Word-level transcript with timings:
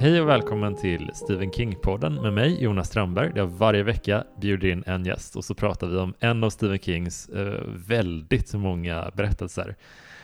Hej 0.00 0.20
och 0.20 0.28
välkommen 0.28 0.76
till 0.76 1.10
Stephen 1.14 1.50
King-podden 1.50 2.22
med 2.22 2.32
mig, 2.32 2.62
Jonas 2.62 2.88
Strandberg, 2.88 3.30
där 3.30 3.36
jag 3.38 3.46
varje 3.46 3.82
vecka 3.82 4.24
bjuder 4.40 4.68
in 4.68 4.84
en 4.86 5.04
gäst 5.04 5.36
och 5.36 5.44
så 5.44 5.54
pratar 5.54 5.86
vi 5.86 5.96
om 5.96 6.14
en 6.20 6.44
av 6.44 6.50
Stephen 6.50 6.78
Kings 6.78 7.28
eh, 7.28 7.60
väldigt 7.66 8.54
många 8.54 9.10
berättelser. 9.14 9.76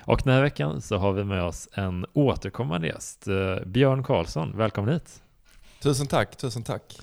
Och 0.05 0.21
den 0.25 0.35
här 0.35 0.43
veckan 0.43 0.81
så 0.81 0.97
har 0.97 1.13
vi 1.13 1.25
med 1.25 1.43
oss 1.43 1.69
en 1.73 2.07
återkommande 2.13 2.87
gäst, 2.87 3.29
eh, 3.29 3.67
Björn 3.67 4.03
Karlsson. 4.03 4.57
Välkommen 4.57 4.95
hit! 4.95 5.23
Tusen 5.83 6.07
tack, 6.07 6.37
tusen 6.37 6.63
tack! 6.63 6.99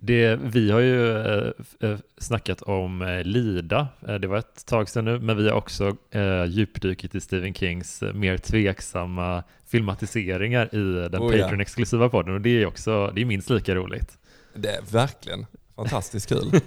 Det, 0.00 0.36
vi 0.36 0.70
har 0.70 0.80
ju 0.80 1.16
eh, 1.16 1.52
eh, 1.80 1.98
snackat 2.18 2.62
om 2.62 3.02
eh, 3.02 3.22
Lida, 3.24 3.88
eh, 4.08 4.14
det 4.14 4.26
var 4.26 4.38
ett 4.38 4.66
tag 4.66 4.88
sedan 4.88 5.04
nu, 5.04 5.18
men 5.18 5.36
vi 5.36 5.48
har 5.48 5.56
också 5.56 5.96
eh, 6.10 6.44
djupdykit 6.44 7.14
i 7.14 7.20
Stephen 7.20 7.54
Kings 7.54 8.02
mer 8.14 8.38
tveksamma 8.38 9.42
filmatiseringar 9.66 10.74
i 10.74 11.08
den 11.08 11.22
Oh, 11.22 11.36
ja. 11.36 11.44
Patreon-exklusiva 11.44 12.08
podden 12.08 12.34
och 12.34 12.40
det 12.40 12.62
är 12.62 12.66
också, 12.66 13.12
det 13.14 13.20
är 13.20 13.24
minst 13.24 13.50
lika 13.50 13.74
roligt. 13.74 14.18
Det 14.54 14.68
är 14.68 14.82
verkligen 14.92 15.46
fantastiskt 15.76 16.28
kul. 16.28 16.50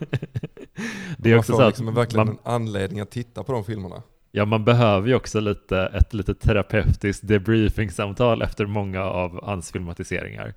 Det 1.18 1.30
är 1.30 1.34
man 1.34 1.40
också 1.40 1.52
får 1.52 1.60
så 1.60 1.64
att 1.64 1.70
liksom 1.70 1.96
verkligen 1.96 2.28
man, 2.28 2.36
en 2.36 2.54
anledning 2.54 3.00
att 3.00 3.12
titta 3.12 3.44
på 3.44 3.52
de 3.52 3.66
filmerna. 3.66 4.04
ja, 4.32 4.46
man 4.46 4.66
behöver 4.66 5.08
ju 5.08 5.16
också 5.16 5.40
lite, 5.40 5.80
ett 5.80 6.14
lite 6.14 6.34
terapeutiskt 6.34 7.28
debriefing-samtal 7.28 8.42
efter 8.42 8.66
många 8.66 9.04
av 9.04 9.44
hans 9.46 9.72
filmatiseringar. 9.72 10.54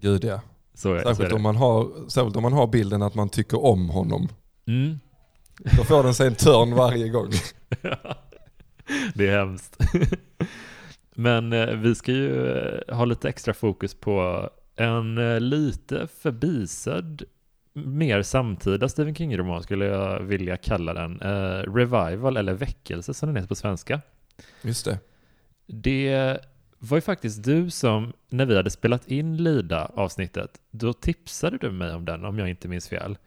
Gud 0.00 0.24
ja. 0.24 0.40
Så, 0.76 0.94
är- 0.94 1.02
så 1.02 1.08
är 1.08 1.12
Särskilt 1.14 1.28
det. 1.30 1.34
om, 1.36 1.42
man 1.42 1.56
har, 1.56 2.08
särskilt 2.08 2.36
om 2.36 2.42
man 2.42 2.52
har 2.52 2.66
bilden 2.66 3.02
att 3.02 3.14
man 3.14 3.28
tycker 3.28 3.64
om 3.64 3.88
honom. 3.90 4.28
Mm. 4.66 4.98
Då 5.76 5.84
får 5.84 6.02
den 6.02 6.14
sig 6.14 6.26
en 6.26 6.34
törn 6.34 6.74
varje 6.74 7.08
gång. 7.08 7.30
det 9.14 9.28
är 9.28 9.38
hemskt. 9.38 9.76
Men 11.14 11.52
eh, 11.52 11.66
vi 11.66 11.94
ska 11.94 12.12
ju 12.12 12.56
eh, 12.58 12.96
ha 12.96 13.04
lite 13.04 13.28
extra 13.28 13.54
fokus 13.54 13.94
på 13.94 14.50
en 14.76 15.18
eh, 15.18 15.40
lite 15.40 16.08
förbisedd, 16.20 17.22
mer 17.72 18.22
samtida 18.22 18.88
Stephen 18.88 19.14
King-roman 19.14 19.62
skulle 19.62 19.84
jag 19.84 20.20
vilja 20.22 20.56
kalla 20.56 20.94
den. 20.94 21.18
Revival 21.74 22.36
eller 22.36 22.52
Väckelse 22.54 23.14
som 23.14 23.26
den 23.28 23.36
heter 23.36 23.48
på 23.48 23.54
svenska. 23.54 24.00
Just 24.62 24.84
det. 24.84 24.98
Det 25.66 26.38
var 26.78 26.96
ju 26.96 27.00
faktiskt 27.00 27.44
du 27.44 27.70
som, 27.70 28.12
när 28.28 28.46
vi 28.46 28.56
hade 28.56 28.70
spelat 28.70 29.08
in 29.08 29.36
Lida-avsnittet, 29.36 30.60
då 30.70 30.92
tipsade 30.92 31.58
du 31.58 31.70
mig 31.70 31.94
om 31.94 32.04
den 32.04 32.24
om 32.24 32.38
jag 32.38 32.50
inte 32.50 32.68
minns 32.68 32.88
fel. 32.88 33.18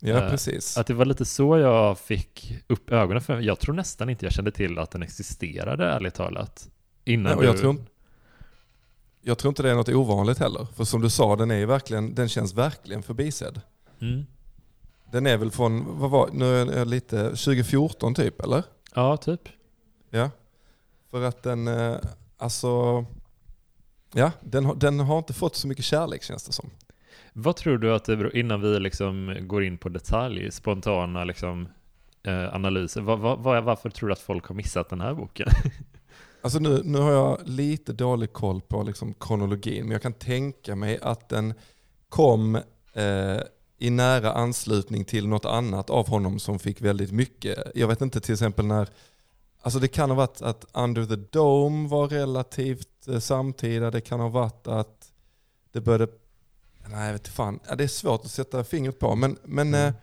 Ja, 0.00 0.24
Eh, 0.24 0.30
precis. 0.30 0.78
Att 0.78 0.86
det 0.86 0.94
var 0.94 1.04
lite 1.04 1.24
så 1.24 1.58
jag 1.58 1.98
fick 1.98 2.62
upp 2.66 2.90
ögonen 2.90 3.22
för 3.22 3.40
Jag 3.40 3.58
tror 3.58 3.74
nästan 3.74 4.10
inte 4.10 4.26
jag 4.26 4.32
kände 4.32 4.50
till 4.50 4.78
att 4.78 4.90
den 4.90 5.02
existerade, 5.02 5.84
ärligt 5.84 6.14
talat. 6.14 6.68
Innan 7.04 7.32
Nej, 7.32 7.40
du... 7.40 7.46
jag, 7.46 7.58
tror, 7.58 7.76
jag 9.22 9.38
tror 9.38 9.48
inte 9.48 9.62
det 9.62 9.70
är 9.70 9.74
något 9.74 9.88
ovanligt 9.88 10.38
heller. 10.38 10.66
För 10.76 10.84
som 10.84 11.00
du 11.00 11.10
sa, 11.10 11.36
den, 11.36 11.50
är 11.50 11.58
ju 11.58 11.66
verkligen, 11.66 12.14
den 12.14 12.28
känns 12.28 12.54
verkligen 12.54 13.02
förbisedd. 13.02 13.60
Mm. 14.00 14.26
Den 15.12 15.26
är 15.26 15.36
väl 15.36 15.50
från, 15.50 15.98
vad 15.98 16.10
var, 16.10 16.30
nu 16.32 16.44
är 16.44 16.78
jag 16.78 16.88
lite, 16.88 17.24
2014 17.24 18.14
typ 18.14 18.40
eller? 18.40 18.62
Ja, 18.94 19.16
typ. 19.16 19.48
Ja. 20.10 20.30
För 21.10 21.22
att 21.22 21.42
den, 21.42 21.68
eh, 21.68 21.96
alltså, 22.38 23.04
ja, 24.14 24.32
den, 24.40 24.64
har- 24.64 24.74
den 24.74 25.00
har 25.00 25.18
inte 25.18 25.32
fått 25.32 25.56
så 25.56 25.68
mycket 25.68 25.84
kärlek 25.84 26.22
känns 26.22 26.44
det 26.44 26.52
som. 26.52 26.70
Vad 27.32 27.56
tror 27.56 27.78
du 27.78 27.94
att 27.94 28.04
det 28.04 28.16
beror, 28.16 28.36
innan 28.36 28.60
vi 28.60 28.80
liksom 28.80 29.36
går 29.40 29.64
in 29.64 29.78
på 29.78 29.88
detalj, 29.88 30.50
spontana 30.52 31.24
liksom, 31.24 31.68
eh, 32.22 32.54
analyser, 32.54 33.00
vad, 33.00 33.18
vad, 33.18 33.64
varför 33.64 33.90
tror 33.90 34.08
du 34.08 34.12
att 34.12 34.18
folk 34.20 34.46
har 34.46 34.54
missat 34.54 34.88
den 34.88 35.00
här 35.00 35.14
boken? 35.14 35.48
Alltså 36.42 36.58
nu, 36.58 36.80
nu 36.84 36.98
har 36.98 37.12
jag 37.12 37.38
lite 37.44 37.92
dålig 37.92 38.32
koll 38.32 38.60
på 38.60 38.82
liksom 38.82 39.14
kronologin, 39.14 39.82
men 39.84 39.92
jag 39.92 40.02
kan 40.02 40.12
tänka 40.12 40.76
mig 40.76 40.98
att 41.02 41.28
den 41.28 41.54
kom 42.08 42.54
eh, 42.92 43.40
i 43.78 43.90
nära 43.90 44.32
anslutning 44.32 45.04
till 45.04 45.28
något 45.28 45.44
annat 45.44 45.90
av 45.90 46.08
honom 46.08 46.38
som 46.38 46.58
fick 46.58 46.80
väldigt 46.80 47.12
mycket. 47.12 47.58
Jag 47.74 47.88
vet 47.88 48.00
inte 48.00 48.20
till 48.20 48.32
exempel 48.32 48.66
när, 48.66 48.88
alltså 49.60 49.78
det 49.78 49.88
kan 49.88 50.10
ha 50.10 50.16
varit 50.16 50.42
att 50.42 50.64
Under 50.72 51.06
the 51.06 51.16
Dome 51.16 51.88
var 51.88 52.08
relativt 52.08 53.08
eh, 53.08 53.18
samtida, 53.18 53.90
det 53.90 54.00
kan 54.00 54.20
ha 54.20 54.28
varit 54.28 54.66
att 54.66 55.12
det 55.72 55.80
började, 55.80 56.12
nej 56.88 57.06
jag 57.06 57.12
vet 57.12 57.20
inte 57.20 57.30
fan, 57.30 57.60
ja, 57.68 57.74
det 57.74 57.84
är 57.84 57.88
svårt 57.88 58.24
att 58.24 58.30
sätta 58.30 58.64
fingret 58.64 58.98
på, 58.98 59.16
men, 59.16 59.38
men 59.44 59.68
Mm. 59.68 59.88
eh, 59.88 59.94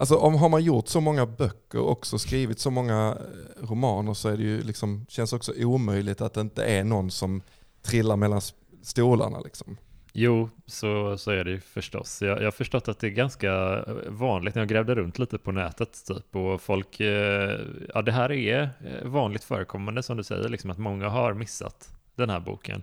Alltså 0.00 0.16
om 0.16 0.34
har 0.34 0.48
man 0.48 0.62
gjort 0.64 0.88
så 0.88 1.00
många 1.00 1.26
böcker 1.26 1.78
och 1.78 1.90
också 1.90 2.18
skrivit 2.18 2.60
så 2.60 2.70
många 2.70 3.16
eh, 3.20 3.66
romaner 3.66 4.14
så 4.14 4.28
är 4.28 4.36
det 4.36 4.42
ju 4.42 4.62
liksom, 4.62 5.06
känns 5.08 5.32
också 5.32 5.52
omöjligt 5.56 6.20
att 6.20 6.34
det 6.34 6.40
inte 6.40 6.64
är 6.64 6.84
någon 6.84 7.10
som 7.10 7.42
trillar 7.82 8.16
mellan 8.16 8.40
stolarna. 8.82 9.40
Liksom. 9.40 9.76
Jo, 10.20 10.50
så, 10.66 11.18
så 11.18 11.30
är 11.30 11.44
det 11.44 11.50
ju 11.50 11.60
förstås. 11.60 12.22
Jag, 12.22 12.38
jag 12.38 12.44
har 12.44 12.50
förstått 12.50 12.88
att 12.88 12.98
det 12.98 13.06
är 13.06 13.10
ganska 13.10 13.84
vanligt 14.06 14.54
när 14.54 14.62
jag 14.62 14.68
grävde 14.68 14.94
runt 14.94 15.18
lite 15.18 15.38
på 15.38 15.52
nätet 15.52 16.04
typ 16.06 16.36
och 16.36 16.60
folk, 16.62 17.00
eh, 17.00 17.60
ja 17.94 18.02
det 18.02 18.12
här 18.12 18.32
är 18.32 18.62
eh, 18.62 19.08
vanligt 19.08 19.44
förekommande 19.44 20.02
som 20.02 20.16
du 20.16 20.22
säger, 20.24 20.48
liksom 20.48 20.70
att 20.70 20.78
många 20.78 21.08
har 21.08 21.34
missat 21.34 21.88
den 22.14 22.30
här 22.30 22.40
boken. 22.40 22.82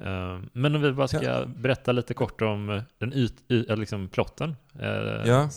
Eh, 0.00 0.38
Men 0.52 0.74
om 0.74 0.82
vi 0.82 0.92
bara 0.92 1.08
ska 1.08 1.44
berätta 1.56 1.92
lite 1.92 2.14
kort 2.14 2.40
om 2.42 2.82
den 2.98 3.12
yt, 3.12 3.34
y, 3.48 3.64
eller 3.64 3.76
liksom 3.76 4.08
plotten. 4.08 4.56
Eh, 4.80 4.88
Ja. 5.28 5.48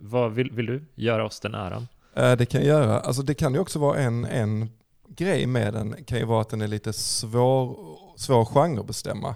Vad 0.00 0.32
vill, 0.32 0.50
vill 0.52 0.66
du 0.66 0.84
göra 0.94 1.24
oss 1.24 1.40
den 1.40 1.54
äran? 1.54 1.88
Det 2.14 2.46
kan 2.50 2.60
jag 2.60 2.68
göra. 2.68 3.00
Alltså 3.00 3.22
det 3.22 3.34
kan 3.34 3.54
ju 3.54 3.60
också 3.60 3.78
vara 3.78 3.98
en, 3.98 4.24
en 4.24 4.70
grej 5.08 5.46
med 5.46 5.74
den, 5.74 6.04
kan 6.04 6.18
ju 6.18 6.24
vara 6.24 6.40
att 6.40 6.48
den 6.48 6.60
är 6.60 6.68
lite 6.68 6.92
svår, 6.92 7.76
svår 8.16 8.44
genre 8.44 8.80
att 8.80 8.86
bestämma. 8.86 9.34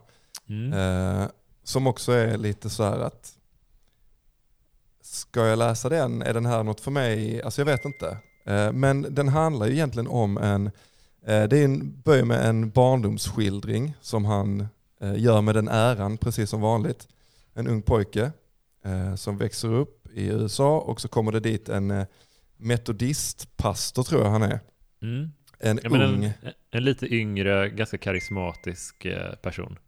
Mm. 0.51 0.73
Eh, 0.73 1.29
som 1.65 1.87
också 1.87 2.13
är 2.13 2.39
lite 2.39 2.71
så 2.71 2.85
här 2.85 2.99
att 2.99 3.37
ska 5.03 5.47
jag 5.47 5.59
läsa 5.59 5.89
den? 5.89 6.23
Är 6.23 6.35
den 6.35 6.47
här 6.47 6.63
något 6.63 6.81
för 6.81 6.91
mig? 6.91 7.43
Alltså 7.43 7.61
jag 7.61 7.67
vet 7.67 7.85
inte. 7.85 8.19
Eh, 8.45 8.73
men 8.73 9.15
den 9.15 9.29
handlar 9.29 9.67
ju 9.67 9.73
egentligen 9.73 10.07
om 10.09 10.39
en, 10.39 10.67
eh, 11.27 11.49
det 11.49 11.59
är 11.59 11.65
en, 11.65 12.01
börjar 12.01 12.25
med 12.25 12.47
en 12.47 12.71
barndomsskildring 12.71 13.95
som 14.01 14.25
han 14.25 14.67
eh, 15.01 15.19
gör 15.19 15.41
med 15.41 15.55
den 15.55 15.69
äran 15.69 16.19
precis 16.19 16.51
som 16.51 16.61
vanligt. 16.61 17.09
En 17.55 17.69
ung 17.69 17.83
pojke 17.83 18.33
eh, 18.85 19.15
som 19.15 19.39
växer 19.39 19.73
upp 19.73 20.09
i 20.15 20.27
USA 20.27 20.79
och 20.79 21.01
så 21.01 21.09
kommer 21.09 21.33
det 21.33 21.41
dit 21.41 21.69
en 21.69 21.91
eh, 21.91 22.07
metodistpastor 22.57 24.03
tror 24.03 24.23
jag 24.23 24.31
han 24.31 24.43
är. 24.43 24.61
Mm. 25.03 25.33
En 25.59 25.81
Ja, 25.83 25.91
ung 25.91 26.25
en, 26.25 26.33
en 26.71 26.85
lite 26.85 27.15
yngre, 27.15 27.69
ganska 27.69 27.99
karismatisk 27.99 29.07
person. 29.43 29.79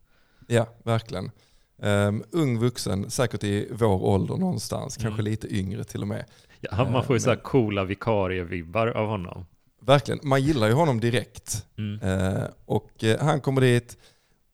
Ja, 0.46 0.66
verkligen. 0.84 1.30
Um, 1.76 2.24
ung 2.30 2.58
vuxen, 2.58 3.10
säkert 3.10 3.44
i 3.44 3.68
vår 3.72 4.04
ålder 4.04 4.36
någonstans, 4.36 4.98
Mm. 4.98 5.08
kanske 5.10 5.22
lite 5.22 5.54
yngre 5.56 5.84
till 5.84 6.02
och 6.02 6.08
med. 6.08 6.24
Ja, 6.60 6.90
man 6.90 7.04
får 7.04 7.16
ju 7.16 7.18
Eh, 7.18 7.22
så 7.22 7.28
här 7.30 7.36
men- 7.36 7.42
coola 7.44 7.84
vikarie-vibbar 7.84 8.86
av 8.86 9.06
honom. 9.08 9.46
Verkligen, 9.80 10.20
man 10.22 10.42
gillar 10.42 10.66
ju 10.66 10.72
honom 10.72 11.00
direkt. 11.00 11.66
Mm. 11.78 12.00
Eh, 12.00 12.44
och 12.64 13.04
eh, 13.04 13.20
han 13.20 13.40
kommer 13.40 13.60
dit 13.60 13.96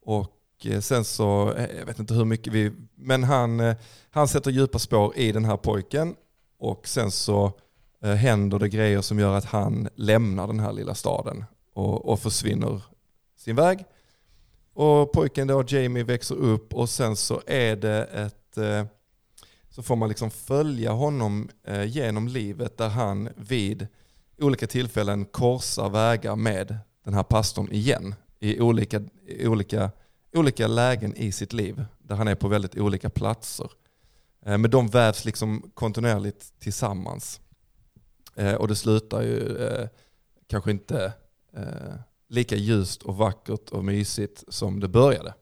och 0.05 0.33
eh, 0.65 0.81
sen 0.81 1.05
så, 1.05 1.53
eh, 1.53 1.77
jag 1.79 1.87
vet 1.87 1.99
inte 1.99 2.15
hur 2.15 2.25
mycket 2.25 2.53
vi, 2.53 2.73
men 2.95 3.25
han, 3.25 3.75
han 4.11 4.29
sätter 4.29 4.51
djupa 4.51 4.79
spår 4.79 5.13
i 5.17 5.33
den 5.33 5.45
här 5.45 5.57
pojken 5.57 6.15
och 6.59 6.89
sen 6.89 7.11
så 7.11 7.53
händer 8.03 8.59
det 8.59 8.69
grejer 8.69 9.01
som 9.01 9.19
gör 9.19 9.35
att 9.37 9.45
han 9.45 9.89
lämnar 9.95 10.47
den 10.47 10.61
här 10.61 10.73
lilla 10.73 10.95
staden 10.95 11.45
och, 11.75 12.09
och 12.09 12.21
försvinner 12.21 12.83
sin 13.37 13.57
väg. 13.57 13.85
Och 14.79 15.13
pojken 15.13 15.47
då, 15.47 15.65
Jamie, 15.69 16.05
växer 16.05 16.35
upp 16.35 16.75
och 16.75 16.91
sen 16.91 17.17
så 17.17 17.43
är 17.47 17.77
det 17.77 18.05
ett, 18.05 18.59
eh, 18.59 18.85
så 19.69 19.83
får 19.83 19.97
man 19.97 20.09
liksom 20.09 20.31
följa 20.31 20.93
honom 20.93 21.49
eh, 21.65 21.85
genom 21.85 22.29
livet 22.29 22.77
där 22.77 22.89
han 22.89 23.29
vid 23.37 23.87
olika 24.39 24.67
tillfällen 24.67 25.25
korsar 25.25 25.89
vägar 25.89 26.37
med 26.37 26.79
den 27.05 27.15
här 27.15 27.23
pastorn 27.23 27.69
igen 27.73 28.15
i 28.39 28.61
olika, 28.61 29.03
i 29.27 29.47
olika, 29.47 29.91
olika 30.33 30.67
lägen 30.67 31.17
i 31.17 31.33
sitt 31.33 31.53
liv 31.53 31.85
där 31.99 32.17
han 32.17 32.29
är 32.29 32.35
på 32.35 32.49
väldigt 32.49 32.79
olika 32.79 33.11
platser. 33.11 33.71
Eh, 34.47 34.59
men 34.59 34.71
de 34.71 34.89
vävs 34.89 35.25
liksom 35.25 35.71
kontinuerligt 35.75 36.61
tillsammans. 36.61 37.41
Och 38.59 38.69
det 38.69 38.77
slutar 38.77 39.23
ju 39.23 39.59
kanske 40.47 40.71
inte 40.71 41.13
lika 42.29 42.57
ljust 42.57 43.03
och 43.03 43.17
vackert 43.17 43.71
och 43.71 43.85
mysigt 43.85 44.45
som 44.49 44.81
det 44.81 44.89
började 44.89 45.35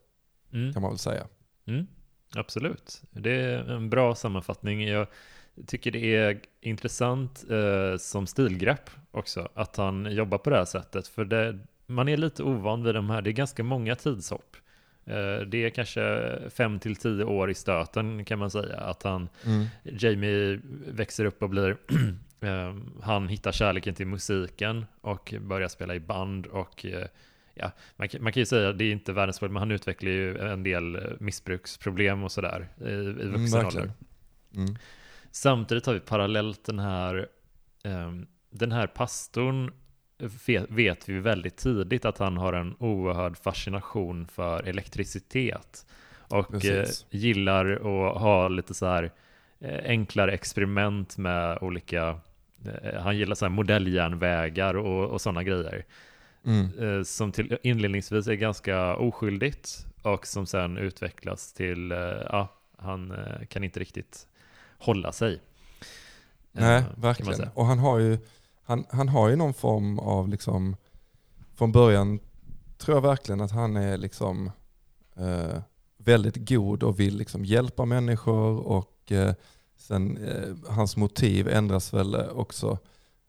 Mm. 0.53 0.73
kan 0.73 0.83
man 0.83 0.91
väl 0.91 0.99
säga. 0.99 1.27
Mm, 1.67 1.87
absolut. 2.35 3.03
Det 3.11 3.31
är 3.31 3.71
en 3.71 3.91
bra 3.91 4.15
sammanfattning. 4.15 4.89
Jag 4.89 5.07
tycker 5.67 5.91
det 5.91 6.15
är 6.17 6.41
intressant 6.61 7.45
eh, 7.51 7.97
som 7.99 8.27
stilgrepp 8.27 8.91
också, 9.11 9.49
att 9.55 9.77
han 9.77 10.13
jobbar 10.13 10.39
på 10.39 10.51
det 10.51 10.57
här 10.57 10.65
sättet. 10.65 11.09
För 11.09 11.25
det, 11.25 11.59
man 11.87 12.09
är 12.09 12.17
lite 12.17 12.43
ovan 12.43 12.83
vid 12.83 12.95
de 12.95 13.11
här, 13.11 13.23
det 13.23 13.31
är 13.31 13.33
ganska 13.33 13.63
många 13.65 13.95
tidshopp. 13.97 14.57
Eh, 15.05 15.39
det 15.47 15.65
är 15.65 15.71
kanske 15.71 16.33
fem 16.51 16.79
till 16.79 16.97
tio 16.97 17.25
år 17.25 17.51
i 17.51 17.55
stöten 17.55 18.25
kan 18.25 18.39
man 18.39 18.51
säga. 18.51 18.77
Att 18.77 19.03
han, 19.03 19.29
Jamie 19.83 20.61
växer 20.87 21.25
upp 21.25 21.43
och 21.43 21.51
blir 21.51 21.77
han 23.03 23.29
hittar 23.29 23.53
kärleken 23.53 23.95
till 23.95 24.07
musiken 24.07 24.87
och 25.01 25.35
börjar 25.41 25.69
spela 25.69 25.95
i 25.95 26.01
band 26.01 26.47
och 26.47 26.85
eh, 26.87 27.07
ja, 27.55 27.71
man, 27.97 28.09
kan- 28.09 28.23
man 28.23 28.33
kan 28.33 28.41
ju 28.41 28.47
säga 28.47 28.69
att 28.69 28.79
det 28.79 28.85
är 28.85 28.93
inte 28.93 29.13
världens 29.13 29.39
problem, 29.39 29.53
men 29.53 29.61
han 29.61 29.71
utvecklar 29.71 30.11
ju 30.11 30.39
en 30.39 30.63
del 30.63 30.97
eh, 30.97 31.03
missbruksproblem 31.21 32.25
och 32.25 32.33
sådär 32.33 32.69
i, 32.81 32.85
i 32.85 33.13
vuxen 33.13 33.61
Mm, 33.61 33.67
ålder. 33.67 33.93
Mm. 34.57 34.77
Samtidigt 35.31 35.87
har 35.87 35.95
vi 35.95 36.01
parallellt 36.01 36.65
den 36.65 36.79
här, 36.79 37.29
ehm, 37.85 38.27
den 38.51 38.73
här 38.73 38.87
pastorn 38.87 39.73
vet, 40.47 40.71
vet 40.71 41.09
vi 41.09 41.19
väldigt 41.19 41.57
tidigt 41.57 42.05
att 42.05 42.19
han 42.19 42.37
har 42.37 42.53
en 42.53 42.75
oerhörd 42.79 43.37
fascination 43.37 44.27
för 44.27 44.63
elektricitet. 44.63 45.87
Och 46.29 46.55
eh, 46.55 46.61
Precis. 46.61 47.07
gillar 47.11 47.67
att 47.73 48.21
ha 48.21 48.49
lite 48.49 48.75
så 48.75 48.87
här 48.87 49.11
eh, 49.61 49.85
enklare 49.91 50.33
experiment 50.33 51.19
med 51.19 51.59
olika, 51.61 52.09
eh, 52.09 52.17
han 53.01 53.17
gillar 53.17 53.35
så 53.35 53.45
här 53.45 53.51
modelljärnvägar 53.53 54.75
och, 54.75 55.11
och 55.11 55.21
sådana 55.21 55.43
grejer. 55.43 55.85
Mm. 56.45 56.99
Eh, 56.99 57.03
som 57.03 57.33
till 57.33 57.59
inledningsvis 57.63 58.27
är 58.27 58.35
ganska 58.35 58.97
oskyldigt 58.97 59.87
och 60.03 60.27
som 60.27 60.47
sen 60.47 60.77
utvecklas 60.79 61.53
till, 61.53 61.93
eh, 61.93 61.99
ja, 61.99 62.49
han 62.79 63.11
eh, 63.11 63.47
kan 63.49 63.65
inte 63.65 63.81
riktigt 63.81 64.27
hålla 64.79 65.13
sig. 65.13 65.41
Nej, 66.53 66.79
Eh, 66.79 66.85
verkligen. 66.97 67.49
Och 67.55 67.67
han 67.67 67.79
har, 67.79 67.99
ju, 67.99 68.19
han, 68.65 68.85
han 68.91 69.09
har 69.09 69.29
ju 69.29 69.37
någon 69.37 69.55
form 69.55 69.99
av, 69.99 70.29
liksom, 70.29 70.77
från 71.55 71.73
början 71.73 72.21
tror 72.79 72.97
jag 72.97 73.03
verkligen 73.03 73.41
att 73.41 73.51
han 73.51 73.77
är 73.77 73.97
liksom 73.97 74.51
eh, 75.17 75.61
väldigt 75.99 76.49
god 76.49 76.83
och 76.83 77.01
vill 77.01 77.17
liksom 77.17 77.45
hjälpa 77.45 77.85
människor 77.85 78.67
och 78.67 79.13
eh, 79.13 79.35
sen 79.87 80.17
eh, 80.17 80.73
hans 80.73 80.97
motiv 80.97 81.49
ändras 81.49 81.95
väl 81.95 82.15
också 82.15 82.79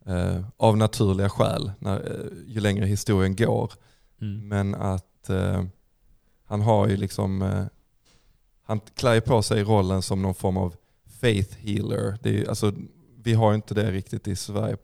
eh, 0.05 0.45
av 0.57 0.77
naturliga 0.77 1.29
skäl 1.29 1.71
när, 1.79 1.95
eh, 1.95 2.53
ju 2.53 2.59
längre 2.59 2.85
historien 2.85 3.35
går. 3.35 3.73
Mm. 4.21 4.47
Men 4.47 4.75
att 4.75 5.29
eh, 5.29 5.63
han 6.43 6.61
har 6.61 6.87
ju 6.87 6.97
liksom, 6.97 7.41
eh, 7.41 7.65
han 8.63 8.79
klär 8.79 9.19
på 9.19 9.41
sig 9.41 9.63
rollen 9.63 10.01
som 10.01 10.21
någon 10.21 10.35
form 10.35 10.57
av 10.57 10.75
faith 11.19 11.57
healer. 11.57 12.17
Det 12.23 12.39
är, 12.39 12.49
alltså, 12.49 12.73
vi 13.23 13.33
har 13.33 13.53
inte 13.53 13.73
det 13.73 13.91
riktigt 13.91 14.27
i 14.27 14.35
Sverige 14.35 14.77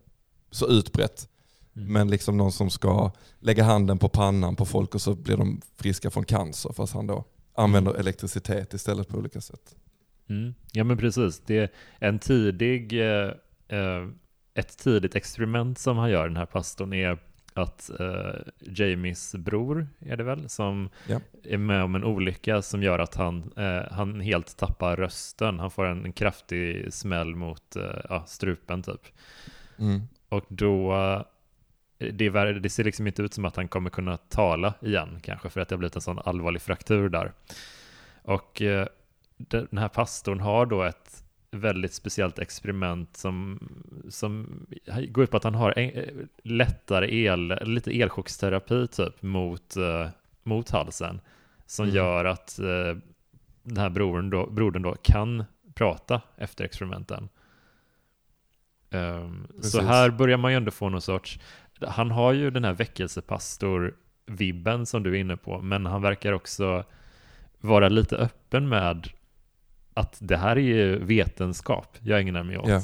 så 0.52 0.68
utbrett. 0.68 1.30
Mm. 1.76 1.94
Men 1.94 2.10
liksom 2.10 2.38
någon 2.38 2.52
som 2.52 2.70
ska 2.70 3.12
lägga 3.40 3.64
handen 3.64 3.98
på 3.98 4.10
pannan 4.10 4.56
på 4.56 4.66
folk 4.66 4.96
och 4.96 5.02
så 5.02 5.16
blir 5.16 5.38
de 5.38 5.62
friska 5.76 6.10
från 6.10 6.26
cancer. 6.26 6.74
Fast 6.74 6.94
han 6.94 7.08
då 7.08 7.24
använder 7.56 7.94
elektricitet 7.94 8.74
istället 8.74 9.08
på 9.08 9.18
olika 9.18 9.42
sätt. 9.42 9.76
Mm. 10.30 10.54
Ja 10.72 10.84
men 10.84 10.98
precis, 10.98 11.40
det 11.40 11.58
är 11.58 11.70
en 12.00 12.20
tidig, 12.20 13.02
eh, 13.02 13.32
eh, 13.68 14.08
ett 14.54 14.78
tidigt 14.78 15.16
experiment 15.16 15.80
som 15.80 15.98
han 15.98 16.10
gör 16.10 16.28
den 16.28 16.38
här 16.38 16.46
pastorn 16.46 16.94
är 16.94 17.18
att 17.54 17.92
eh, 18.00 18.36
Jamies 18.60 19.36
bror 19.36 19.88
är 20.00 20.18
det 20.18 20.24
väl 20.24 20.50
som 20.50 20.90
Ja. 21.08 21.20
är 21.44 21.58
med 21.58 21.84
om 21.84 21.96
en 21.96 22.04
olycka 22.04 22.62
som 22.62 22.84
gör 22.84 23.00
att 23.00 23.16
han, 23.16 23.54
eh, 23.58 23.92
han 23.92 24.22
helt 24.22 24.58
tappar 24.58 24.96
rösten. 24.96 25.60
Han 25.60 25.72
får 25.72 25.86
en, 25.86 26.06
en 26.06 26.14
kraftig 26.14 26.94
smäll 26.94 27.36
mot 27.36 27.76
eh, 27.76 28.00
ja, 28.10 28.24
strupen 28.28 28.84
typ. 28.84 29.02
Mm. 29.80 30.02
Och 30.30 30.46
då, 30.48 30.94
det, 31.98 32.26
är, 32.26 32.54
det 32.54 32.70
ser 32.70 32.84
liksom 32.84 33.08
inte 33.08 33.22
ut 33.22 33.34
som 33.34 33.46
att 33.46 33.56
han 33.56 33.68
kommer 33.68 33.90
kunna 33.90 34.18
tala 34.18 34.74
igen 34.82 35.20
kanske 35.22 35.50
för 35.50 35.62
att 35.62 35.70
det 35.70 35.76
har 35.76 35.78
blivit 35.78 35.96
en 35.96 36.02
sån 36.02 36.20
allvarlig 36.20 36.62
fraktur 36.62 37.10
där. 37.10 37.32
Och 38.22 38.62
den 39.50 39.78
här 39.78 39.88
pastorn 39.88 40.40
har 40.40 40.66
då 40.66 40.84
ett 40.84 41.24
väldigt 41.52 41.94
speciellt 41.94 42.40
experiment 42.40 43.18
som, 43.18 43.60
som 44.10 44.66
går 45.10 45.24
ut 45.24 45.32
på 45.32 45.38
att 45.38 45.44
han 45.44 45.56
har 45.56 45.80
en, 45.80 45.90
eh, 45.90 46.04
lättare 46.44 47.16
el, 47.16 47.60
lite 47.62 47.92
elchocksterapi 47.92 48.88
typ 48.88 49.22
mot, 49.22 49.76
eh, 49.76 50.08
mot 50.44 50.70
halsen 50.70 51.22
som 51.66 51.86
Mm. 51.86 51.96
gör 51.96 52.26
att 52.26 52.60
eh, 52.60 52.96
den 53.64 53.78
här 53.78 53.90
brodern 53.90 54.30
då, 54.30 54.46
brodern 54.46 54.82
då 54.82 54.96
kan 55.02 55.44
prata 55.74 56.22
efter 56.38 56.64
experimenten. 56.66 57.30
Ehm, 58.90 59.48
så 59.62 59.82
här 59.82 60.10
börjar 60.10 60.38
man 60.38 60.52
ju 60.52 60.58
ändå 60.58 60.72
få 60.72 60.90
någon 60.90 61.02
sorts, 61.02 61.40
han 61.82 62.12
har 62.12 62.34
ju 62.34 62.52
den 62.52 62.64
här 62.64 62.74
väckelsepastor-vibben 62.74 64.86
som 64.86 65.04
du 65.04 65.12
är 65.12 65.16
inne 65.20 65.38
på, 65.38 65.62
men 65.62 65.86
han 65.86 66.02
verkar 66.02 66.32
också 66.32 66.84
vara 67.60 67.90
lite 67.90 68.18
öppen 68.18 68.70
med 68.70 69.08
att 69.94 70.16
det 70.20 70.38
här 70.38 70.56
är 70.56 70.62
ju 70.62 71.06
vetenskap 71.06 71.98
jag 72.02 72.20
ägnar 72.20 72.44
mig 72.44 72.58
åt. 72.58 72.68
Ja. 72.70 72.82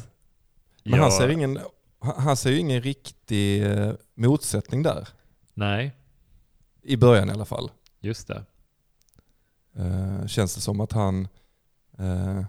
Men 0.84 0.94
han 0.94 1.02
Jag- 1.02 1.14
ser, 1.14 1.30
ingen, 1.30 1.60
han 2.00 2.22
han 2.24 2.38
ser 2.38 2.52
ju 2.52 2.58
ingen 2.60 2.82
riktig 2.82 3.66
eh, 3.72 3.94
motsättning 4.16 4.84
där. 4.84 5.08
Nej, 5.54 5.96
I 6.82 6.98
början 6.98 7.30
i 7.30 7.32
alla 7.34 7.46
fall. 7.46 7.72
just 8.00 8.28
det. 8.28 8.44
Eh, 9.78 10.28
känns 10.28 10.56
det 10.56 10.62
som 10.62 10.80
att 10.82 10.92
han... 10.92 11.28
Eh, 11.98 12.44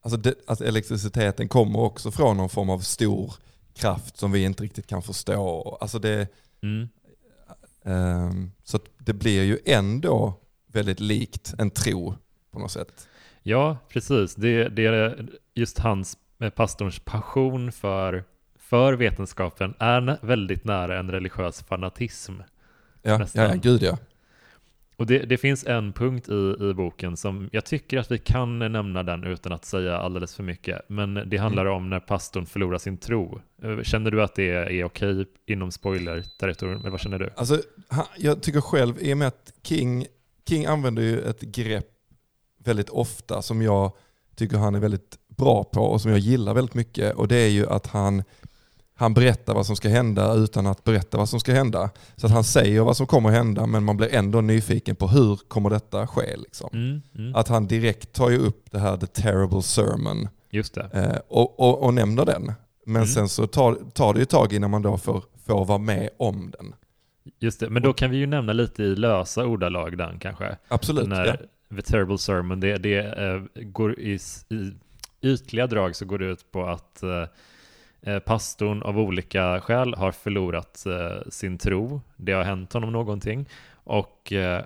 alltså 0.00 0.16
det, 0.16 0.34
att 0.46 0.60
elektriciteten 0.60 1.48
kommer 1.48 1.78
också 1.78 2.10
från 2.10 2.36
någon 2.36 2.48
form 2.48 2.70
av 2.70 2.78
stor 2.80 3.34
kraft 3.74 4.16
som 4.16 4.32
vi 4.32 4.44
inte 4.44 4.62
riktigt 4.62 4.86
kan 4.86 5.02
förstå. 5.02 5.78
Alltså 5.80 5.98
det, 5.98 6.28
Mm. 6.62 6.88
ehm, 7.84 8.50
så 8.64 8.76
att 8.76 8.84
det 8.98 9.12
blir 9.12 9.42
ju 9.42 9.58
ändå 9.64 10.34
väldigt 10.66 11.00
likt 11.00 11.54
en 11.58 11.70
tro 11.70 12.14
på 12.50 12.58
något 12.58 12.72
sätt. 12.72 13.08
Ja, 13.42 13.76
precis. 13.88 14.34
Det, 14.34 14.68
det 14.68 14.86
är 14.86 15.26
just 15.54 15.78
hans, 15.78 16.18
eh, 16.40 16.50
pastorns 16.50 16.98
passion 16.98 17.72
för, 17.72 18.24
för 18.58 18.92
vetenskapen 18.92 19.74
är 19.78 20.18
väldigt 20.26 20.64
nära 20.64 20.98
en 20.98 21.10
religiös 21.10 21.62
fanatism. 21.64 22.32
Ja, 23.02 23.18
Nästan. 23.18 23.44
ja, 23.44 23.54
gud 23.62 23.82
ja. 23.82 23.98
Och 24.96 25.06
det, 25.06 25.18
det 25.18 25.36
finns 25.38 25.66
en 25.66 25.92
punkt 25.92 26.28
i, 26.28 26.56
i 26.70 26.74
boken 26.74 27.16
som 27.16 27.48
jag 27.52 27.64
tycker 27.64 27.98
att 27.98 28.10
vi 28.10 28.18
kan 28.18 28.58
nämna 28.58 29.02
den 29.02 29.24
utan 29.24 29.52
att 29.52 29.64
säga 29.64 29.96
alldeles 29.96 30.36
för 30.36 30.42
mycket. 30.42 30.80
Men 30.88 31.14
det 31.26 31.36
handlar 31.36 31.66
om 31.66 31.90
när 31.90 32.00
pastorn 32.00 32.46
förlorar 32.46 32.78
sin 32.78 32.96
tro. 32.98 33.40
Eh, 33.62 33.82
Känner 33.82 34.10
du 34.10 34.22
att 34.22 34.34
det 34.34 34.50
är 34.50 34.84
okej 34.84 35.26
inom 35.46 35.70
spoiler-territorium? 35.70 36.80
Eller 36.80 36.90
vad 36.90 37.00
känner 37.00 37.18
du? 37.18 37.30
Alltså, 37.36 37.58
jag 38.16 38.42
tycker 38.42 38.60
själv, 38.60 38.94
i 39.00 39.12
och 39.14 39.18
med 39.18 39.28
att 39.28 39.52
King, 39.62 40.06
King 40.48 40.66
använder 40.66 41.02
ju 41.02 41.20
ett 41.20 41.40
grepp 41.40 41.86
väldigt 42.64 42.90
ofta 42.90 43.42
som 43.42 43.62
jag 43.62 43.92
tycker 44.36 44.56
han 44.56 44.74
är 44.74 44.80
väldigt 44.80 45.18
bra 45.28 45.64
på 45.64 45.80
och 45.80 46.00
som 46.00 46.10
jag 46.10 46.20
gillar 46.20 46.54
väldigt 46.54 46.74
mycket. 46.74 47.14
Och 47.14 47.28
det 47.28 47.36
är 47.36 47.48
ju 47.48 47.68
att 47.68 47.86
han, 47.86 48.22
han 48.94 49.14
berättar 49.14 49.54
vad 49.54 49.66
som 49.66 49.76
ska 49.76 49.88
hända 49.88 50.34
utan 50.34 50.66
att 50.66 50.84
berätta 50.84 51.16
vad 51.18 51.28
som 51.28 51.40
ska 51.40 51.52
hända. 51.52 51.90
Så 52.16 52.26
att 52.26 52.32
han 52.32 52.44
säger 52.44 52.80
vad 52.80 52.96
som 52.96 53.06
kommer 53.06 53.30
hända 53.30 53.66
men 53.66 53.84
man 53.84 53.96
blir 53.96 54.14
ändå 54.14 54.40
nyfiken 54.40 54.96
på 54.96 55.08
hur 55.08 55.36
kommer 55.36 55.70
detta 55.70 56.06
ske. 56.06 56.36
Liksom. 56.36 56.70
Mm, 56.72 57.02
mm. 57.18 57.34
Att 57.34 57.48
han 57.48 57.66
direkt 57.66 58.12
tar 58.12 58.30
ju 58.30 58.38
upp 58.38 58.70
det 58.70 58.78
här 58.78 58.96
The 58.96 59.06
Terrible 59.06 59.62
Sermon 59.62 60.28
Just 60.50 60.74
det. 60.74 60.88
eh, 60.92 61.18
och, 61.28 61.60
och, 61.60 61.82
och 61.84 61.94
nämner 61.94 62.24
den. 62.24 62.52
Men 62.86 62.96
Mm. 62.96 63.06
sen 63.06 63.28
så 63.28 63.46
tar, 63.46 63.74
tar 63.94 64.14
det 64.14 64.20
ju 64.20 64.26
tag 64.26 64.52
innan 64.52 64.70
man 64.70 64.82
då 64.82 64.98
får, 64.98 65.22
får 65.46 65.64
vara 65.64 65.78
med 65.78 66.10
om 66.18 66.50
den. 66.58 66.74
Just 67.40 67.60
det. 67.60 67.70
Men 67.70 67.82
då 67.82 67.92
kan 67.92 68.10
vi 68.10 68.16
ju 68.16 68.26
nämna 68.26 68.52
lite 68.52 68.82
i 68.82 68.96
lösa 68.96 69.44
ordalag 69.46 69.98
den 69.98 70.18
kanske. 70.18 70.56
Absolut. 70.68 71.04
Den 71.04 71.12
här 71.18 71.26
ja. 71.26 71.36
The 71.76 71.82
Terrible 71.82 72.18
Sermon, 72.18 72.60
det, 72.60 72.78
det 72.78 72.98
eh, 72.98 73.42
går 73.54 74.00
i, 74.00 74.18
i 74.48 74.72
ytliga 75.22 75.66
drag 75.66 75.96
så 75.96 76.04
går 76.04 76.18
det 76.18 76.26
ut 76.26 76.52
på 76.52 76.66
att 76.66 77.02
eh, 77.02 77.24
eh, 78.02 78.18
pastorn 78.18 78.82
av 78.82 78.98
olika 78.98 79.60
skäl 79.60 79.94
har 79.94 80.12
förlorat 80.12 80.86
eh, 80.86 81.30
sin 81.30 81.58
tro. 81.58 82.00
Det 82.16 82.32
har 82.32 82.42
hänt 82.42 82.72
honom 82.72 82.92
någonting 82.92 83.48
och 83.72 84.32
eh, 84.32 84.64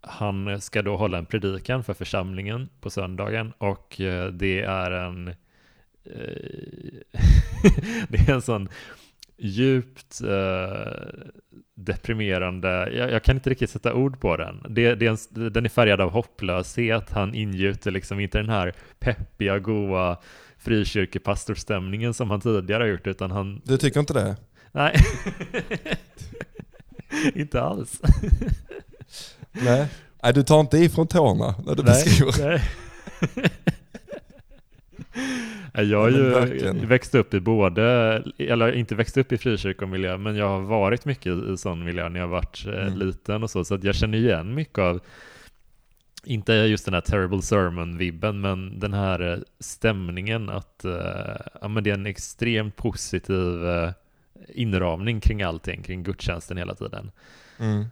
han 0.00 0.60
ska 0.60 0.82
då 0.82 0.96
hålla 0.96 1.18
en 1.18 1.26
predikan 1.26 1.84
för 1.84 1.94
församlingen 1.94 2.68
på 2.80 2.90
söndagen 2.90 3.52
och 3.58 4.00
eh, 4.00 4.26
det 4.26 4.60
är 4.60 4.90
en 4.90 5.28
eh, 5.28 5.34
det 8.08 8.28
är 8.28 8.30
en 8.30 8.42
sån 8.42 8.68
djupt 9.38 10.20
eh, 10.20 10.92
deprimerande, 11.74 12.68
jag, 12.92 13.10
jag 13.12 13.22
kan 13.22 13.36
inte 13.36 13.50
riktigt 13.50 13.70
sätta 13.70 13.94
ord 13.94 14.20
på 14.20 14.36
den. 14.36 14.64
Det, 14.68 14.94
det 14.94 15.06
är 15.06 15.10
en, 15.10 15.52
den 15.52 15.64
är 15.64 15.68
färgad 15.68 16.00
av 16.00 16.10
hopplöshet, 16.10 17.10
han 17.10 17.34
ingjuter 17.34 17.90
liksom 17.90 18.20
inte 18.20 18.38
den 18.38 18.48
här 18.48 18.72
peppiga, 18.98 19.58
goa 19.58 20.16
frikyrkepastorstämningen 20.58 22.14
som 22.14 22.30
han 22.30 22.40
tidigare 22.40 22.82
har 22.82 22.88
gjort, 22.88 23.06
utan 23.06 23.30
han, 23.30 23.60
Du 23.64 23.76
tycker 23.76 24.00
inte 24.00 24.12
det? 24.12 24.36
nej, 24.72 24.96
inte 27.34 27.62
alls. 27.62 28.00
Nej. 29.52 29.86
Nej, 30.22 30.32
du 30.34 30.42
tar 30.42 30.60
inte 30.60 30.78
ifrån 30.78 31.06
tårna 31.06 31.54
när 31.66 31.74
du 31.74 31.82
beskriver. 31.82 32.48
nej. 32.48 33.50
Jag 35.82 36.00
har 36.00 36.08
ju 36.10 36.22
verkligen. 36.30 36.88
växt 36.88 37.14
upp 37.14 37.34
i 37.34 37.40
både, 37.40 37.82
eller 38.38 38.72
inte 38.72 38.94
växt 38.94 39.16
upp 39.16 39.32
i 39.32 39.38
frikyrkomiljö, 39.38 40.16
men 40.18 40.36
jag 40.36 40.48
har 40.48 40.60
varit 40.60 41.04
mycket 41.04 41.32
i 41.32 41.56
sån 41.56 41.84
miljö 41.84 42.08
när 42.08 42.20
jag 42.20 42.28
varit 42.28 42.64
eh, 42.66 42.86
Mm. 42.86 42.98
liten 42.98 43.42
och 43.42 43.50
så, 43.50 43.64
så 43.64 43.74
att 43.74 43.84
jag 43.84 43.94
känner 43.94 44.18
igen 44.18 44.54
mycket 44.54 44.78
av, 44.78 45.00
inte 46.24 46.52
just 46.52 46.84
den 46.84 46.94
här 46.94 47.00
terrible 47.00 47.42
sermon-vibben, 47.42 48.40
men 48.40 48.78
den 48.80 48.94
här 48.94 49.32
eh, 49.32 49.38
stämningen 49.60 50.50
att 50.50 50.84
eh, 50.84 50.92
ja, 51.60 51.68
men 51.68 51.84
det 51.84 51.90
är 51.90 51.94
en 51.94 52.06
extremt 52.06 52.76
positiv 52.76 53.42
inramning 54.54 55.20
kring 55.20 55.42
allting, 55.42 55.82
kring 55.82 56.02
gudstjänsten 56.02 56.56
hela 56.56 56.74
tiden. 56.74 57.10
Mm. 57.58 57.84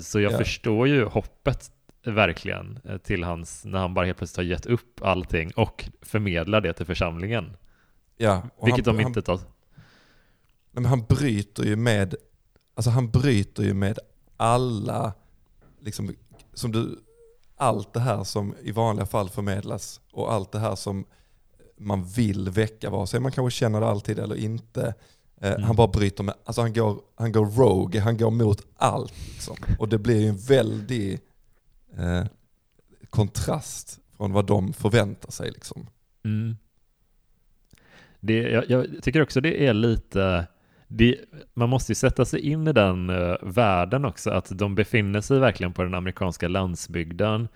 Så 0.00 0.20
jag 0.20 0.32
Ja. 0.32 0.38
förstår 0.38 0.88
ju 0.88 1.04
hoppet 1.04 1.70
verkligen 2.12 2.78
eh, 2.84 2.96
till 2.98 3.24
hans, 3.24 3.64
när 3.64 3.78
han 3.78 3.94
bara 3.94 4.06
helt 4.06 4.18
plötsligt 4.18 4.36
har 4.36 4.44
gett 4.52 4.66
upp 4.66 5.02
allting 5.02 5.50
och 5.56 5.84
förmedlar 6.02 6.60
det 6.60 6.72
till 6.72 6.86
församlingen. 6.86 7.56
Ja, 8.16 8.42
Vilket 8.64 8.86
han, 8.86 8.96
de 8.96 9.02
inte 9.06 9.22
tar. 9.22 9.40
men 10.70 10.84
han 10.84 11.04
bryter 11.04 11.64
ju 11.64 11.76
med, 11.76 12.14
alltså 12.74 12.90
han 12.90 13.10
bryter 13.10 13.62
ju 13.62 13.74
med 13.74 13.98
alla, 14.36 15.12
liksom, 15.80 16.14
som 16.54 16.72
du, 16.72 16.98
allt 17.56 17.92
det 17.92 18.00
här 18.00 18.24
som 18.24 18.54
i 18.62 18.72
vanliga 18.72 19.06
fall 19.06 19.28
förmedlas 19.28 20.00
och 20.12 20.32
allt 20.32 20.52
det 20.52 20.58
här 20.58 20.74
som 20.74 21.04
man 21.78 22.04
vill 22.04 22.50
väcka, 22.50 22.90
vare 22.90 23.06
sig 23.06 23.20
man 23.20 23.32
kanske 23.32 23.58
känner 23.58 23.80
det 23.80 23.86
alltid 23.86 24.18
eller 24.18 24.36
inte. 24.36 24.94
Eh, 25.40 25.50
Mm. 25.50 25.62
Han 25.62 25.76
bara 25.76 25.86
bryter 25.88 26.24
med, 26.24 26.34
alltså 26.44 26.60
han 26.62 26.72
går, 26.72 27.00
han 27.16 27.32
går 27.32 27.46
rogue, 27.46 28.00
han 28.00 28.16
går 28.16 28.30
mot 28.30 28.62
allt. 28.76 29.12
Liksom. 29.32 29.56
Och 29.78 29.88
det 29.88 29.98
blir 29.98 30.20
ju 30.20 30.28
en 30.28 30.36
väldig 30.36 31.20
eh, 31.98 32.24
kontrast 33.10 34.00
från 34.16 34.32
vad 34.32 34.46
de 34.46 34.72
förväntar 34.72 35.30
sig. 35.30 35.50
Liksom. 35.50 35.86
Mm. 36.24 36.56
Det, 38.20 38.34
jag, 38.34 38.70
jag 38.70 38.86
tycker 39.02 39.22
också 39.22 39.40
det 39.40 39.66
är 39.66 39.74
lite, 39.74 40.46
det, 40.88 41.20
man 41.54 41.68
måste 41.68 41.92
ju 41.92 41.96
sätta 41.96 42.24
sig 42.24 42.40
in 42.40 42.68
i 42.68 42.72
den 42.72 43.10
uh, 43.10 43.36
världen 43.42 44.04
också, 44.04 44.30
att 44.30 44.58
de 44.58 44.74
befinner 44.74 45.20
sig 45.20 45.38
verkligen 45.38 45.72
på 45.72 45.82
den 45.82 45.94
amerikanska 45.94 46.48
landsbygden. 46.48 47.48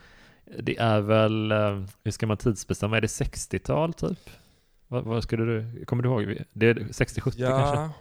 Det 0.58 0.78
är 0.78 1.00
väl, 1.00 1.52
eh, 1.52 1.84
hur 2.04 2.10
ska 2.10 2.26
man 2.26 2.36
tidsbestämma, 2.36 2.96
är 2.96 3.00
det 3.00 3.06
60-tal 3.06 3.94
typ? 3.94 4.30
Vad, 4.88 5.04
vad 5.04 5.22
skulle 5.22 5.44
du, 5.44 5.84
kommer 5.84 6.02
du 6.02 6.08
ihåg? 6.08 6.44
Det 6.52 6.66
är 6.66 6.74
60-70 6.74 7.20
kanske? 7.20 7.46
Ja. 7.46 7.92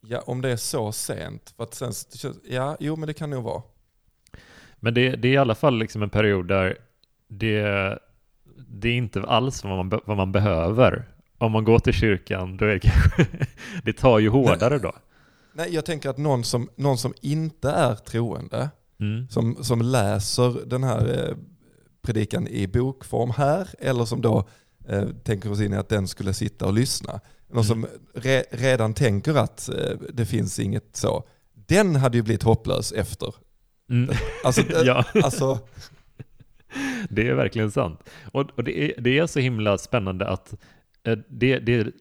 ja, 0.00 0.20
om 0.26 0.42
det 0.42 0.50
är 0.50 0.56
så 0.56 0.92
sent. 0.92 1.54
För 1.56 1.64
att 1.64 1.74
sen, 1.74 1.92
ja, 2.48 2.76
jo 2.80 2.96
men 2.96 3.06
det 3.06 3.14
kan 3.14 3.30
nog 3.30 3.44
vara. 3.44 3.62
Men 4.86 4.94
det, 4.94 5.16
det 5.16 5.28
är 5.28 5.32
i 5.32 5.36
alla 5.36 5.54
fall 5.54 5.78
liksom 5.78 6.02
en 6.02 6.10
period 6.10 6.48
där 6.48 6.78
det, 7.28 7.62
det 8.68 8.88
är 8.88 8.92
inte 8.94 9.22
alls 9.22 9.64
vad 9.64 9.76
man, 9.86 10.00
vad 10.06 10.16
man 10.16 10.32
behöver. 10.32 11.08
Om 11.38 11.52
man 11.52 11.64
går 11.64 11.78
till 11.78 11.92
kyrkan, 11.92 12.56
då 12.56 12.64
är 12.64 12.68
det 12.68 12.78
kanske, 12.80 13.26
det 13.84 13.92
tar 13.92 14.18
ju 14.18 14.28
hårdare 14.28 14.78
då. 14.78 14.92
Nej, 15.52 15.74
jag 15.74 15.84
tänker 15.84 16.08
att 16.10 16.16
någon 16.18 16.44
som, 16.44 16.68
någon 16.76 16.98
som 16.98 17.14
inte 17.20 17.70
är 17.70 17.94
troende, 17.94 18.70
Mm. 19.00 19.28
som, 19.28 19.64
som 19.64 19.82
läser 19.82 20.66
den 20.66 20.84
här 20.84 21.28
eh, 21.28 21.36
predikan 22.02 22.48
i 22.48 22.66
bokform 22.66 23.30
här, 23.36 23.68
eller 23.78 24.04
som 24.04 24.20
då 24.20 24.48
eh, 24.88 25.08
tänker 25.24 25.52
oss 25.52 25.60
in 25.60 25.72
i 25.72 25.76
att 25.76 25.88
den 25.88 26.08
skulle 26.08 26.34
sitta 26.34 26.66
och 26.66 26.72
lyssna. 26.72 27.20
Någon 27.48 27.64
Mm. 27.64 27.64
som 27.64 27.86
re, 28.14 28.44
redan 28.50 28.94
tänker 28.94 29.34
att 29.34 29.68
eh, 29.68 29.98
det 30.12 30.26
finns 30.26 30.58
inget 30.58 30.96
så. 30.96 31.24
Den 31.54 31.96
hade 31.96 32.16
ju 32.16 32.22
blivit 32.22 32.42
hopplös 32.42 32.92
efter. 32.92 33.34
Mm. 33.90 34.16
Alltså, 34.44 34.60
eh, 34.72 34.82
ja, 34.84 35.04
alltså 35.24 35.58
det 37.08 37.28
är 37.28 37.34
verkligen 37.34 37.70
sant. 37.70 38.10
Och, 38.32 38.50
och 38.54 38.64
det, 38.64 38.84
är, 38.84 39.00
det 39.00 39.18
är 39.18 39.26
så 39.26 39.40
himla 39.40 39.78
spännande 39.78 40.28
att 40.28 40.54
eh, 41.04 41.18
det, 41.28 41.58
det 41.58 41.92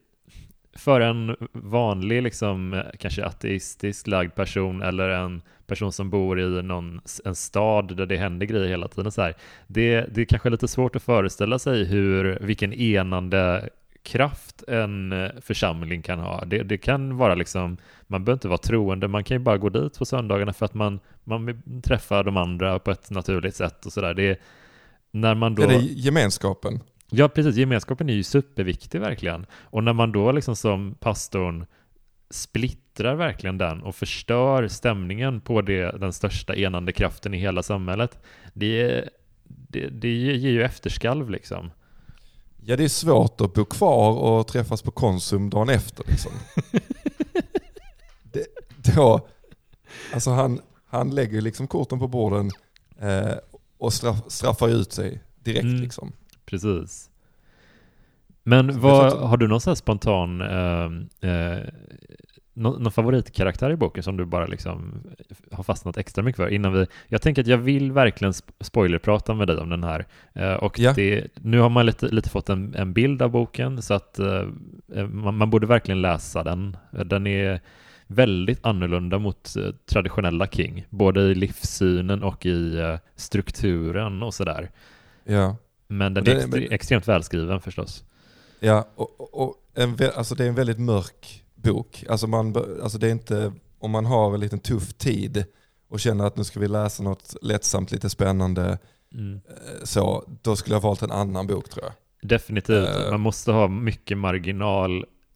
för 0.75 1.01
en 1.01 1.35
vanlig, 1.53 2.23
liksom, 2.23 2.73
eh, 2.73 2.83
kanske 2.99 3.25
ateistisk 3.25 4.07
lagd 4.07 4.35
person 4.35 4.81
eller 4.81 5.09
en 5.09 5.41
person 5.67 5.91
som 5.91 6.09
bor 6.09 6.39
i 6.39 6.63
någon, 6.63 7.01
en 7.25 7.35
stad 7.35 7.97
där 7.97 8.05
det 8.05 8.17
händer 8.17 8.45
grejer 8.45 8.67
hela 8.67 8.87
tiden 8.87 9.11
så 9.11 9.21
här. 9.21 9.35
Det, 9.67 10.01
det 10.01 10.21
är 10.21 10.25
kanske 10.25 10.49
lite 10.49 10.67
svårt 10.67 10.95
att 10.95 11.03
föreställa 11.03 11.59
sig 11.59 11.85
hur, 11.85 12.37
vilken 12.41 12.73
enande 12.73 13.69
kraft 14.05 14.63
en 14.67 15.11
eh, 15.11 15.31
församling 15.41 16.01
kan 16.01 16.19
ha. 16.19 16.45
Det, 16.45 16.63
det 16.63 16.77
kan 16.77 17.17
vara 17.17 17.35
liksom, 17.35 17.77
man 18.07 18.25
behöver 18.25 18.37
inte 18.37 18.47
vara 18.47 18.57
troende, 18.57 19.07
man 19.07 19.23
kan 19.23 19.35
ju 19.35 19.43
bara 19.43 19.57
gå 19.57 19.69
dit 19.69 19.97
på 19.97 20.05
söndagarna 20.05 20.53
för 20.53 20.65
att 20.65 20.73
man, 20.73 20.99
man 21.23 21.45
vill 21.45 21.81
träffa 21.83 22.23
de 22.23 22.37
andra 22.37 22.79
på 22.79 22.91
ett 22.91 23.09
naturligt 23.09 23.55
sätt 23.55 23.85
och 23.85 23.93
sådär. 23.93 24.13
Det 24.13 24.23
är 24.23 24.37
när 25.11 25.35
man 25.35 25.55
då... 25.55 25.63
är 25.63 25.67
det 25.67 25.75
gemenskapen. 25.77 26.79
Ja, 27.09 27.27
precis. 27.27 27.55
Gemenskapen 27.55 28.09
är 28.09 28.13
ju 28.13 28.23
superviktig 28.23 29.01
verkligen. 29.01 29.45
Och 29.53 29.83
när 29.83 29.93
man 29.93 30.11
då 30.11 30.31
liksom 30.31 30.55
som 30.55 30.95
pastorn 30.99 31.65
splittrar 32.29 33.15
verkligen 33.15 33.57
den 33.57 33.81
och 33.81 33.95
förstör 33.95 34.67
stämningen 34.67 35.41
på 35.41 35.61
det, 35.61 35.91
den 35.99 36.13
största 36.13 36.55
enande 36.55 36.91
kraften 36.91 37.33
i 37.33 37.37
hela 37.37 37.63
samhället, 37.63 38.19
det, 38.53 39.09
det, 39.43 39.87
det 39.87 40.13
ger 40.13 40.51
ju 40.51 40.63
efterskalv 40.63 41.29
liksom. 41.29 41.71
Ja 42.67 42.75
det 42.75 42.83
är 42.83 42.89
svårt 42.89 43.41
att 43.41 43.53
bo 43.53 43.65
kvar 43.65 44.13
och 44.13 44.47
träffas 44.47 44.81
på 44.81 44.91
Konsum 44.91 45.49
dagen 45.49 45.69
efter. 45.69 46.03
Liksom. 46.07 46.31
det, 48.23 48.45
då, 48.95 49.27
alltså 50.13 50.29
han, 50.29 50.61
han 50.85 51.15
lägger 51.15 51.41
liksom 51.41 51.67
korten 51.67 51.99
på 51.99 52.07
borden 52.07 52.51
eh, 52.99 53.33
och 53.77 53.93
straff, 53.93 54.17
straffar 54.27 54.69
ut 54.69 54.91
sig 54.91 55.23
direkt. 55.43 55.63
Mm. 55.63 55.81
Liksom. 55.81 56.11
Precis. 56.45 57.09
Men 58.43 58.79
vad, 58.79 59.13
har 59.13 59.37
du 59.37 59.47
någon 59.47 59.75
spontan 59.75 60.41
eh, 60.41 61.29
eh, 61.29 61.59
någon, 62.55 62.83
någon 62.83 62.91
favoritkaraktär 62.91 63.71
i 63.71 63.75
boken 63.75 64.03
som 64.03 64.17
du 64.17 64.25
bara 64.25 64.45
liksom 64.45 65.03
har 65.51 65.63
fastnat 65.63 65.97
extra 65.97 66.23
mycket 66.23 66.37
för 66.37 66.49
innan 66.49 66.73
vi... 66.73 66.85
Jag 67.07 67.21
tänker 67.21 67.41
att 67.41 67.47
jag 67.47 67.57
vill 67.57 67.91
verkligen 67.91 68.31
sp- 68.31 68.51
spoilerprata 68.59 69.33
med 69.33 69.47
dig 69.47 69.57
om 69.57 69.69
den 69.69 69.83
här. 69.83 70.05
Eh, 70.33 70.53
och 70.53 70.79
Ja. 70.79 70.93
det, 70.95 71.27
nu 71.35 71.59
har 71.59 71.69
man 71.69 71.85
lite, 71.85 72.05
lite 72.07 72.29
fått 72.29 72.49
en, 72.49 72.75
en 72.75 72.93
bild 72.93 73.21
av 73.21 73.29
boken 73.29 73.81
så 73.81 73.93
att 73.93 74.19
eh, 74.19 74.47
eh, 74.95 75.07
man, 75.07 75.37
man 75.37 75.49
borde 75.49 75.67
verkligen 75.67 76.01
läsa 76.01 76.43
den. 76.43 76.77
Den 77.05 77.27
är 77.27 77.59
väldigt 78.07 78.65
annorlunda 78.65 79.19
mot 79.19 79.55
eh, 79.55 79.69
traditionella 79.85 80.47
King, 80.47 80.85
både 80.89 81.21
i 81.21 81.35
livssynen 81.35 82.23
och 82.23 82.45
i 82.45 82.77
eh, 82.79 82.95
strukturen 83.15 84.23
och 84.23 84.33
sådär. 84.33 84.71
Ja, 85.23 85.55
Men 85.87 86.13
den 86.13 86.27
är 86.27 86.35
extre- 86.35 86.47
men- 86.51 86.71
extremt 86.71 87.07
välskriven 87.07 87.61
förstås. 87.61 88.03
ja 88.59 88.87
och, 88.95 89.21
och, 89.21 89.41
och 89.47 89.55
en, 89.75 89.97
alltså 90.15 90.35
det 90.35 90.43
är 90.43 90.47
en 90.49 90.55
väldigt 90.55 90.79
mörk 90.79 91.41
bok. 91.65 92.03
Alltså 92.09 92.27
man, 92.27 92.55
alltså 92.83 92.97
det 92.97 93.07
är 93.07 93.11
inte, 93.11 93.53
om 93.79 93.91
man 93.91 94.05
har 94.05 94.33
en 94.33 94.39
liten 94.39 94.59
tuff 94.59 94.93
tid 94.93 95.45
och 95.89 95.99
känner 95.99 96.25
att 96.25 96.37
nu 96.37 96.43
ska 96.43 96.59
vi 96.59 96.67
läsa 96.67 97.03
något 97.03 97.35
lättsamt, 97.41 97.91
lite 97.91 98.09
spännande, 98.09 98.77
Mm. 99.13 99.33
eh, 99.35 99.83
så, 99.83 100.23
då 100.41 100.55
skulle 100.55 100.75
jag 100.75 100.81
valt 100.81 101.01
en 101.01 101.11
annan 101.11 101.47
bok 101.47 101.69
tror 101.69 101.85
jag. 101.85 101.93
Definitivt. 102.29 102.87
Eh. 102.89 103.11
Man 103.11 103.19
måste 103.19 103.51
ha 103.51 103.67
mycket 103.67 104.17
marginal 104.17 105.05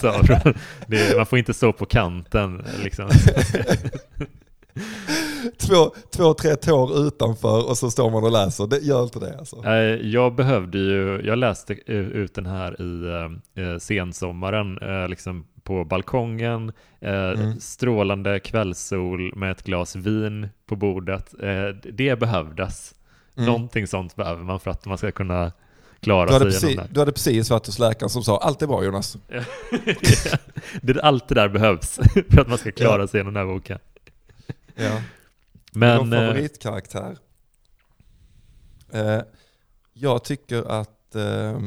från. 0.00 0.54
Det, 0.86 1.16
man 1.16 1.26
får 1.26 1.38
inte 1.38 1.54
stå 1.54 1.72
på 1.72 1.86
kanten. 1.86 2.64
Liksom. 2.82 3.08
två, 5.58 5.90
två, 6.10 6.34
tre 6.34 6.56
tår 6.56 7.06
utanför 7.06 7.68
och 7.68 7.78
så 7.78 7.90
står 7.90 8.10
man 8.10 8.24
och 8.24 8.32
läser. 8.32 8.66
Det 8.66 8.78
gör 8.78 9.02
inte 9.02 9.18
det 9.18 9.38
alltså. 9.38 9.64
Eh, 9.64 9.72
Jag 10.06 10.34
behövde 10.34 10.78
ju, 10.78 11.20
jag 11.24 11.38
läste 11.38 11.72
eh, 11.86 11.96
ut 11.96 12.34
den 12.34 12.46
här 12.46 12.82
i 12.82 13.06
eh, 13.60 13.78
sensommaren, 13.78 14.78
eh, 14.78 15.08
liksom 15.08 15.46
på 15.62 15.84
balkongen, 15.84 16.72
eh, 17.00 17.12
Mm. 17.14 17.60
strålande 17.60 18.40
kvällssol 18.40 19.34
med 19.36 19.50
ett 19.50 19.62
glas 19.62 19.96
vin 19.96 20.48
på 20.66 20.76
bordet. 20.76 21.34
Eh, 21.42 21.68
det 21.92 22.18
behövdes. 22.20 22.94
Mm. 23.36 23.46
Någonting 23.46 23.86
sånt 23.86 24.16
behöver 24.16 24.44
man 24.44 24.60
för 24.60 24.70
att 24.70 24.86
man 24.86 24.98
ska 24.98 25.10
kunna 25.12 25.52
klara 26.00 26.26
Du 26.26 26.32
hade, 26.32 26.52
sig 26.52 26.74
precis, 26.74 26.90
du 26.94 27.00
hade 27.00 27.12
precis 27.12 27.50
varit 27.50 27.66
hos 27.66 27.78
läkaren 27.78 28.10
som 28.10 28.22
sa 28.22 28.38
allt 28.38 28.62
är 28.62 28.66
bra 28.66 28.84
Jonas. 28.84 29.16
det. 30.82 31.00
allt 31.02 31.28
det 31.28 31.34
där 31.34 31.48
behövs 31.48 32.00
för 32.30 32.40
att 32.40 32.48
man 32.48 32.58
ska 32.58 32.72
klara 32.72 33.06
sig 33.06 33.18
igenom 33.18 33.34
den 33.34 33.46
här 33.46 33.54
boken. 33.54 33.78
Ja. 34.74 34.90
Men, 35.76 35.96
Någon 35.96 36.12
eh, 36.12 36.18
favoritkaraktär? 36.20 37.18
Eh, 38.92 39.20
jag 39.92 40.24
tycker 40.24 40.62
att, 40.62 41.14
eh, 41.14 41.60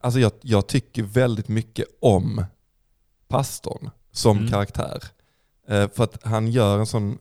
alltså 0.00 0.20
jag, 0.20 0.32
jag 0.40 0.66
tycker 0.66 1.02
väldigt 1.02 1.48
mycket 1.48 1.86
om 2.00 2.44
pastorn 3.28 3.90
som 4.12 4.38
Mm. 4.38 4.50
karaktär. 4.50 5.04
Eh, 5.68 5.88
för 5.90 6.04
att 6.04 6.22
han 6.22 6.48
gör 6.48 6.78
en 6.78 6.86
sån 6.86 7.18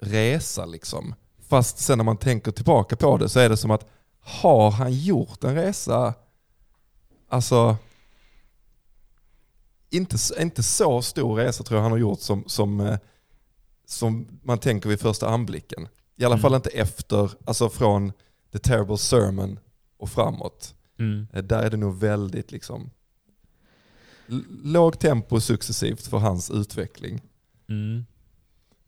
resa 0.00 0.64
liksom. 0.66 1.14
Fast 1.48 1.78
sen 1.78 1.98
när 1.98 2.04
man 2.04 2.16
tänker 2.16 2.52
tillbaka 2.52 2.96
på 2.96 3.16
det 3.16 3.28
så 3.28 3.40
är 3.40 3.48
det 3.48 3.56
som 3.56 3.70
att 3.70 3.86
har 4.20 4.70
han 4.70 4.92
gjort 4.92 5.44
en 5.44 5.54
resa, 5.54 6.14
alltså 7.28 7.76
inte, 9.90 10.16
inte 10.40 10.62
så 10.62 11.02
stor 11.02 11.36
resa 11.36 11.64
tror 11.64 11.76
jag 11.78 11.82
han 11.82 11.92
har 11.92 11.98
gjort 11.98 12.20
som, 12.20 12.44
som, 12.46 12.80
eh, 12.80 12.98
som 13.86 14.26
man 14.42 14.58
tänker 14.58 14.88
vid 14.88 15.00
första 15.00 15.28
anblicken. 15.28 15.88
I 16.16 16.24
alla 16.24 16.34
Mm. 16.34 16.42
fall 16.42 16.54
inte 16.54 16.70
efter, 16.70 17.30
alltså 17.44 17.68
från 17.68 18.12
The 18.52 18.58
Terrible 18.58 18.98
Sermon 18.98 19.58
och 19.98 20.08
framåt. 20.10 20.74
mm, 20.98 21.26
Eh, 21.32 21.42
Där 21.42 21.62
är 21.62 21.70
det 21.70 21.76
nog 21.76 21.98
väldigt 21.98 22.52
liksom 22.52 22.90
l- 24.28 24.44
lågt 24.64 25.00
tempo 25.00 25.40
successivt 25.40 26.06
för 26.06 26.18
hans 26.18 26.50
utveckling. 26.50 27.20
mm, 27.68 28.04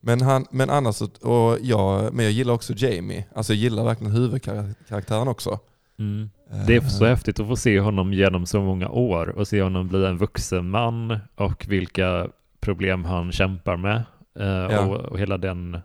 Men, 0.01 0.21
han, 0.23 0.47
men 0.51 0.71
annars, 0.71 0.95
så- 0.97 1.05
och 1.29 1.59
jag, 1.63 2.15
men 2.15 2.25
jag 2.25 2.33
gillar 2.33 2.55
också 2.55 2.73
Jamie. 2.77 3.25
Alltså 3.35 3.53
jag 3.53 3.61
gillar 3.61 3.85
verkligen 3.85 4.13
huvudkaraktären 4.13 5.29
också. 5.29 5.59
Mm. 5.99 6.31
Det 6.67 6.77
är 6.77 6.81
så 6.81 7.05
Eh, 7.05 7.11
häftigt 7.11 7.41
att 7.41 7.47
få 7.47 7.57
se 7.57 7.81
honom 7.81 8.13
genom 8.13 8.47
så 8.47 8.61
många 8.61 8.89
år 8.89 9.29
och 9.29 9.49
se 9.49 9.63
honom 9.63 9.89
bli 9.89 10.05
en 10.07 10.19
vuxen 10.19 10.71
man 10.71 11.19
och 11.35 11.67
vilka 11.69 12.29
problem 12.61 13.05
han 13.05 13.33
kämpar 13.33 13.77
med. 13.77 14.05
Eh, 14.39 14.47
Ja. 14.47 14.87
och, 14.87 14.97
och 14.97 15.19
hela 15.19 15.39
den 15.39 15.79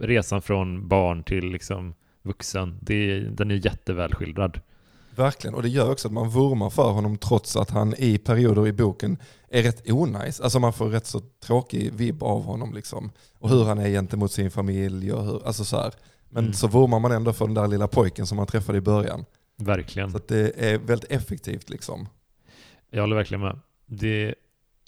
resan 0.00 0.42
från 0.42 0.88
barn 0.88 1.22
till 1.22 1.44
liksom 1.50 1.94
vuxen, 2.22 2.78
det 2.82 3.20
den 3.20 3.50
är 3.50 3.66
jätteväl 3.66 4.14
skildrad. 4.14 4.60
Verkligen, 5.16 5.54
och 5.54 5.62
det 5.62 5.68
gör 5.68 5.90
också 5.90 6.08
att 6.08 6.14
man 6.14 6.30
vurmar 6.30 6.70
för 6.70 6.90
honom 6.90 7.18
trots 7.18 7.56
att 7.56 7.70
han 7.70 7.94
i 7.98 8.18
perioder 8.18 8.66
i 8.68 8.72
boken 8.72 9.16
är 9.48 9.62
rätt 9.62 9.90
onajs. 9.90 10.40
Alltså 10.40 10.58
man 10.60 10.72
får 10.72 10.88
rätt 10.88 11.06
så 11.06 11.20
tråkig 11.20 11.92
vibb 11.92 12.22
av 12.22 12.42
honom 12.44 12.74
liksom. 12.74 13.10
Och 13.38 13.48
hur 13.50 13.64
han 13.64 13.78
är 13.78 13.88
gentemot 13.88 14.32
sin 14.32 14.50
familj 14.50 15.12
och 15.12 15.24
hur, 15.24 15.46
alltså 15.46 15.64
så 15.64 15.76
här. 15.76 15.92
Men 16.30 16.44
Mm. 16.44 16.52
så 16.54 16.68
vurmar 16.68 16.98
man 17.00 17.12
ändå 17.12 17.32
för 17.32 17.44
den 17.46 17.54
där 17.54 17.68
lilla 17.68 17.88
pojken 17.88 18.26
som 18.26 18.36
man 18.36 18.46
träffade 18.46 18.78
i 18.78 18.80
början. 18.80 19.24
Verkligen. 19.56 20.10
Så 20.10 20.16
att 20.16 20.28
det 20.28 20.52
är 20.72 20.78
väldigt 20.78 21.10
effektivt 21.12 21.70
liksom. 21.70 22.08
Jag 22.90 23.00
håller 23.00 23.16
verkligen 23.16 23.40
med. 23.40 23.58
Det, 23.86 24.34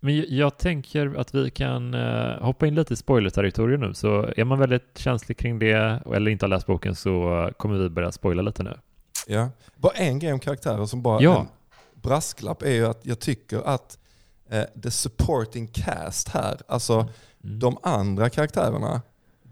men 0.01 0.25
jag, 0.37 0.59
tänker 0.59 1.15
att 1.21 1.35
vi 1.35 1.51
kan 1.51 1.95
eh, 1.95 2.41
hoppa 2.43 2.67
in 2.67 2.75
lite 2.75 2.93
i 2.95 2.97
spoiler-territorium 2.97 3.81
nu, 3.81 3.95
så 3.95 4.33
är 4.37 4.45
man 4.45 4.59
väldigt 4.59 4.99
känslig 4.99 5.39
kring 5.39 5.59
det 5.59 6.03
eller 6.15 6.31
inte 6.31 6.45
har 6.45 6.49
läst 6.51 6.67
boken 6.67 6.95
så 6.95 7.51
kommer 7.57 7.79
vi 7.79 7.89
börja 7.89 8.13
spoila 8.13 8.43
lite 8.43 8.63
nu. 8.63 8.79
Ja. 9.27 9.49
Bara 9.77 9.93
en 9.93 10.19
grej 10.19 10.33
om 10.33 10.41
karaktärer 10.41 10.87
som 10.87 11.03
bara 11.03 11.23
Ja. 11.23 11.41
en 11.41 11.47
brasklapp 12.03 12.63
är 12.63 12.73
ju 12.73 12.87
att 12.87 13.01
jag 13.07 13.19
tycker 13.19 13.59
att 13.67 13.99
eh, 14.51 14.65
the 14.83 14.91
supporting 14.91 15.67
cast 15.67 16.29
här, 16.29 16.57
alltså 16.69 17.09
Mm. 17.45 17.59
de 17.59 17.77
andra 17.83 18.31
karaktärerna, 18.31 19.03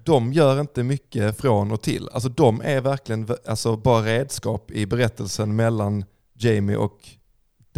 de 0.05 0.33
gör 0.33 0.61
inte 0.61 0.83
mycket 0.83 1.40
från 1.40 1.73
och 1.73 1.83
till. 1.83 2.09
Alltså 2.12 2.28
de 2.28 2.61
är 2.64 2.81
verkligen 2.81 3.28
alltså, 3.47 3.76
bara 3.76 4.02
redskap 4.02 4.71
i 4.71 4.87
berättelsen 4.87 5.57
mellan 5.57 6.05
Jamie 6.35 6.76
och 6.76 7.09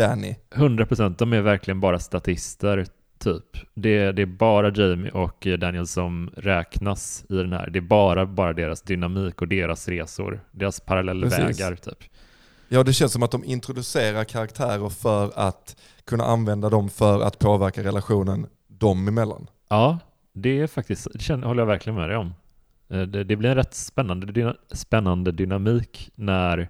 Danny. 0.01 0.37
100% 0.55 1.15
de 1.19 1.33
är 1.33 1.41
verkligen 1.41 1.81
bara 1.81 1.99
statister, 1.99 2.87
typ. 3.19 3.45
Det, 3.75 4.13
det 4.13 4.23
är 4.23 4.27
bara 4.27 4.71
Jamie 4.71 5.11
och 5.11 5.47
Daniel 5.59 5.87
som 5.87 6.31
räknas 6.37 7.25
i 7.29 7.35
den 7.35 7.53
här. 7.53 7.71
Det 7.71 7.79
är 7.79 7.81
bara, 7.81 8.27
bara 8.27 8.53
deras 8.53 8.83
dynamik 8.83 9.43
och 9.43 9.49
deras 9.49 9.89
resor, 9.89 10.41
deras 10.51 10.81
parallellvägar, 10.81 11.75
typ. 11.75 11.99
Ja, 12.69 12.83
det 12.83 12.93
känns 12.93 13.13
som 13.13 13.23
att 13.23 13.31
de 13.31 13.45
introducerar 13.45 14.25
karaktärer 14.25 14.89
för 14.89 15.31
att 15.35 15.77
kunna 16.05 16.25
använda 16.25 16.69
dem 16.69 16.89
för 16.89 17.21
att 17.21 17.39
påverka 17.39 17.83
relationen 17.83 18.47
dem 18.69 19.09
emellan. 19.09 19.47
Ja, 19.69 19.99
det 20.33 20.61
är 20.61 20.67
faktiskt, 20.67 21.09
det 21.13 21.19
känner, 21.23 21.47
håller 21.47 21.63
jag 21.63 21.67
verkligen 21.67 21.97
med 21.99 22.09
dig 22.09 22.17
om. 22.17 22.35
Eh, 22.91 23.03
Det, 23.03 23.25
det 23.25 23.37
blir 23.37 23.49
en 23.51 23.55
rätt 23.57 23.75
spännande, 23.75 24.33
dyna, 24.33 24.55
spännande 24.73 25.33
dynamik 25.33 26.11
när, 26.15 26.69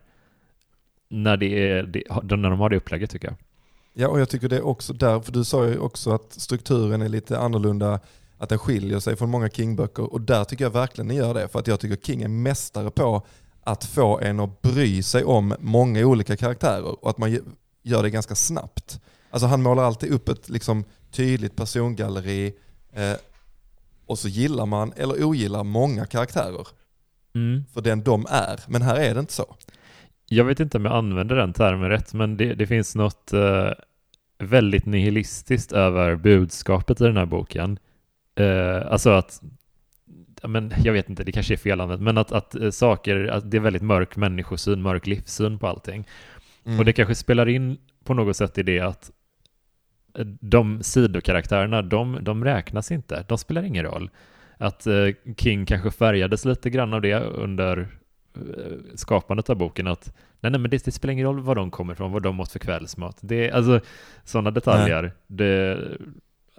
när, 1.11 1.37
det 1.37 1.69
är, 1.69 1.83
det, 1.83 2.03
när 2.37 2.51
de 2.51 2.61
har 2.61 2.71
det 2.71 2.77
upplägget 2.77 3.11
tycker 3.11 3.29
jag. 3.29 3.37
Ja, 3.95 4.09
och 4.09 4.21
jag 4.21 4.29
tycker 4.29 4.49
det 4.49 4.57
är 4.57 4.67
också 4.67 4.93
där, 4.93 5.21
för 5.21 5.33
du 5.33 5.45
sa 5.45 5.67
ju 5.67 5.79
också 5.79 6.11
att 6.11 6.33
strukturen 6.33 7.03
är 7.03 7.09
lite 7.09 7.39
annorlunda, 7.39 8.01
att 8.39 8.49
den 8.49 8.59
skiljer 8.59 9.01
sig 9.01 9.17
från 9.17 9.31
många 9.31 9.49
King-böcker 9.49 10.13
och 10.13 10.21
där 10.21 10.45
tycker 10.45 10.65
jag 10.65 10.71
verkligen 10.71 11.09
den 11.09 11.17
gör 11.17 11.35
det, 11.35 11.49
för 11.49 11.59
att 11.59 11.67
jag 11.67 11.81
tycker 11.81 11.97
King 11.97 12.23
är 12.23 12.29
mästare 12.29 12.91
på 12.91 13.27
att 13.63 13.85
få 13.85 14.21
en 14.21 14.41
att 14.41 14.63
bry 14.63 15.03
sig 15.03 15.25
om 15.25 15.55
många 15.61 16.07
olika 16.07 16.37
karaktärer 16.37 17.05
och 17.05 17.11
att 17.11 17.19
man 17.19 17.39
gör 17.83 18.03
det 18.03 18.11
ganska 18.11 18.35
snabbt. 18.35 19.01
Alltså 19.31 19.47
han 19.47 19.63
målar 19.63 19.83
alltid 19.83 20.11
upp 20.11 20.29
ett 20.29 20.49
liksom, 20.49 20.85
tydligt 21.11 21.57
persongalleri 21.57 22.55
eh, 22.93 23.15
och 24.07 24.19
så 24.19 24.29
gillar 24.29 24.67
man 24.67 24.93
eller 24.97 25.25
ogillar 25.25 25.65
många 25.65 26.07
karaktärer 26.07 26.67
för 27.73 27.81
den 27.81 28.03
de 28.03 28.27
är, 28.31 28.61
men 28.69 28.83
här 28.83 28.97
är 28.97 29.15
det 29.15 29.21
inte 29.21 29.33
så. 29.33 29.57
Jag 30.33 30.45
vet 30.45 30.61
inte 30.61 30.77
om 30.77 30.85
jag 30.85 30.95
använder 30.95 31.37
den 31.37 31.53
termen 31.53 31.91
rätt, 31.91 32.15
men 32.15 32.37
det, 32.37 32.55
det 32.55 32.67
finns 32.67 32.95
något 32.95 33.33
eh, 33.33 33.71
väldigt 34.39 34.87
nihilistiskt 34.87 35.73
över 35.73 36.17
budskapet 36.17 37.01
i 37.01 37.05
den 37.05 37.17
här 37.17 37.27
boken. 37.27 37.79
Eh, 38.35 38.93
alltså 38.93 39.11
att, 39.11 39.43
men 40.43 40.73
jag 40.85 40.93
vet 40.93 41.09
inte, 41.09 41.25
det 41.25 41.33
kanske 41.33 41.55
är 41.55 41.59
fel 41.59 41.81
använt, 41.81 42.03
men 42.03 42.19
att, 42.19 42.33
att 42.33 42.55
eh, 42.55 42.71
saker, 42.71 43.27
att 43.27 43.51
det 43.51 43.57
är 43.57 43.61
väldigt 43.61 43.83
mörk 43.83 44.17
människosyn, 44.17 44.83
mörk 44.83 45.07
livssyn 45.07 45.59
på 45.59 45.67
allting. 45.67 46.07
Mm. 46.65 46.79
Och 46.79 46.85
det 46.85 46.93
kanske 46.93 47.15
spelar 47.15 47.49
in 47.49 47.79
på 48.05 48.15
något 48.15 48.37
sätt 48.37 48.59
i 48.59 48.63
det 48.63 48.81
att 48.81 49.11
eh, 50.19 50.27
de 50.41 50.83
sidokaraktärerna, 50.83 51.83
de, 51.83 52.19
de 52.23 52.45
räknas 52.45 52.91
inte. 52.91 53.25
De 53.29 53.39
spelar 53.39 53.63
ingen 53.63 53.85
roll. 53.85 54.11
Att 54.59 54.87
eh, 54.87 55.09
King 55.37 55.67
kanske 55.67 55.91
färgades 55.91 56.45
lite 56.45 56.71
grann 56.71 56.95
av 56.95 57.01
det 57.01 57.15
under 57.15 57.89
skapandet 58.95 59.51
av 59.51 59.57
boken. 59.57 59.87
Att 59.87 60.13
nej, 60.41 60.51
nej 60.53 60.61
men 60.61 60.71
det, 60.71 60.85
det 60.85 60.93
spelar 60.93 61.13
ingen 61.13 61.27
roll 61.27 61.41
var 61.41 61.55
de 61.55 61.71
kommer 61.71 61.93
ifrån, 61.93 62.13
vad 62.13 62.23
de 62.23 62.41
åt 62.41 62.53
för 62.53 62.59
kvällsmat. 62.59 63.19
Det 63.21 63.49
är 63.49 63.53
alltså 63.53 63.81
sådana 64.25 64.51
detaljer. 64.51 65.13
Det, 65.27 65.79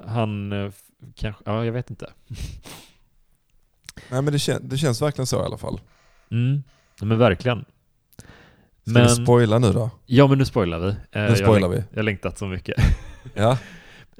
han 0.05 0.51
eh, 0.51 0.71
kanske, 1.15 1.43
ja 1.45 1.65
jag 1.65 1.71
vet 1.71 1.89
inte. 1.89 2.09
Nej, 4.09 4.21
men 4.21 4.25
det, 4.25 4.37
kän- 4.37 4.59
det 4.61 4.77
känns 4.77 5.01
verkligen 5.01 5.27
så 5.27 5.41
i 5.41 5.45
alla 5.45 5.57
fall. 5.57 5.79
Mm, 6.31 6.63
men 7.01 7.17
verkligen. 7.17 7.65
Ska 8.83 8.91
Men, 8.93 9.03
vi 9.07 9.09
spoila 9.25 9.59
nu 9.59 9.71
då? 9.73 9.89
ja 10.05 10.27
men 10.27 10.37
nu 10.37 10.45
spoilar 10.45 10.79
vi. 10.79 10.87
Eh, 11.11 11.29
Nu 11.29 11.35
spoilar 11.35 11.59
jag, 11.61 11.69
vi. 11.69 11.75
läng- 11.77 11.85
jag 11.91 11.97
har 11.97 12.03
längtat 12.03 12.37
så 12.37 12.47
mycket. 12.47 12.75
Ja. 13.33 13.57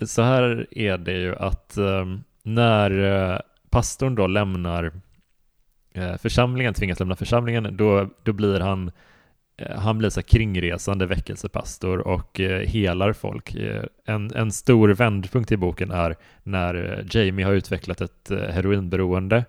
Så 0.05 0.21
här 0.21 0.67
är 0.71 0.97
det 0.97 1.17
ju 1.17 1.35
att 1.35 1.77
eh, 1.77 2.05
när 2.43 2.91
eh, 3.33 3.39
pastorn 3.69 4.15
då 4.15 4.27
lämnar 4.27 4.83
eh, 4.83 4.91
församlingen, 6.17 6.73
tvingas 6.73 6.99
lämna 6.99 7.15
församlingen, 7.15 7.77
då, 7.77 8.09
då 8.23 8.33
blir 8.33 8.59
han 8.59 8.91
eh, 9.57 9.79
han 9.79 9.97
blir 9.97 10.09
så 10.09 10.21
kringresande 10.23 11.05
väckelsepastor 11.05 11.99
och 12.07 12.39
eh, 12.39 12.59
helar 12.67 13.13
folk. 13.13 13.55
Eh, 13.55 13.83
en, 14.05 14.33
en 14.35 14.51
stor 14.51 14.89
vändpunkt 14.89 15.51
i 15.51 15.57
boken 15.57 15.91
är 15.91 16.15
när 16.43 16.75
eh, 16.75 17.05
Jamie 17.17 17.45
har 17.45 17.53
utvecklat 17.53 18.01
ett 18.01 18.31
eh, 18.31 18.37
heroinberoende 18.39 19.45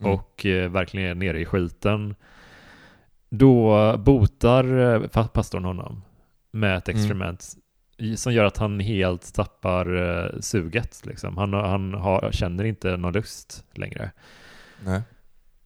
Mm. 0.00 0.12
och 0.12 0.46
eh, 0.46 0.70
verkligen 0.70 1.10
är 1.10 1.14
nere 1.14 1.40
i 1.40 1.44
skiten. 1.44 2.14
Då 3.30 3.96
botar 3.96 4.78
eh, 4.94 5.26
pastorn 5.26 5.64
honom 5.64 6.02
med 6.50 6.76
ett 6.76 6.88
Mm. 6.88 7.00
experiment 7.00 7.44
i- 7.96 8.16
som 8.16 8.32
gör 8.32 8.44
att 8.44 8.56
han 8.58 8.80
helt 8.80 9.34
tappar 9.34 9.96
eh, 9.96 10.40
suget. 10.40 11.02
Liksom. 11.06 11.36
Han, 11.36 11.52
han 11.54 11.94
har, 11.94 12.30
känner 12.32 12.64
inte 12.64 12.96
någon 12.96 13.12
lust 13.12 13.64
längre. 13.74 14.10
Nej. 14.84 15.02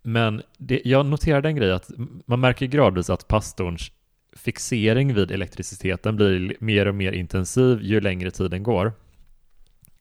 Men 0.02 0.42
det, 0.58 0.80
jag 0.84 1.06
noterade 1.06 1.48
en 1.48 1.56
grej 1.56 1.72
att 1.72 1.90
man 2.26 2.40
märker 2.40 2.66
gradvis 2.66 3.10
att 3.10 3.28
pastorns 3.28 3.92
fixering 4.36 5.14
vid 5.14 5.30
elektriciteten 5.30 6.16
blir 6.16 6.56
mer 6.60 6.88
och 6.88 6.94
mer 6.94 7.12
intensiv 7.12 7.78
ju 7.82 8.00
längre 8.00 8.30
tiden 8.30 8.62
går. 8.62 8.92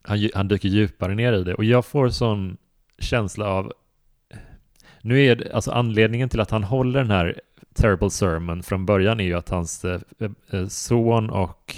Han, 0.04 0.30
han 0.36 0.48
dyker 0.48 0.70
djupare 0.70 1.16
ner 1.16 1.34
i 1.34 1.44
det. 1.44 1.54
Och 1.54 1.64
jag 1.64 1.86
får 1.86 2.10
sån 2.10 2.58
känsla 3.00 3.48
av 3.48 3.74
nu 5.02 5.26
är 5.26 5.36
det, 5.36 5.54
alltså 5.54 5.72
anledningen 5.72 6.30
till 6.30 6.40
att 6.40 6.52
han 6.52 6.64
håller 6.64 7.00
den 7.00 7.12
här 7.12 7.42
terrible 7.74 8.10
sermon 8.10 8.64
från 8.64 8.86
början 8.86 9.20
är 9.20 9.24
ju 9.24 9.34
att 9.34 9.50
hans 9.50 9.86
eh, 9.86 10.02
eh, 10.50 10.68
son 10.68 11.30
och 11.30 11.76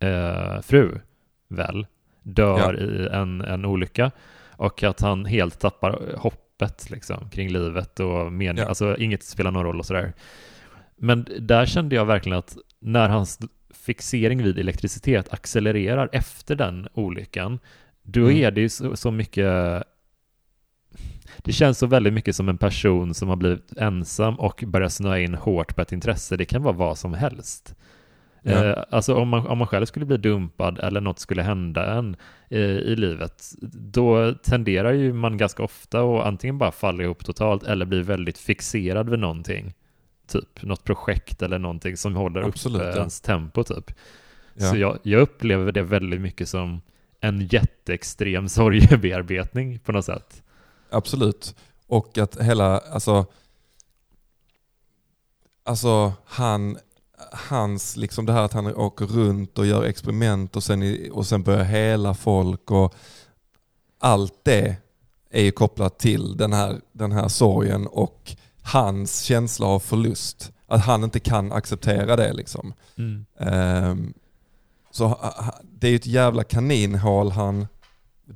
eh, 0.00 0.60
fru 0.60 1.00
väl 1.48 1.86
dör 2.22 2.80
i 2.80 3.08
en, 3.16 3.40
en 3.40 3.64
olycka. 3.64 4.10
Och 4.50 4.82
att 4.82 5.00
han 5.00 5.24
helt 5.24 5.60
tappar 5.60 6.16
hoppet 6.60 6.90
liksom 6.90 7.30
kring 7.30 7.48
livet 7.48 8.00
och 8.00 8.32
mening, 8.32 8.62
Ja. 8.62 8.68
alltså 8.68 8.96
inget 8.98 9.22
spelar 9.22 9.50
någon 9.50 9.64
roll 9.64 9.78
och 9.78 9.86
sådär. 9.86 10.12
Men 10.96 11.26
där 11.40 11.66
kände 11.66 11.94
jag 11.96 12.06
verkligen 12.06 12.38
att 12.38 12.56
när 12.80 13.08
hans 13.08 13.38
fixering 13.70 14.42
vid 14.42 14.58
elektricitet 14.58 15.32
accelererar 15.32 16.08
efter 16.12 16.56
den 16.56 16.88
olyckan, 16.94 17.58
då 18.02 18.20
Mm. 18.20 18.36
är 18.36 18.50
det 18.50 18.60
ju 18.60 18.68
så, 18.68 18.96
så 18.96 19.10
mycket 19.10 19.82
det 21.38 21.52
känns 21.52 21.78
så 21.78 21.86
väldigt 21.86 22.12
mycket 22.12 22.36
som 22.36 22.48
en 22.48 22.58
person 22.58 23.14
som 23.14 23.28
har 23.28 23.36
blivit 23.36 23.72
ensam 23.76 24.34
och 24.34 24.64
börjar 24.66 24.88
snöa 24.88 25.18
in 25.18 25.34
hårt 25.34 25.76
på 25.76 25.82
ett 25.82 25.92
intresse. 25.92 26.36
Det 26.36 26.44
kan 26.44 26.62
vara 26.62 26.74
vad 26.74 26.98
som 26.98 27.14
helst. 27.14 27.74
Ja. 28.48 28.64
Eh, 28.64 28.84
alltså 28.90 29.14
om 29.14 29.28
man, 29.28 29.46
om 29.46 29.58
man 29.58 29.66
själv 29.66 29.86
skulle 29.86 30.06
bli 30.06 30.16
dumpad 30.16 30.78
eller 30.78 31.00
något 31.00 31.18
skulle 31.18 31.42
hända 31.42 31.94
en 31.94 32.16
eh, 32.48 32.60
i 32.60 32.96
livet, 32.96 33.52
då 33.72 34.34
tenderar 34.34 34.92
ju 34.92 35.12
man 35.12 35.36
ganska 35.36 35.62
ofta 35.62 36.00
att 36.00 36.26
antingen 36.26 36.58
bara 36.58 36.72
falla 36.72 37.02
ihop 37.02 37.24
totalt 37.24 37.62
eller 37.62 37.86
bli 37.86 38.02
väldigt 38.02 38.38
fixerad 38.38 39.10
vid 39.10 39.18
någonting. 39.18 39.74
Typ 40.28 40.62
något 40.62 40.84
projekt 40.84 41.42
eller 41.42 41.58
någonting 41.58 41.96
som 41.96 42.16
håller 42.16 42.42
Absolut, 42.42 42.82
uppe 42.82 42.90
ja. 42.90 42.96
ens 42.96 43.20
tempo 43.20 43.64
typ. 43.64 43.92
Ja. 44.54 44.70
Så 44.70 44.76
jag, 44.76 44.98
jag 45.02 45.20
upplever 45.20 45.72
det 45.72 45.82
väldigt 45.82 46.20
mycket 46.20 46.48
som 46.48 46.80
en 47.20 47.46
jätteextrem 47.46 48.48
sorgebearbetning 48.48 49.78
på 49.78 49.92
något 49.92 50.04
sätt. 50.04 50.42
Absolut. 50.90 51.54
Och 51.86 52.18
att 52.18 52.40
hela, 52.40 52.78
alltså, 52.78 53.26
alltså 55.64 56.12
han, 56.24 56.78
hans, 57.32 57.96
liksom 57.96 58.26
det 58.26 58.32
här 58.32 58.42
att 58.42 58.52
han 58.52 58.66
åker 58.66 59.06
runt 59.06 59.58
och 59.58 59.66
gör 59.66 59.84
experiment 59.84 60.56
och 60.56 60.62
sen, 60.62 61.10
och 61.12 61.26
sen 61.26 61.42
börjar 61.42 61.64
hela 61.64 62.14
folk 62.14 62.70
och 62.70 62.94
allt 63.98 64.34
det 64.42 64.76
är 65.30 65.42
ju 65.42 65.50
kopplat 65.50 65.98
till 65.98 66.36
den 66.36 66.52
här, 66.52 66.80
den 66.92 67.12
här 67.12 67.28
sorgen 67.28 67.86
och 67.86 68.36
hans 68.62 69.20
känsla 69.20 69.66
av 69.66 69.80
förlust. 69.80 70.52
att 70.66 70.84
han 70.84 71.04
inte 71.04 71.20
kan 71.20 71.52
acceptera 71.52 72.16
det 72.16 72.32
liksom. 72.32 72.72
Mm. 72.96 73.26
Ehm, 73.38 74.14
så 74.90 75.18
det 75.62 75.86
är 75.86 75.90
ju 75.90 75.96
ett 75.96 76.06
jävla 76.06 76.44
kaninhål 76.44 77.30
han 77.30 77.66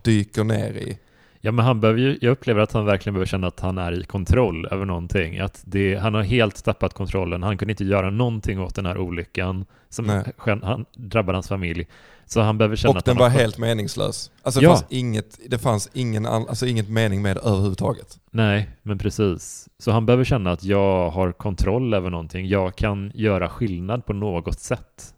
dyker 0.03 0.45
ner 0.45 0.73
i. 0.73 0.99
Ja 1.41 1.53
men 1.53 1.65
han 1.65 1.81
behöver 1.81 2.01
ju, 2.01 2.19
jag 2.21 2.31
upplever 2.31 2.61
att 2.61 2.73
han 2.73 2.85
verkligen 2.85 3.15
behöver 3.15 3.27
känna 3.27 3.47
att 3.47 3.61
han 3.61 3.79
är 3.79 4.01
i 4.01 4.05
kontroll 4.05 4.67
över 4.71 4.85
någonting. 4.85 5.39
Att 5.39 5.63
det, 5.65 5.95
han 5.95 6.15
har 6.15 6.23
helt 6.23 6.65
tappat 6.65 6.95
kontrollen, 6.95 7.43
han 7.43 7.59
kunde 7.59 7.73
inte 7.73 7.85
göra 7.85 8.11
någonting 8.11 8.61
åt 8.61 8.75
den 8.75 8.87
här 8.87 8.99
olyckan 8.99 9.65
som 9.89 10.23
han, 10.63 10.85
drabbade 10.97 11.37
hans 11.37 11.49
familj. 11.49 11.87
Så 12.27 12.41
han 12.41 12.59
behöver 12.59 12.77
känna 12.77 12.91
Och 12.93 12.99
att 12.99 13.05
den 13.05 13.17
var 13.17 13.29
har, 13.31 13.39
helt 13.39 13.59
meningslös. 13.59 14.31
Alltså 14.43 14.61
det, 14.61 14.65
Ja. 14.65 14.71
fanns 14.71 14.85
inget, 14.89 15.39
det 15.51 15.59
fanns 15.59 15.91
ingen, 15.93 16.27
alltså 16.27 16.67
inget 16.67 16.89
mening 16.89 17.23
med 17.23 17.37
det 17.37 17.41
överhuvudtaget. 17.41 18.19
Nej, 18.31 18.69
men 18.83 18.99
precis. 18.99 19.69
Så 19.79 19.91
han 19.91 20.07
behöver 20.07 20.25
känna 20.25 20.53
att 20.53 20.65
jag 20.65 21.11
har 21.11 21.33
kontroll 21.33 21.95
över 21.95 22.11
någonting. 22.11 22.47
Jag 22.49 22.77
kan 22.77 23.13
göra 23.15 23.49
skillnad 23.49 24.07
på 24.07 24.13
något 24.13 24.61
sätt. 24.61 25.15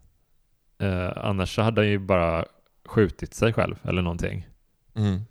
Eh, 0.79 1.09
annars 1.15 1.55
så 1.55 1.61
hade 1.61 1.81
han 1.81 1.89
ju 1.89 1.99
bara 1.99 2.45
skjutit 2.85 3.33
sig 3.33 3.53
själv 3.53 3.75
eller 3.83 4.01
någonting. 4.01 4.47
Mm. 4.95 5.21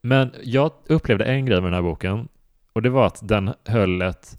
Men 0.00 0.34
jag 0.42 0.72
upplevde 0.86 1.24
en 1.24 1.46
grej 1.46 1.60
med 1.60 1.72
den 1.72 1.74
här 1.74 1.82
boken 1.82 2.28
och 2.72 2.82
det 2.82 2.90
var 2.90 3.06
att 3.06 3.28
den 3.28 3.54
höll 3.64 4.02
ett 4.02 4.38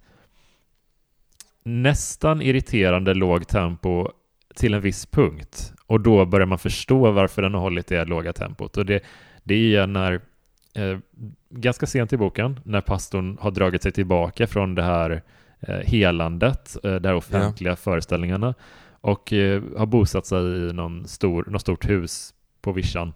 nästan 1.64 2.42
irriterande 2.42 3.14
lågt 3.14 3.48
tempo 3.48 4.08
till 4.56 4.74
en 4.74 4.82
viss 4.82 5.06
punkt. 5.06 5.74
Och 5.86 6.02
då 6.02 6.26
börjar 6.26 6.48
man 6.48 6.60
förstå 6.60 7.12
varför 7.12 7.42
den 7.42 7.54
har 7.54 7.62
hållit 7.62 7.88
det 7.88 8.06
låga 8.06 8.34
tempot. 8.34 8.78
Och 8.78 8.86
det, 8.86 9.04
det 9.44 9.76
är 9.76 9.88
när, 9.88 10.22
eh, 10.76 10.98
ganska 11.50 11.86
sent 11.86 12.14
i 12.14 12.18
boken, 12.18 12.60
när 12.64 12.82
pastorn 12.82 13.38
har 13.42 13.52
dragit 13.52 13.84
sig 13.84 13.92
tillbaka 13.92 14.48
från 14.48 14.76
det 14.76 14.84
här 14.84 15.22
eh, 15.60 15.76
helandet, 15.76 16.78
eh, 16.84 16.96
de 16.96 17.08
här 17.08 17.16
offentliga 17.16 17.76
föreställningarna 17.76 18.54
och 19.02 19.34
eh, 19.34 19.64
har 19.78 19.86
bosatt 19.86 20.26
sig 20.26 20.40
i 20.40 20.74
någon 20.74 21.08
stor, 21.08 21.46
något 21.48 21.62
stort 21.62 21.90
hus 21.90 22.34
på 22.62 22.72
vischan. 22.72 23.14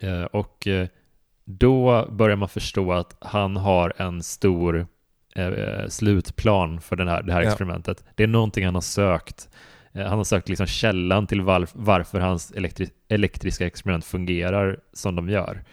Eh, 0.00 0.22
och 0.22 0.66
eh, 0.66 0.88
då 1.44 2.08
börjar 2.10 2.36
man 2.36 2.48
förstå 2.48 2.92
att 2.92 3.16
han 3.20 3.56
har 3.56 3.92
en 3.96 4.22
stor 4.22 4.86
eh, 5.34 5.88
slutplan 5.88 6.80
för 6.80 6.96
den 6.96 7.08
här, 7.08 7.22
det 7.22 7.32
här 7.32 7.42
Ja. 7.42 7.48
experimentet. 7.48 8.04
Det 8.14 8.22
är 8.22 8.26
någonting 8.26 8.64
han 8.64 8.74
har 8.74 8.82
sökt. 8.82 9.48
Eh, 9.92 10.06
han 10.06 10.16
har 10.18 10.24
sökt 10.24 10.48
liksom 10.48 10.66
källan 10.66 11.26
till 11.26 11.40
varf- 11.40 11.72
varför 11.74 12.20
hans 12.20 12.52
elektri- 12.52 12.90
elektriska 13.08 13.66
experiment 13.66 14.04
fungerar 14.04 14.80
som 14.92 15.16
de 15.16 15.28
gör. 15.28 15.64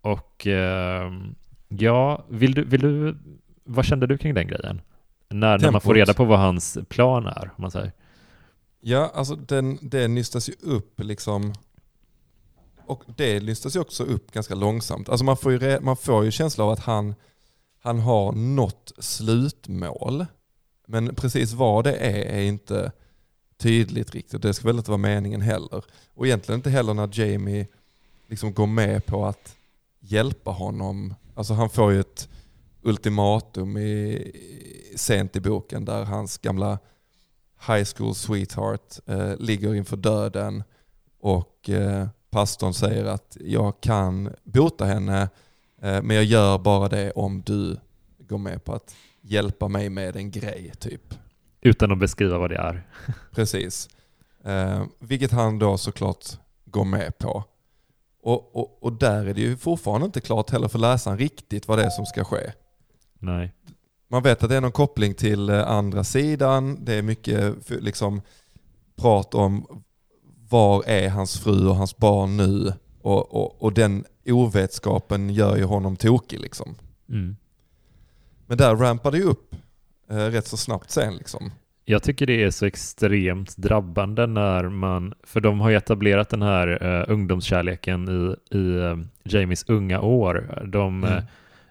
Och 0.00 0.46
eh, 0.46 1.12
ja, 1.68 2.24
vill 2.28 2.54
du, 2.54 2.64
vill 2.64 2.80
du, 2.80 3.16
vad 3.64 3.84
kände 3.84 4.06
du 4.06 4.18
kring 4.18 4.34
den 4.34 4.46
grejen? 4.46 4.80
När, 5.28 5.58
när 5.58 5.70
man 5.72 5.80
får 5.80 5.94
reda 5.94 6.14
på 6.14 6.24
vad 6.24 6.38
hans 6.38 6.78
plan 6.88 7.26
är, 7.26 7.42
om 7.56 7.62
man 7.62 7.70
säger. 7.70 7.92
Ja, 8.80 9.10
alltså 9.14 9.34
den, 9.36 9.78
det 9.82 10.08
nystas 10.08 10.48
ju 10.48 10.52
upp 10.62 11.00
liksom. 11.00 11.52
Och 12.86 13.02
det 13.16 13.40
lyftas 13.40 13.76
ju 13.76 13.80
också 13.80 14.04
upp 14.04 14.32
ganska 14.32 14.54
långsamt. 14.54 15.08
Alltså 15.08 15.24
man 15.24 15.36
får 15.36 15.52
ju, 15.52 15.80
man 15.80 15.96
får 15.96 16.24
ju 16.24 16.30
känsla 16.30 16.64
av 16.64 16.70
att 16.70 16.80
han, 16.80 17.14
han 17.82 17.98
har 17.98 18.32
nått 18.32 18.92
slutmål. 18.98 20.26
Men 20.86 21.14
precis 21.14 21.52
vad 21.52 21.84
det 21.84 21.96
är 21.96 22.24
är 22.24 22.42
inte 22.42 22.92
tydligt 23.56 24.14
riktigt. 24.14 24.42
Det 24.42 24.54
ska 24.54 24.66
väl 24.66 24.78
inte 24.78 24.90
vara 24.90 24.98
meningen 24.98 25.40
heller. 25.40 25.84
Och 26.14 26.26
egentligen 26.26 26.58
inte 26.58 26.70
heller 26.70 26.94
när 26.94 27.20
Jamie 27.20 27.66
liksom 28.26 28.52
går 28.52 28.66
med 28.66 29.06
på 29.06 29.26
att 29.26 29.56
hjälpa 30.00 30.50
honom. 30.50 31.14
Alltså 31.34 31.54
han 31.54 31.70
får 31.70 31.92
ju 31.92 32.00
ett 32.00 32.28
ultimatum 32.82 33.76
i, 33.76 34.32
sent 34.96 35.36
i 35.36 35.40
boken 35.40 35.84
där 35.84 36.04
hans 36.04 36.38
gamla 36.38 36.78
high 37.66 37.84
school 37.96 38.14
sweetheart 38.14 38.98
eh, 39.06 39.36
ligger 39.36 39.74
inför 39.74 39.96
döden 39.96 40.62
och 41.20 41.70
eh, 41.70 42.08
pastorn 42.30 42.74
säger 42.74 43.04
att 43.04 43.36
jag 43.40 43.80
kan 43.80 44.34
bota 44.44 44.84
henne 44.84 45.22
eh, 45.82 46.02
men 46.02 46.16
jag 46.16 46.24
gör 46.24 46.58
bara 46.58 46.88
det 46.88 47.10
om 47.10 47.42
du 47.42 47.76
går 48.18 48.38
med 48.38 48.64
på 48.64 48.72
att 48.72 48.94
hjälpa 49.20 49.68
mig 49.68 49.90
med 49.90 50.16
en 50.16 50.30
grej 50.30 50.72
typ. 50.78 51.14
Utan 51.60 51.92
att 51.92 51.98
beskriva 51.98 52.38
vad 52.38 52.50
det 52.50 52.56
är. 52.56 52.86
Precis. 53.30 53.88
Eh, 54.44 54.84
vilket 54.98 55.32
han 55.32 55.58
då 55.58 55.78
såklart 55.78 56.26
går 56.64 56.84
med 56.84 57.18
på. 57.18 57.44
Och, 58.22 58.56
och, 58.56 58.82
och 58.82 58.92
där 58.92 59.26
är 59.26 59.34
det 59.34 59.40
ju 59.40 59.56
fortfarande 59.56 60.06
inte 60.06 60.20
klart 60.20 60.50
heller 60.50 60.68
för 60.68 60.78
läsaren 60.78 61.18
riktigt 61.18 61.68
vad 61.68 61.78
det 61.78 61.84
är 61.84 61.90
som 61.90 62.06
ska 62.06 62.24
ske. 62.24 62.52
Nej. 63.18 63.52
Man 64.08 64.22
vet 64.22 64.42
att 64.42 64.48
det 64.48 64.56
är 64.56 64.60
någon 64.60 64.72
koppling 64.72 65.14
till 65.14 65.48
eh, 65.48 65.68
andra 65.68 66.04
sidan. 66.04 66.84
Det 66.84 66.94
är 66.94 67.02
mycket 67.02 67.70
liksom, 67.70 68.22
prat 68.96 69.34
om 69.34 69.82
var 70.48 70.84
är 70.86 71.08
hans 71.08 71.40
fru 71.40 71.68
och 71.68 71.76
hans 71.76 71.96
barn 71.96 72.36
nu? 72.36 72.72
Och, 73.02 73.34
och, 73.34 73.62
och 73.62 73.72
den 73.72 74.04
ovetskapen 74.26 75.30
gör 75.30 75.56
ju 75.56 75.64
honom 75.64 75.96
tokig. 75.96 76.40
Liksom. 76.40 76.74
Mm. 77.08 77.36
Men 78.46 78.58
där 78.58 78.76
rampar 78.76 79.10
det 79.10 79.18
ju 79.18 79.24
upp 79.24 79.54
eh, 80.10 80.16
rätt 80.16 80.46
så 80.46 80.56
snabbt 80.56 80.90
sen. 80.90 81.16
Liksom. 81.16 81.50
Jag 81.84 82.02
tycker 82.02 82.26
det 82.26 82.42
är 82.42 82.50
så 82.50 82.66
extremt 82.66 83.56
drabbande 83.56 84.26
när 84.26 84.68
man, 84.68 85.14
för 85.22 85.40
de 85.40 85.60
har 85.60 85.70
ju 85.70 85.76
etablerat 85.76 86.28
den 86.28 86.42
här 86.42 86.84
uh, 86.86 87.04
ungdomskärleken 87.12 88.08
i, 88.08 88.56
i 88.56 88.76
eh, 88.78 88.96
Jamies 89.24 89.64
unga 89.68 90.00
år. 90.00 90.64
De, 90.66 91.04
Mm. 91.04 91.22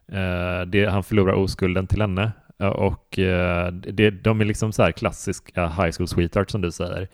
eh, 0.07 0.65
det, 0.65 0.85
han 0.85 1.03
förlorar 1.03 1.33
oskulden 1.33 1.87
till 1.87 2.01
henne 2.01 2.31
eh, 2.59 2.67
och 2.67 3.19
eh, 3.19 3.71
det, 3.71 4.09
de 4.09 4.41
är 4.41 4.45
liksom 4.45 4.71
så 4.71 4.83
här 4.83 4.91
klassiska 4.91 5.67
high 5.67 5.91
school 5.97 6.07
sweetheart 6.07 6.49
som 6.51 6.61
du 6.61 6.71
säger. 6.71 7.07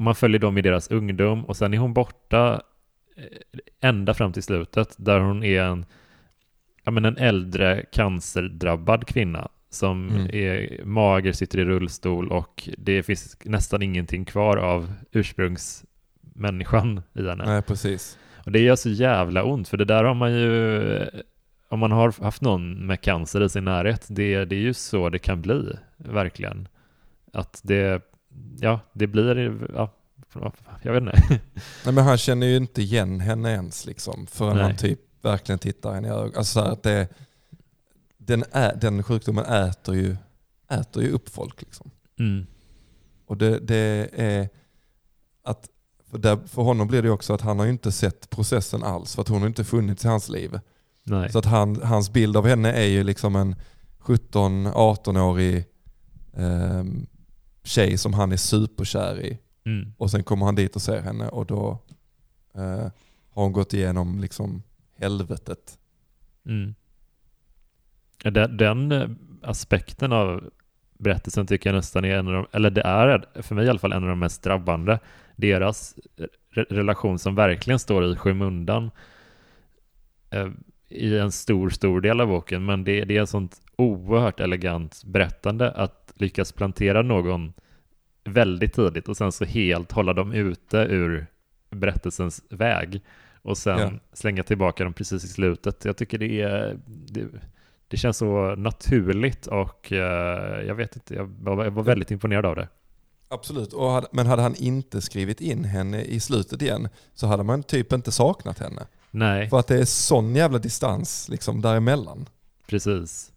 Man 0.00 0.14
följer 0.14 0.38
dem 0.40 0.58
i 0.58 0.62
deras 0.62 0.90
ungdom 0.90 1.44
och 1.44 1.56
sen 1.56 1.74
är 1.74 1.78
hon 1.78 1.94
borta 1.94 2.62
eh, 3.16 3.88
ända 3.88 4.14
fram 4.14 4.32
till 4.32 4.42
slutet 4.42 4.94
där 4.98 5.20
hon 5.20 5.44
är 5.44 5.62
en, 5.62 5.84
ja, 6.84 6.90
men 6.90 7.04
en 7.04 7.16
äldre 7.16 7.84
cancerdrabbad 7.92 9.06
kvinna 9.06 9.48
som 9.70 10.08
Mm. 10.08 10.26
är 10.32 10.84
mager, 10.84 11.32
sitter 11.32 11.58
i 11.58 11.64
rullstol 11.64 12.28
och 12.32 12.68
det 12.78 13.02
finns 13.02 13.36
nästan 13.44 13.82
ingenting 13.82 14.24
kvar 14.24 14.56
av 14.56 14.92
ursprungsmänniskan 15.12 17.02
i 17.14 17.26
henne. 17.28 17.44
Nej, 17.46 17.62
precis. 17.62 18.18
Och 18.44 18.52
det 18.52 18.60
gör 18.60 18.76
så 18.76 18.88
jävla 18.88 19.44
ont, 19.44 19.68
för 19.68 19.76
det 19.76 19.84
där 19.84 20.04
har 20.04 20.14
man 20.14 20.32
ju, 20.32 21.06
om 21.68 21.78
man 21.78 21.92
har 21.92 22.22
haft 22.22 22.42
någon 22.42 22.86
med 22.86 23.00
cancer 23.00 23.42
i 23.44 23.48
sin 23.48 23.64
närhet, 23.64 24.06
det, 24.10 24.44
det 24.44 24.56
är 24.56 24.60
ju 24.60 24.74
så 24.74 25.08
det 25.08 25.18
kan 25.18 25.42
bli, 25.42 25.76
verkligen. 25.96 26.68
Att 27.32 27.60
det, 27.64 28.02
ja, 28.58 28.80
det 28.92 29.06
blir, 29.06 29.66
ja, 29.74 29.94
jag 30.82 30.92
vet 30.92 31.02
inte. 31.02 31.22
Nej, 31.84 31.94
men 31.94 32.04
han 32.04 32.18
känner 32.18 32.46
ju 32.46 32.56
inte 32.56 32.82
igen 32.82 33.20
henne 33.20 33.52
ens 33.52 33.86
liksom, 33.86 34.26
förrän 34.26 34.56
Nej. 34.56 34.64
han 34.64 34.76
typ 34.76 35.00
verkligen 35.22 35.58
tittar 35.58 35.94
henne 35.94 36.08
i 36.08 36.10
ögonen. 36.10 36.32
Alltså, 36.36 36.60
att 36.60 36.82
det, 36.82 37.08
den, 38.18 38.44
ä, 38.52 38.76
den 38.80 39.02
sjukdomen 39.02 39.44
äter 39.44 39.94
ju, 39.94 40.16
äter 40.68 41.02
ju 41.02 41.10
upp 41.10 41.28
folk. 41.28 41.62
Liksom. 41.62 41.90
Mm. 42.18 42.46
Och 43.26 43.36
det, 43.36 43.58
det 43.58 44.10
är 44.12 44.48
att 45.44 45.68
för, 46.10 46.18
där, 46.18 46.38
för 46.46 46.62
honom 46.62 46.88
blir 46.88 47.02
det 47.02 47.10
också 47.10 47.34
att 47.34 47.40
han 47.40 47.58
har 47.58 47.66
ju 47.66 47.72
inte 47.72 47.92
sett 47.92 48.30
processen 48.30 48.82
alls 48.82 49.14
för 49.14 49.22
att 49.22 49.28
hon 49.28 49.40
har 49.40 49.48
inte 49.48 49.64
funnits 49.64 50.04
i 50.04 50.08
hans 50.08 50.28
liv. 50.28 50.60
Nej. 51.04 51.32
Så 51.32 51.38
att 51.38 51.44
han, 51.44 51.82
hans 51.82 52.10
bild 52.10 52.36
av 52.36 52.46
henne 52.46 52.72
är 52.72 52.86
ju 52.86 53.04
liksom 53.04 53.36
en 53.36 53.56
17-18-årig 54.00 55.64
ehm, 56.36 57.06
tjej 57.70 57.98
som 57.98 58.14
han 58.14 58.32
är 58.32 58.36
superkär 58.36 59.20
i. 59.20 59.38
Mm. 59.64 59.92
Och 59.98 60.10
sen 60.10 60.24
kommer 60.24 60.46
han 60.46 60.54
dit 60.54 60.76
och 60.76 60.82
ser 60.82 61.02
henne 61.02 61.28
och 61.28 61.46
då 61.46 61.78
eh, 62.54 62.90
har 63.30 63.42
hon 63.42 63.52
gått 63.52 63.74
igenom 63.74 64.20
liksom 64.20 64.62
helvetet. 64.96 65.78
Mm. 66.46 66.74
Den, 68.24 68.56
den 68.56 68.92
eh, 68.92 69.08
aspekten 69.42 70.12
av 70.12 70.50
berättelsen 70.98 71.46
tycker 71.46 71.70
jag 71.70 71.76
nästan 71.76 72.04
är 72.04 72.16
en 72.16 72.26
av 72.26 72.32
de, 72.32 72.46
eller 72.52 72.70
det 72.70 72.82
är 72.82 73.42
för 73.42 73.54
mig 73.54 73.66
i 73.66 73.68
alla 73.68 73.78
fall 73.78 73.92
en 73.92 74.02
av 74.02 74.08
de 74.08 74.18
mest 74.18 74.42
drabbande. 74.42 74.98
Deras 75.36 75.94
re 76.50 76.64
relation 76.70 77.18
som 77.18 77.34
verkligen 77.34 77.78
står 77.78 78.12
i 78.12 78.16
skymundan 78.16 78.90
eh, 80.30 80.48
i 80.90 81.18
en 81.18 81.32
stor, 81.32 81.70
stor 81.70 82.00
del 82.00 82.20
av 82.20 82.28
boken. 82.28 82.64
Men 82.64 82.84
det, 82.84 83.04
det 83.04 83.16
är 83.16 83.22
ett 83.22 83.28
sånt 83.28 83.60
oerhört 83.76 84.40
elegant 84.40 85.02
berättande 85.04 85.70
att 85.70 86.12
lyckas 86.14 86.52
plantera 86.52 87.02
någon 87.02 87.52
väldigt 88.24 88.72
tidigt 88.72 89.08
och 89.08 89.16
sen 89.16 89.32
så 89.32 89.44
helt 89.44 89.92
hålla 89.92 90.12
dem 90.12 90.32
ute 90.32 90.76
ur 90.78 91.26
berättelsens 91.70 92.42
väg 92.50 93.00
och 93.42 93.58
sen 93.58 93.78
Ja. 93.78 93.90
slänga 94.12 94.42
tillbaka 94.42 94.84
dem 94.84 94.92
precis 94.92 95.24
i 95.24 95.28
slutet. 95.28 95.84
Jag 95.84 95.96
tycker 95.96 96.18
det 96.18 96.40
är 96.40 96.78
det, 96.86 97.26
det 97.88 97.96
känns 97.96 98.16
så 98.16 98.54
naturligt 98.54 99.46
och 99.46 99.92
eh, 99.92 100.62
jag 100.66 100.74
vet 100.74 100.96
inte, 100.96 101.14
jag 101.14 101.24
var, 101.40 101.64
jag 101.64 101.70
var 101.70 101.82
väldigt 101.82 102.10
imponerad 102.10 102.46
av 102.46 102.56
det. 102.56 102.68
Absolut, 103.28 103.72
hade, 103.72 104.06
men 104.12 104.26
hade 104.26 104.42
han 104.42 104.54
inte 104.54 105.00
skrivit 105.00 105.40
in 105.40 105.64
henne 105.64 106.02
i 106.02 106.20
slutet 106.20 106.62
igen 106.62 106.88
så 107.14 107.26
hade 107.26 107.42
man 107.42 107.62
typ 107.62 107.92
inte 107.92 108.12
saknat 108.12 108.58
henne. 108.58 108.86
Nej, 109.10 109.48
För 109.50 109.58
att 109.58 109.66
det 109.66 109.78
är 109.80 109.84
sån 109.84 110.34
jävla 110.36 110.58
distans 110.58 111.28
liksom 111.28 111.60
däremellan. 111.62 112.26
precis. 112.66 113.32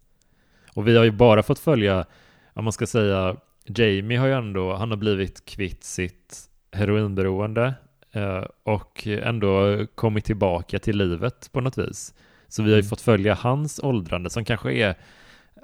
Och 0.74 0.88
vi 0.88 0.96
har 0.96 1.04
ju 1.04 1.10
bara 1.10 1.42
fått 1.42 1.58
följa, 1.58 2.04
om 2.52 2.64
man 2.64 2.72
ska 2.72 2.86
säga, 2.86 3.36
Jamie 3.66 4.18
har 4.18 4.26
ju 4.26 4.32
ändå, 4.32 4.74
han 4.74 4.90
har 4.90 4.96
blivit 4.96 5.44
kvitt 5.44 5.84
sitt 5.84 6.48
heroinberoende 6.72 7.74
eh, 8.12 8.44
och 8.62 9.06
ändå 9.06 9.78
kommit 9.94 10.24
tillbaka 10.24 10.78
till 10.78 10.96
livet 10.96 11.52
på 11.52 11.60
något 11.60 11.78
vis. 11.78 12.14
Så 12.48 12.62
vi 12.62 12.68
har 12.70 12.76
ju 12.76 12.80
Mm. 12.80 12.88
fått 12.88 13.00
följa 13.00 13.34
hans 13.34 13.80
åldrande 13.82 14.30
som 14.30 14.44
kanske 14.44 14.72
är 14.72 14.94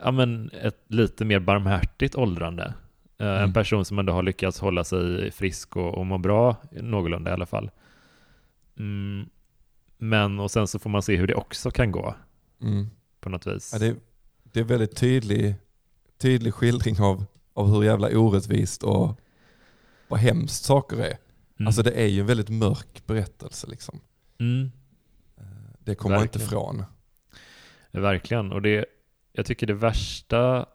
ja, 0.05 0.11
men 0.11 0.51
ett 0.63 0.85
lite 0.89 1.25
mer 1.25 1.39
barmhärtigt 1.39 2.15
åldrande. 2.15 2.75
Eh, 3.19 3.27
En 3.27 3.37
Mm. 3.37 3.53
person 3.53 3.85
som 3.85 3.99
ändå 3.99 4.13
har 4.13 4.23
lyckats 4.23 4.61
hålla 4.61 4.85
sig 4.85 5.31
frisk 5.31 5.77
och, 5.77 5.95
och 5.99 6.07
må 6.07 6.19
bra, 6.19 6.57
någorlunda 6.71 7.31
i 7.31 7.35
alla 7.35 7.47
fall. 7.47 7.71
Mm. 8.79 9.29
Men, 10.03 10.41
och 10.41 10.51
sen 10.51 10.67
så 10.67 10.79
får 10.79 10.91
man 10.91 11.03
se 11.03 11.17
hur 11.17 11.27
det 11.27 11.35
också 11.35 11.71
kan 11.71 11.93
gå 11.93 12.15
Mm. 12.63 12.91
på 13.21 13.29
något 13.29 13.47
vis. 13.47 13.71
Ja, 13.73 13.79
det, 13.79 13.97
det 14.43 14.61
är 14.61 14.65
väldigt 14.65 14.97
tydlig, 14.97 15.55
tydlig 16.19 16.55
skildring 16.55 17.01
av, 17.01 17.25
av 17.55 17.67
hur 17.75 17.83
jävla 17.83 18.09
orättvist 18.19 18.83
och 18.83 19.21
vad 20.09 20.21
hemskt 20.21 20.65
saker 20.65 20.97
är. 20.97 21.17
Mm. 21.59 21.67
Alltså 21.67 21.83
det 21.83 21.91
är 21.93 22.07
ju 22.07 22.21
en 22.21 22.27
väldigt 22.27 22.49
mörk 22.49 23.07
berättelse 23.07 23.67
liksom. 23.67 24.01
mm. 24.39 24.71
Det 25.79 25.95
kommer 25.95 26.17
man 26.17 26.23
inte 26.23 26.39
ifrån. 26.39 26.85
Verkligen, 27.91 28.53
och 28.53 28.63
det, 28.63 28.87
jag 29.33 29.47
tycker 29.47 29.67
det 29.67 29.75
värsta, 29.75 30.67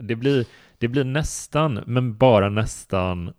det 0.00 0.16
blir, 0.16 0.46
det 0.78 0.88
blir 0.88 1.04
nästan, 1.04 1.74
men 1.86 2.16
bara 2.16 2.48
nästan 2.48 3.32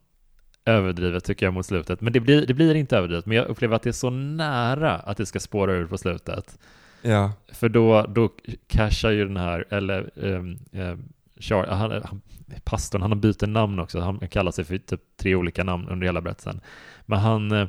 överdrivet 0.65 1.23
tycker 1.23 1.45
jag 1.45 1.53
mot 1.53 1.65
slutet. 1.65 2.01
Men 2.01 2.13
det 2.13 2.19
blir, 2.19 2.45
det 2.45 2.53
blir 2.53 2.75
inte 2.75 2.97
överdrivet, 2.97 3.25
men 3.25 3.37
jag 3.37 3.47
upplever 3.47 3.75
att 3.75 3.81
det 3.83 3.89
är 3.89 3.91
så 3.91 4.09
nära 4.09 4.93
att 4.95 5.17
det 5.17 5.25
ska 5.25 5.39
spåra 5.39 5.73
ur 5.73 5.85
på 5.85 5.97
slutet. 5.97 6.59
Ja, 7.01 7.31
För 7.53 7.69
då, 7.69 8.01
då 8.09 8.29
cashar 8.67 9.11
ju 9.11 9.25
den 9.25 9.37
här, 9.37 9.65
eller 9.69 10.09
um, 10.15 10.59
um, 10.71 11.03
Char, 11.39 11.65
han, 11.67 11.91
han, 11.91 12.21
pastorn, 12.63 13.01
han 13.01 13.11
har 13.11 13.17
bytt 13.17 13.41
namn 13.41 13.79
också, 13.79 13.99
han 13.99 14.19
kallar 14.19 14.51
sig 14.51 14.65
för 14.65 14.77
typ 14.77 15.01
tre 15.17 15.35
olika 15.35 15.63
namn 15.63 15.87
under 15.89 16.05
hela 16.07 16.21
berättelsen. 16.21 16.61
Men 17.05 17.19
han, 17.19 17.51
eh, 17.51 17.67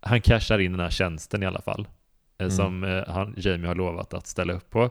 han 0.00 0.20
cashar 0.20 0.58
in 0.58 0.72
den 0.72 0.80
här 0.80 0.90
tjänsten 0.90 1.42
i 1.42 1.46
alla 1.46 1.60
fall, 1.60 1.80
eh, 2.38 2.44
Mm. 2.44 2.50
som 2.50 2.84
eh, 2.84 3.02
han, 3.08 3.34
Jamie 3.36 3.66
har 3.66 3.74
lovat 3.74 4.14
att 4.14 4.26
ställa 4.26 4.52
upp 4.52 4.70
på. 4.70 4.90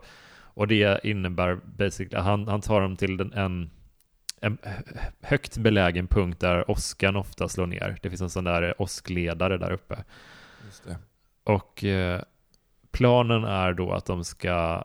Och 0.53 0.67
det 0.67 0.99
innebär 1.03 1.59
basically, 1.77 2.23
han, 2.23 2.47
han 2.47 2.61
tar 2.61 2.81
dem 2.81 2.95
till 2.95 3.17
den, 3.17 3.33
en, 3.33 3.69
en 4.41 4.57
högt 5.21 5.57
belägen 5.57 6.07
punkt 6.07 6.39
där 6.39 6.71
åskan 6.71 7.15
ofta 7.15 7.47
slår 7.49 7.67
ner. 7.67 7.99
Det 8.01 8.09
finns 8.09 8.21
en 8.21 8.29
sån 8.29 8.43
där 8.43 8.81
åskledare 8.81 9.57
där 9.57 9.71
uppe. 9.71 10.03
Och 11.43 11.83
eh, 11.83 12.21
planen 12.91 13.43
är 13.43 13.73
då 13.73 13.91
att 13.93 14.05
de 14.05 14.23
ska 14.23 14.83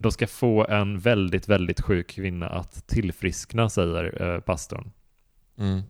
de 0.00 0.12
ska 0.12 0.26
få 0.26 0.66
en 0.66 0.98
väldigt, 0.98 1.48
väldigt 1.48 1.80
sjuk 1.80 2.06
kvinna 2.10 2.48
att 2.48 2.86
tillfriskna, 2.86 3.68
säger 3.68 4.22
eh, 4.22 4.40
pastorn. 4.40 4.92
Mm. 5.58 5.82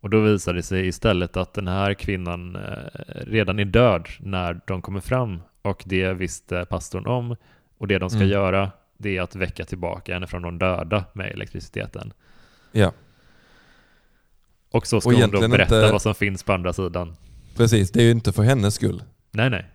Och 0.00 0.10
då 0.10 0.20
visar 0.20 0.54
det 0.54 0.62
sig 0.62 0.86
istället 0.86 1.36
att 1.36 1.54
den 1.54 1.68
här 1.68 1.94
kvinnan 1.94 2.56
eh, 2.56 3.00
redan 3.26 3.58
är 3.58 3.64
död 3.64 4.08
när 4.20 4.60
de 4.66 4.82
kommer 4.82 5.00
fram 5.00 5.42
och 5.62 5.82
det 5.86 6.12
visste 6.12 6.64
pastorn 6.64 7.06
om. 7.06 7.36
Och 7.78 7.88
det 7.88 7.98
de 7.98 8.10
ska 8.10 8.18
Mm. 8.18 8.28
göra 8.30 8.70
det 9.04 9.16
är 9.16 9.22
att 9.22 9.36
väcka 9.36 9.64
tillbaka 9.64 10.14
henne 10.14 10.26
från 10.26 10.42
de 10.42 10.58
döda 10.58 11.04
med 11.12 11.30
elektriciteten. 11.32 12.12
Ja, 12.72 12.92
Och 14.70 14.86
så 14.86 15.00
ska 15.00 15.10
Och 15.10 15.16
hon 15.16 15.30
då 15.30 15.48
berätta 15.48 15.62
inte- 15.80 15.92
vad 15.92 16.02
som 16.02 16.14
finns 16.14 16.42
på 16.42 16.52
andra 16.52 16.72
sidan. 16.72 17.16
precis. 17.56 17.90
Det 17.90 18.00
är 18.00 18.04
ju 18.04 18.10
inte 18.10 18.32
för 18.32 18.42
hennes 18.42 18.74
skull. 18.74 19.02
Nej, 19.30 19.50
nej. 19.50 19.66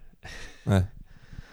Nej. 0.63 0.83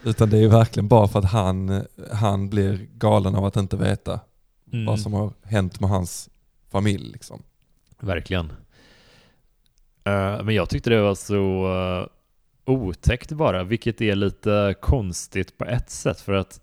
Utan 0.04 0.30
det 0.30 0.36
är 0.36 0.40
ju 0.40 0.48
verkligen 0.48 0.88
bara 0.88 1.08
för 1.08 1.18
att 1.18 1.24
han, 1.24 1.84
han 2.12 2.48
blir 2.50 2.86
galen 2.94 3.34
av 3.34 3.44
att 3.44 3.56
inte 3.56 3.76
veta 3.76 4.20
Mm. 4.72 4.86
vad 4.86 5.00
som 5.00 5.12
har 5.12 5.32
hänt 5.42 5.80
med 5.80 5.90
hans 5.90 6.30
familj. 6.70 7.12
Liksom. 7.12 7.42
Verkligen. 8.00 8.52
Eh, 10.04 10.42
men 10.42 10.54
jag 10.54 10.68
tyckte 10.68 10.90
det 10.90 11.00
var 11.02 11.14
så 11.14 11.66
uh, 11.74 12.06
otäckt 12.64 13.32
bara, 13.32 13.64
vilket 13.64 14.00
är 14.00 14.14
lite 14.14 14.74
konstigt 14.80 15.58
på 15.58 15.64
ett 15.64 15.90
sätt 15.90 16.20
för 16.20 16.32
att 16.32 16.60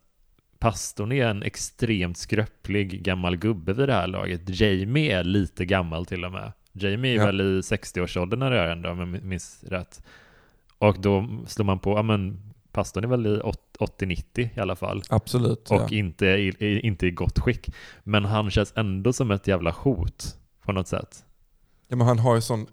pastorn 0.63 1.12
är 1.12 1.26
en 1.28 1.43
extremt 1.43 2.17
skröplig 2.17 3.04
gammal 3.04 3.36
gubbe 3.38 3.73
vid 3.73 3.89
det 3.89 3.93
här 3.93 4.08
laget. 4.08 4.41
Jamie 4.62 5.17
är 5.19 5.23
lite 5.23 5.65
gammal 5.65 6.06
till 6.06 6.26
och 6.26 6.32
med. 6.32 6.52
Jamie 6.71 7.12
är 7.13 7.17
Ja. 7.17 7.26
väl 7.26 7.41
i 7.41 7.62
60-årsåldern 7.62 8.39
när 8.39 8.52
det 8.52 8.60
är 8.60 8.67
ändå, 8.71 8.89
om 8.89 8.99
jag 8.99 9.23
minns 9.23 9.63
rätt. 9.63 10.04
Och 10.78 11.02
då 11.02 11.28
slår 11.47 11.65
man 11.65 11.80
på, 11.80 11.91
ja 11.91 12.02
men 12.02 12.39
pastorn 12.71 13.04
är 13.04 13.08
väl 13.08 13.28
i 13.28 13.41
åt- 13.41 13.78
80-90 13.80 14.49
i 14.58 14.60
alla 14.60 14.76
fall. 14.76 15.04
Absolut. 15.10 15.71
Och 15.71 15.82
ja. 15.82 15.88
inte, 15.97 16.26
i, 16.26 16.47
i, 16.60 16.80
inte 16.80 17.08
i 17.08 17.12
gott 17.12 17.39
skick. 17.39 17.69
Men 18.04 18.26
han 18.26 18.52
känns 18.52 18.73
ändå 18.76 19.13
som 19.13 19.32
ett 19.32 19.47
jävla 19.47 19.71
hot 19.71 20.38
på 20.62 20.71
något 20.71 20.88
sätt. 20.88 21.26
Ja, 21.88 21.95
men 21.95 22.08
han 22.08 22.19
har 22.19 22.36
ju 22.36 22.41
sån, 22.41 22.67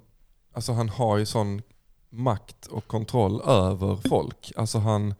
alltså 0.53 0.73
han 0.73 0.89
har 0.89 1.19
ju 1.19 1.27
sån 1.27 1.63
makt 2.11 2.67
och 2.67 2.87
kontroll 2.87 3.41
över 3.47 3.97
folk. 4.09 4.53
Alltså 4.57 4.79
han, 4.79 5.15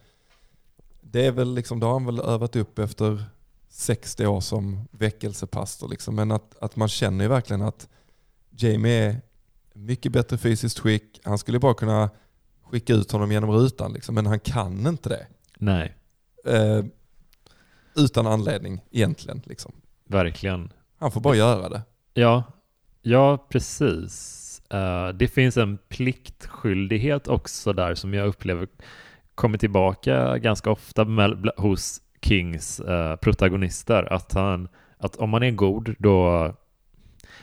det 1.11 1.27
är 1.27 1.33
väl 1.33 1.55
liksom, 1.55 1.81
det 1.81 1.87
har 1.87 1.93
han 1.93 2.07
väl 2.07 2.21
övat 2.21 2.57
upp 2.57 2.79
efter 2.79 3.25
60 3.69 4.27
år 4.27 4.41
som 4.41 4.89
väckelsepastor. 4.91 5.89
Liksom. 5.89 6.15
Men 6.15 6.31
att, 6.33 6.57
att 6.61 6.77
man 6.77 6.89
känner 6.89 7.25
ju 7.25 7.29
verkligen 7.29 7.63
att 7.63 7.89
Jamie 8.51 9.11
är 9.11 9.21
mycket 9.75 10.13
bättre 10.13 10.39
fysiskt 10.39 10.79
skick. 10.79 11.21
Han 11.25 11.39
skulle 11.39 11.59
bara 11.59 11.75
kunna 11.75 12.11
skicka 12.63 12.93
ut 12.95 13.13
honom 13.13 13.33
genom 13.33 13.51
rutan, 13.51 13.93
liksom. 13.93 14.15
men 14.15 14.27
han 14.27 14.41
kan 14.41 14.87
inte 14.87 15.09
det. 15.09 15.27
Nej, 15.59 15.97
Eh, 16.45 16.85
utan 17.97 18.27
anledning 18.27 18.81
egentligen. 18.91 19.43
Liksom. 19.45 19.73
verkligen. 20.09 20.73
Han 20.99 21.11
får 21.11 21.21
bara 21.21 21.37
göra 21.37 21.69
det. 21.69 21.83
Ja, 22.15 22.43
ja 23.03 23.47
precis. 23.49 24.63
Eh, 24.71 25.09
det 25.09 25.29
finns 25.29 25.57
en 25.57 25.79
pliktskyldighet 25.89 27.29
också 27.29 27.73
där 27.73 27.95
som 27.95 28.15
jag 28.15 28.29
upplever 28.29 28.69
kommer 29.41 29.59
tillbaka 29.59 30.39
ganska 30.39 30.71
ofta 30.71 31.05
med, 31.05 31.51
hos 31.57 32.01
Kings 32.23 32.81
eh, 32.81 33.17
protagonister. 33.17 34.13
Att, 34.13 34.33
han, 34.33 34.69
att 34.99 35.17
om 35.17 35.31
man 35.31 35.43
är 35.43 35.51
god 35.51 35.95
då 35.99 36.53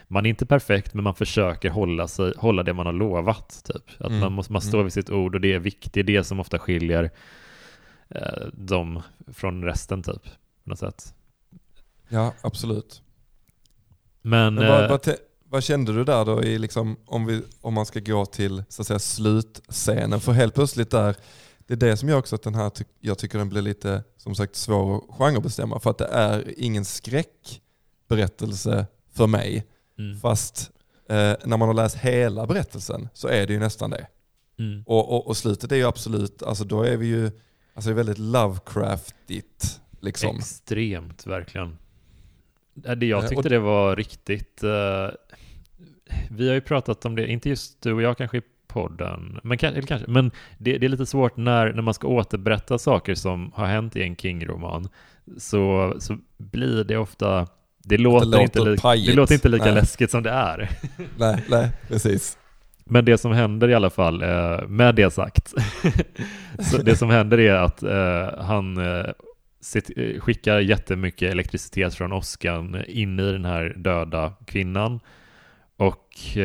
man 0.08 0.26
är 0.26 0.30
inte 0.30 0.46
perfekt 0.46 0.94
men 0.94 1.04
man 1.04 1.16
försöker 1.16 1.70
hålla, 1.70 2.08
sig, 2.08 2.34
hålla 2.38 2.64
det 2.64 2.74
man 2.74 2.86
har 2.86 2.94
lovat. 2.94 3.64
Typ. 3.66 4.02
Att 4.02 4.08
Mm, 4.08 4.20
man, 4.20 4.34
måste, 4.34 4.54
man 4.54 4.62
mm. 4.62 4.70
står 4.70 4.84
vid 4.84 4.94
sitt 4.94 5.10
ord 5.10 5.36
och 5.36 5.42
det 5.42 5.54
är 5.54 5.60
viktigt. 5.60 5.94
Det 5.94 6.00
är 6.00 6.04
det 6.04 6.24
som 6.24 6.40
ofta 6.40 6.60
skiljer 6.60 7.12
eh, 8.10 8.48
dem 8.54 9.02
från 9.34 9.64
resten 9.64 10.04
typ. 10.04 10.24
På 10.64 10.70
något 10.70 10.80
sätt. 10.80 11.14
Ja, 12.10 12.34
absolut. 12.42 13.02
Men, 14.22 14.56
Men 14.56 14.68
vad, 14.68 14.84
eh, 14.84 14.90
vad, 14.90 15.02
te- 15.02 15.18
vad 15.50 15.64
kände 15.64 15.94
du 15.94 16.04
där 16.04 16.26
då 16.26 16.44
i 16.44 16.60
liksom, 16.60 16.98
om, 17.06 17.26
vi, 17.26 17.42
om 17.62 17.74
man 17.74 17.86
ska 17.86 18.00
gå 18.00 18.26
till 18.26 18.64
så 18.70 18.82
att 18.82 18.88
säga, 18.88 19.00
slutscenen? 19.00 20.20
För 20.20 20.32
helt 20.32 20.54
plötsligt 20.54 20.92
där, 20.92 21.16
det 21.68 21.74
är 21.74 21.78
det 21.78 21.98
som 21.98 22.10
gör 22.10 22.18
också 22.18 22.36
att 22.36 22.44
den 22.44 22.56
här, 22.56 22.72
jag 23.00 23.18
tycker 23.18 23.38
den 23.38 23.50
blir 23.50 23.62
lite 23.62 24.04
som 24.18 24.36
sagt 24.36 24.56
svår 24.56 24.98
att 24.98 25.04
genrebestämma. 25.18 25.80
För 25.80 25.90
att 25.90 25.98
det 25.98 26.08
är 26.08 26.54
ingen 26.58 26.86
skräckberättelse 26.86 28.86
för 29.14 29.28
mig. 29.28 29.66
mm, 30.00 30.20
Fast 30.20 30.72
eh, 31.10 31.34
när 31.46 31.58
man 31.58 31.68
har 31.68 31.74
läst 31.74 31.96
hela 31.98 32.48
berättelsen 32.48 33.10
så 33.14 33.28
är 33.28 33.48
det 33.48 33.54
ju 33.54 33.60
nästan 33.60 33.90
det. 33.90 34.08
mm. 34.60 34.84
Och, 34.86 35.12
och, 35.14 35.28
och 35.28 35.38
slutet 35.38 35.72
är 35.72 35.76
ju 35.76 35.84
absolut, 35.84 36.44
alltså 36.44 36.64
då 36.64 36.84
är 36.84 36.98
vi 36.98 37.08
ju, 37.08 37.32
alltså 37.74 37.90
det 37.90 37.94
är 37.94 37.96
väldigt 37.96 38.18
Lovecraftigt. 38.18 39.82
Liksom. 40.02 40.38
Extremt, 40.38 41.28
verkligen. 41.28 41.78
Det 42.74 43.06
jag 43.06 43.24
Eh, 43.24 43.30
tyckte 43.30 43.50
det 43.50 43.60
var 43.60 43.96
riktigt... 43.96 44.64
eh, 44.64 45.08
vi 46.32 46.48
har 46.48 46.56
ju 46.56 46.62
pratat 46.62 47.06
om 47.06 47.16
det, 47.16 47.28
inte 47.28 47.50
just 47.50 47.82
du 47.82 47.94
och 47.94 48.02
jag 48.02 48.18
kanske 48.18 48.42
podden, 48.78 49.40
men, 49.44 49.58
eller 49.62 49.82
kanske, 49.82 50.12
men 50.12 50.32
det, 50.58 50.78
det 50.78 50.86
är 50.86 50.90
lite 50.90 51.06
svårt 51.06 51.38
när, 51.38 51.74
när 51.74 51.82
man 51.82 51.94
ska 51.94 52.08
återberätta 52.08 52.78
saker 52.78 53.16
som 53.16 53.52
har 53.56 53.66
hänt 53.66 53.96
i 53.96 54.04
en 54.04 54.16
King-roman. 54.16 54.90
Så, 55.38 55.94
så 56.00 56.18
blir 56.38 56.84
det 56.84 56.98
ofta... 56.98 57.48
Det 57.84 57.98
låter, 57.98 58.26
låter 58.26 58.44
inte, 58.44 58.60
li, 58.60 58.78
pajigt. 58.78 59.08
det 59.08 59.16
låter 59.16 59.34
inte 59.34 59.50
lika 59.50 59.66
Nej. 59.66 59.74
läskigt 59.74 60.12
som 60.12 60.24
det 60.24 60.30
är. 60.30 60.70
Nej, 61.18 61.44
nej, 61.50 61.70
precis. 61.88 62.38
Men 62.86 63.06
det 63.06 63.18
som 63.18 63.32
händer 63.32 63.70
i 63.70 63.74
alla 63.74 63.90
fall, 63.90 64.22
eh, 64.22 64.68
med 64.68 64.96
det 64.96 65.12
sagt, 65.12 65.54
så 66.60 66.78
det 66.78 66.96
som 66.96 67.10
händer 67.10 67.40
är 67.40 67.54
att 67.54 67.84
eh, 67.84 68.44
han 68.44 68.78
eh, 68.78 69.06
skickar 70.20 70.60
jättemycket 70.60 71.32
elektricitet 71.32 71.96
från 71.96 72.13
åskan 72.13 72.84
in 72.88 73.20
i 73.20 73.32
den 73.32 73.46
här 73.46 73.74
döda 73.78 74.34
kvinnan 74.46 75.00
och 75.78 76.38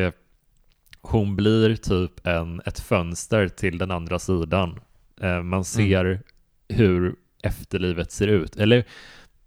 hon 1.03 1.35
blir 1.35 1.75
typ 1.75 2.27
en, 2.27 2.61
ett 2.65 2.79
fönster 2.79 3.47
till 3.47 3.77
den 3.77 3.91
andra 3.91 4.19
sidan. 4.19 4.79
Eh, 5.21 5.41
man 5.41 5.63
ser 5.63 6.21
hur 6.69 7.15
efterlivet 7.43 8.11
ser 8.11 8.27
ut. 8.27 8.55
Eller 8.55 8.85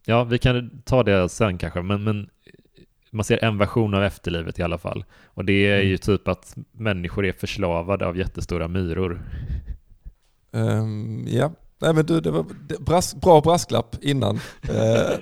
ja, 0.04 0.24
vi 0.24 0.38
kan 0.38 0.82
ta 0.84 1.02
det 1.02 1.28
sen 1.28 1.58
kanske, 1.58 1.82
men, 1.82 2.04
men 2.04 2.28
man 3.10 3.24
ser 3.24 3.44
en 3.44 3.58
version 3.58 3.94
av 3.94 4.02
efterlivet 4.04 4.58
i 4.58 4.62
alla 4.62 4.78
fall. 4.78 5.04
Och 5.24 5.44
det 5.44 5.52
är 5.66 5.80
ju 5.80 5.86
Mm. 5.86 5.98
typ 5.98 6.28
att 6.28 6.56
människor 6.72 7.26
är 7.26 7.32
förslavade 7.32 8.06
av 8.06 8.18
jättestora 8.18 8.68
myror. 8.68 9.22
Ehm, 10.52 11.24
ja, 11.28 11.52
Nej 11.78 11.94
men 11.94 12.06
du, 12.06 12.20
det 12.20 12.30
var 12.30 12.46
det, 12.68 12.80
bras, 12.80 13.14
bra 13.14 13.40
brasklapp 13.40 13.96
innan. 14.02 14.36
Eh, 14.62 15.18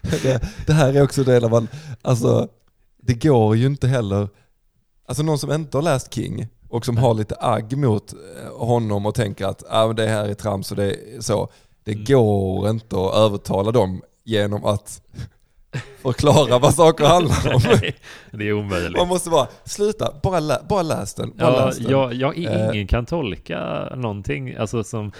det, 0.22 0.42
det 0.66 0.72
här 0.72 0.94
är 0.94 1.02
också 1.02 1.24
det 1.24 1.40
där 1.40 1.48
man, 1.48 1.68
alltså 2.02 2.48
det 3.06 3.14
går 3.28 3.56
ju 3.56 3.66
inte 3.66 3.88
heller, 3.88 4.28
alltså 5.08 5.22
någon 5.22 5.38
som 5.38 5.52
inte 5.52 5.76
har 5.76 5.82
läst 5.82 6.14
King 6.14 6.46
och 6.68 6.84
som 6.84 6.96
har 6.96 7.14
lite 7.14 7.36
agg 7.40 7.76
mot 7.76 8.12
eh, 8.12 8.66
honom 8.66 9.06
och 9.06 9.14
tänker 9.14 9.46
att 9.46 9.64
ah, 9.68 9.92
det 9.92 10.06
här 10.06 10.24
är 10.28 10.34
trams 10.34 10.70
och 10.70 10.76
det 10.76 10.84
är 11.16 11.20
så. 11.20 11.48
Det 11.84 11.92
Mm. 11.92 12.04
går 12.04 12.70
inte 12.70 12.96
att 12.96 13.14
övertala 13.14 13.70
dem 13.72 14.02
genom 14.24 14.64
att 14.64 15.02
förklara 16.02 16.58
vad 16.58 16.74
saker 16.74 17.04
handlar 17.04 17.54
om. 17.54 17.60
Nej, 17.82 17.96
det 18.32 18.48
är 18.48 18.52
omöjligt. 18.52 18.96
Man 18.98 19.08
måste 19.08 19.30
bara, 19.30 19.46
sluta, 19.64 20.12
bara, 20.22 20.40
lä, 20.40 20.58
bara 20.68 20.82
läs 20.82 21.14
den. 21.14 21.32
Bara 21.36 21.52
Ja, 21.58 21.66
läs 21.66 21.78
den. 21.78 21.90
jag, 21.90 22.14
jag, 22.14 22.38
Eh. 22.38 22.68
ingen 22.74 22.86
kan 22.86 23.06
tolka 23.06 23.88
någonting 23.96 24.54
alltså 24.56 24.84
som, 24.84 25.12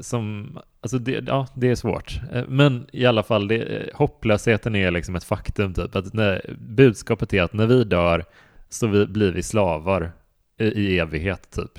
som 0.00 0.58
alltså 0.80 0.98
det, 0.98 1.24
ja, 1.26 1.46
det 1.54 1.68
är 1.68 1.74
svårt. 1.74 2.20
Eh, 2.32 2.44
Men 2.48 2.86
i 2.92 3.06
alla 3.06 3.22
fall, 3.22 3.48
det, 3.48 3.56
eh, 3.62 3.96
hopplösheten 3.96 4.74
är 4.74 4.90
liksom 4.90 5.14
ett 5.14 5.24
faktum 5.24 5.74
typ. 5.74 5.96
Att 5.96 6.12
när, 6.12 6.56
budskapet 6.58 7.34
är 7.34 7.42
att 7.42 7.52
när 7.52 7.66
vi 7.66 7.84
dör 7.84 8.24
så 8.68 8.86
vi, 8.86 9.06
blir 9.06 9.32
vi 9.32 9.42
slavar 9.42 10.12
i, 10.58 10.64
i 10.64 10.98
evighet 10.98 11.50
typ. 11.50 11.78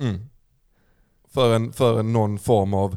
Mm. 0.00 0.20
För, 1.28 1.54
en, 1.56 1.72
för 1.72 2.00
en 2.00 2.12
någon 2.12 2.38
form 2.38 2.74
av 2.74 2.96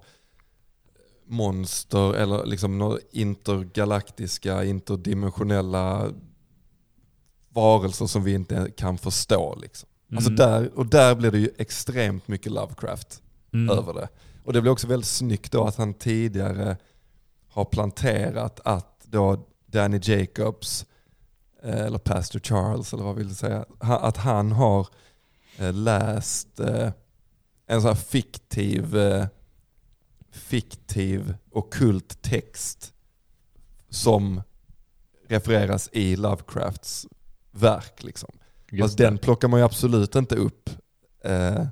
monster 1.26 2.13
eller 2.13 2.46
liksom 2.46 2.78
några 2.78 2.98
intergalaktiska, 3.12 4.63
interdimensionella 4.63 6.12
varelser 7.50 8.06
som 8.06 8.24
vi 8.24 8.34
inte 8.34 8.72
kan 8.78 8.98
förstå. 8.98 9.56
Liksom. 9.62 9.89
Alltså 10.15 10.30
Mm. 10.30 10.36
där, 10.36 10.78
och 10.78 10.86
där 10.86 11.15
blir 11.15 11.32
det 11.32 11.39
ju 11.39 11.50
extremt 11.58 12.28
mycket 12.28 12.52
Lovecraft 12.52 13.22
Mm. 13.54 13.78
över 13.78 13.94
det. 13.94 14.10
Och 14.44 14.54
det 14.54 14.62
blir 14.62 14.72
också 14.72 14.88
väldigt 14.88 15.08
snyggt 15.08 15.52
då 15.52 15.64
att 15.64 15.76
han 15.76 15.94
tidigare 15.94 16.78
har 17.48 17.66
planterat 17.66 18.60
att 18.66 19.06
då 19.06 19.48
Danny 19.66 20.00
Jacobs, 20.04 20.86
eh, 21.64 21.82
eller 21.86 21.98
Pastor 21.98 22.40
Charles 22.40 22.94
eller 22.94 23.04
vad 23.04 23.16
vill 23.16 23.28
du 23.28 23.36
säga, 23.36 23.66
att 23.80 24.18
han 24.18 24.52
har 24.52 24.88
eh, 25.58 25.74
läst 25.74 26.60
eh, 26.60 26.92
en 27.68 27.82
sån 27.82 27.88
här 27.88 27.96
fiktiv, 27.96 28.96
fiktiv 30.32 31.36
ockult 31.52 32.22
text 32.22 32.94
som 33.90 34.42
refereras 35.28 35.90
i 35.92 36.16
Lovecrafts 36.16 37.08
verk. 37.52 38.04
Liksom. 38.04 38.30
Det. 38.72 38.98
den 38.98 39.18
plockar 39.18 39.48
man 39.48 39.60
ju 39.60 39.66
absolut 39.66 40.16
inte 40.16 40.36
upp. 40.36 40.70
Eh, 41.24 41.66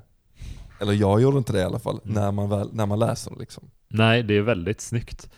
eller 0.80 0.92
jag 0.92 1.20
gjorde 1.22 1.38
inte 1.38 1.52
det 1.52 1.58
i 1.58 1.64
alla 1.64 1.78
fall, 1.78 2.00
Mm. 2.04 2.14
när, 2.14 2.32
man 2.32 2.48
väl, 2.48 2.68
när 2.72 2.86
man 2.86 2.98
läser 2.98 3.30
det. 3.30 3.38
Liksom. 3.38 3.70
Nej, 3.88 4.22
det 4.22 4.34
är 4.34 4.40
väldigt 4.42 4.80
snyggt. 4.80 5.30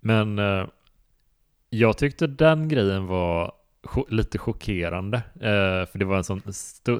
Men 0.00 0.38
eh, 0.38 0.64
jag 1.70 1.98
tyckte 1.98 2.26
den 2.26 2.68
grejen 2.68 3.06
var 3.06 3.52
cho- 3.82 4.06
lite 4.08 4.38
chockerande. 4.38 5.16
Eh, 5.34 5.86
för 5.90 5.98
det 5.98 6.04
var 6.04 6.16
en 6.16 6.24
sån 6.24 6.42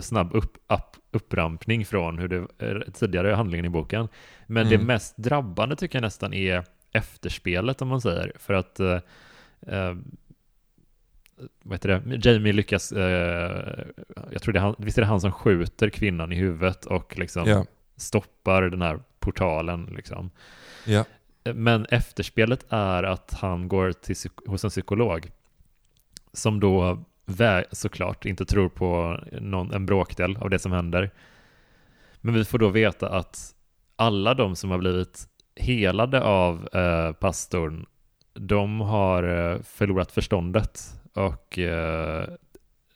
snabb 0.03 0.35
upp, 0.35 0.57
upp, 0.69 0.97
upprampning 1.11 1.87
från 1.87 2.19
hur 2.19 2.29
det 2.29 2.47
eh, 2.59 2.93
tidigare 2.93 3.35
handlingen 3.35 3.65
i 3.67 3.69
boken. 3.71 4.09
Men 4.47 4.67
Mm. 4.67 4.79
det 4.81 4.85
mest 4.87 5.17
drabbande 5.17 5.77
tycker 5.77 5.97
jag 5.99 6.03
nästan 6.03 6.35
är 6.35 6.65
efterspelet 6.93 7.83
om 7.83 7.89
man 7.89 8.01
säger. 8.01 8.33
För 8.39 8.55
att 8.55 8.81
eh, 8.81 8.99
eh, 9.67 9.95
vad 11.63 11.75
heter 11.75 11.89
det? 11.89 12.29
Jamie 12.31 12.53
lyckas, 12.53 12.93
eh, 12.93 13.85
jag 14.31 14.43
tror 14.43 14.53
det 14.53 14.59
är 14.59 14.63
han, 14.63 14.75
visst 14.79 14.99
är 14.99 15.03
det 15.03 15.09
han 15.09 15.21
som 15.21 15.33
skjuter 15.33 15.91
kvinnan 15.91 16.33
i 16.33 16.37
huvudet 16.37 16.85
och 16.87 17.19
liksom 17.19 17.47
Ja. 17.49 17.65
stoppar 17.97 18.63
den 18.63 18.83
här 18.83 19.01
portalen 19.21 19.85
liksom. 19.97 20.31
Ja. 20.87 21.05
Men 21.55 21.85
efterspelet 21.91 22.67
är 22.69 23.03
att 23.03 23.35
han 23.41 23.69
går 23.69 23.93
till, 23.93 24.17
hos 24.47 24.65
en 24.65 24.71
psykolog 24.71 25.31
som 26.33 26.61
då 26.61 27.05
vä- 27.27 27.65
såklart 27.73 28.25
inte 28.25 28.45
tror 28.45 28.69
på 28.69 29.21
någon, 29.41 29.73
en 29.73 29.87
bråkdel 29.87 30.37
av 30.37 30.51
det 30.51 30.59
som 30.59 30.73
händer. 30.73 31.11
Men 32.21 32.35
vi 32.35 32.45
får 32.45 32.59
då 32.59 32.69
veta 32.69 33.09
att 33.09 33.55
alla 33.97 34.35
de 34.35 34.57
som 34.57 34.71
har 34.71 34.79
blivit 34.79 35.29
helade 35.57 36.23
av 36.23 36.69
eh, 36.73 37.13
pastorn, 37.13 37.87
de 38.35 38.81
har 38.81 39.23
eh, 39.53 39.61
förlorat 39.63 40.13
förståndet. 40.13 40.98
Och 41.27 41.59
eh, 41.59 42.29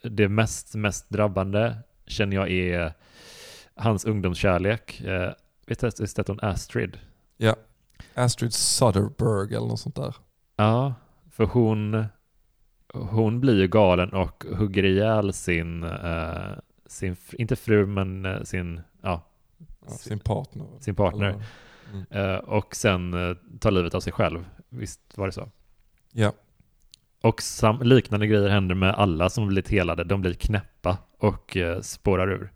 det 0.03 0.29
mest, 0.29 0.75
mest 0.75 1.11
drabbande 1.11 1.77
känner 2.07 2.37
jag 2.37 2.51
är 2.51 2.93
hans 3.75 4.05
ungdomskärlek. 4.05 5.01
Eh, 5.01 5.33
vet 5.67 5.81
du, 5.81 5.91
visst 5.99 6.19
heter 6.19 6.33
hon 6.33 6.51
Astrid? 6.51 6.99
ja. 7.37 7.57
Astrid 8.15 8.55
Soderberg 8.55 9.55
eller 9.57 9.67
något 9.67 9.81
sånt 9.81 9.97
där. 9.97 10.15
Ja, 10.57 10.95
för 11.31 11.45
hon, 11.45 12.05
hon 12.95 13.41
blir 13.41 13.61
ju 13.61 13.69
galen 13.69 14.13
och 14.13 14.45
hugger 14.57 14.85
ihjäl 14.85 15.33
sin, 15.33 15.83
eh, 15.85 16.53
sin 16.87 17.17
inte 17.33 17.57
fru 17.57 17.87
men 17.87 18.27
eh, 18.27 18.43
sin, 18.43 18.81
ja, 19.03 19.23
Ja, 19.87 19.91
sin 19.91 20.19
partner. 20.19 20.67
sin 20.81 20.95
partner. 20.95 21.29
Eller- 21.29 21.45
Mm. 21.93 22.05
Eh, 22.11 22.37
och 22.37 22.77
sen 22.77 23.15
eh, 23.31 23.37
tar 23.61 23.71
livet 23.71 23.95
av 23.95 24.01
sig 24.01 24.13
själv. 24.13 24.45
Visst 24.69 25.01
var 25.19 25.27
det 25.27 25.33
så? 25.33 25.49
Ja. 26.13 26.33
Och 27.23 27.43
sam- 27.43 27.83
liknande 27.83 28.27
grejer 28.27 28.49
händer 28.49 28.75
med 28.75 28.95
alla 28.95 29.31
som 29.31 29.47
blivit 29.49 29.69
helade. 29.71 30.05
De 30.05 30.21
blir 30.21 30.35
knäppa 30.35 30.99
och 31.19 31.57
eh, 31.57 31.81
spårar 31.81 32.31
ur. 32.31 32.53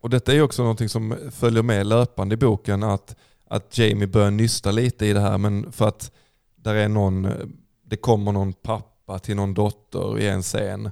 Och 0.00 0.10
detta 0.10 0.32
är 0.32 0.42
också 0.42 0.62
någonting 0.62 0.88
som 0.88 1.16
följer 1.30 1.62
med 1.62 1.86
löpande 1.86 2.34
i 2.34 2.36
boken, 2.36 2.82
att, 2.82 3.16
att 3.48 3.78
Jamie 3.78 4.06
börjar 4.06 4.30
nysta 4.30 4.70
lite 4.70 5.06
i 5.06 5.12
det 5.12 5.20
här, 5.20 5.38
men 5.38 5.72
för 5.72 5.88
att 5.88 6.12
där 6.56 6.74
är 6.74 6.88
någon, 6.88 7.28
det 7.86 7.96
kommer 7.96 8.32
någon 8.32 8.52
pappa 8.52 9.18
till 9.18 9.36
någon 9.36 9.54
dotter 9.54 10.18
i 10.18 10.28
en 10.28 10.42
scen 10.42 10.90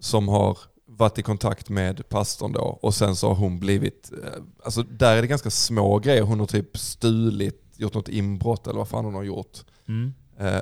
som 0.00 0.28
har 0.28 0.58
varit 0.86 1.18
i 1.18 1.22
kontakt 1.22 1.68
med 1.68 2.08
pastorn 2.08 2.52
då 2.52 2.78
och 2.82 2.94
sen 2.94 3.16
så 3.16 3.28
har 3.28 3.34
hon 3.34 3.60
blivit, 3.60 4.12
eh, 4.12 4.42
alltså 4.64 4.82
där 4.82 5.16
är 5.16 5.22
det 5.22 5.28
ganska 5.28 5.50
små 5.50 5.98
grejer, 5.98 6.22
hon 6.22 6.40
har 6.40 6.46
typ 6.46 6.78
stulit, 6.78 7.64
gjort 7.76 7.94
något 7.94 8.08
inbrott 8.08 8.66
eller 8.66 8.78
vad 8.78 8.88
fan 8.88 9.04
hon 9.04 9.14
har 9.14 9.22
gjort. 9.22 9.58
Eh, 9.88 9.92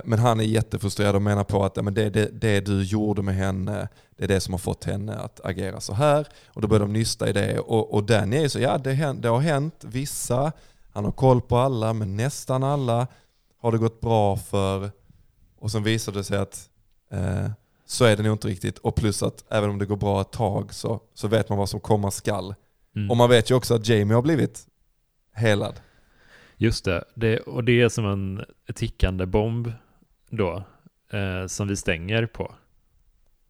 Men 0.05 0.19
han 0.19 0.41
är 0.41 0.45
jättefrustrerad 0.45 1.15
och 1.15 1.23
menar 1.23 1.45
på 1.45 1.65
att 1.65 1.77
men 1.77 1.95
det, 1.95 2.11
det, 2.11 2.41
det 2.41 2.61
du 2.61 2.83
gjorde 2.83 3.23
med 3.23 3.35
henne, 3.35 3.89
det 4.17 4.25
är 4.25 4.29
det 4.29 4.41
som 4.41 4.55
har 4.55 4.59
fått 4.59 4.85
henne 4.85 5.17
att 5.17 5.41
agera 5.45 5.81
så 5.81 5.93
här. 5.95 6.29
Och 6.47 6.61
då 6.61 6.69
börjar 6.69 6.81
de 6.81 6.93
nysta 6.93 7.29
i 7.29 7.33
det. 7.33 7.59
Och, 7.59 7.95
och 7.95 8.05
Danny 8.05 8.37
är 8.37 8.41
ju 8.41 8.49
så, 8.49 8.61
ja 8.61 8.79
det, 8.79 9.15
det 9.21 9.29
har 9.29 9.41
hänt 9.41 9.85
vissa, 9.85 10.53
han 10.93 11.05
har 11.05 11.13
koll 11.13 11.41
på 11.41 11.57
alla, 11.57 11.93
men 11.93 12.17
nästan 12.17 12.65
alla 12.65 13.07
har 13.61 13.73
det 13.73 13.79
gått 13.79 14.01
bra 14.01 14.37
för. 14.37 14.91
Och 15.59 15.71
sen 15.71 15.83
visar 15.83 16.13
det 16.13 16.25
sig 16.25 16.39
att 16.39 16.69
eh, 17.11 17.51
så 17.87 18.05
är 18.05 18.17
det 18.17 18.23
nog 18.23 18.35
inte 18.35 18.49
riktigt. 18.49 18.79
Och 18.79 18.95
plus 18.95 19.23
att 19.23 19.45
även 19.49 19.71
om 19.71 19.79
det 19.79 19.87
går 19.87 19.97
bra 19.97 20.21
ett 20.21 20.33
tag 20.33 20.75
så, 20.75 21.01
så 21.15 21.29
vet 21.29 21.49
man 21.49 21.59
vad 21.59 21.69
som 21.69 21.81
komma 21.81 22.11
skall. 22.11 22.55
Mm. 22.97 23.11
Och 23.11 23.17
man 23.17 23.31
vet 23.31 23.51
ju 23.51 23.55
också 23.55 23.75
att 23.75 23.89
Jamie 23.89 24.15
har 24.15 24.23
blivit 24.23 24.67
helad. 25.35 25.81
Just 26.59 26.85
det. 26.85 27.05
det, 27.15 27.39
och 27.39 27.65
det 27.65 27.81
är 27.81 27.89
som 27.89 28.07
en 28.07 28.45
tickande 28.75 29.27
bomb 29.27 29.73
då, 30.31 30.65
eh, 31.13 31.47
som 31.47 31.69
vi 31.69 31.77
stänger 31.77 32.27
på. 32.27 32.55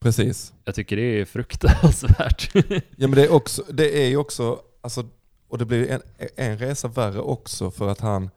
Precis. 0.01 0.53
Jag 0.64 0.75
tycker 0.75 0.97
det 0.97 1.21
är 1.21 1.25
fruktansvärt. 1.25 2.51
Ja 2.97 3.09
men 3.09 3.11
det 3.11 3.25
är, 3.25 3.33
också, 3.33 3.62
det 3.73 4.03
är 4.05 4.09
ju 4.09 4.16
också, 4.16 4.61
alltså, 4.81 5.09
och 5.49 5.59
det 5.59 5.64
blir 5.64 5.90
en, 5.90 6.01
en 6.37 6.59
resa 6.59 6.88
värre 6.88 7.21
också 7.21 7.71
för 7.71 7.88
att 7.88 8.01
han, 8.01 8.31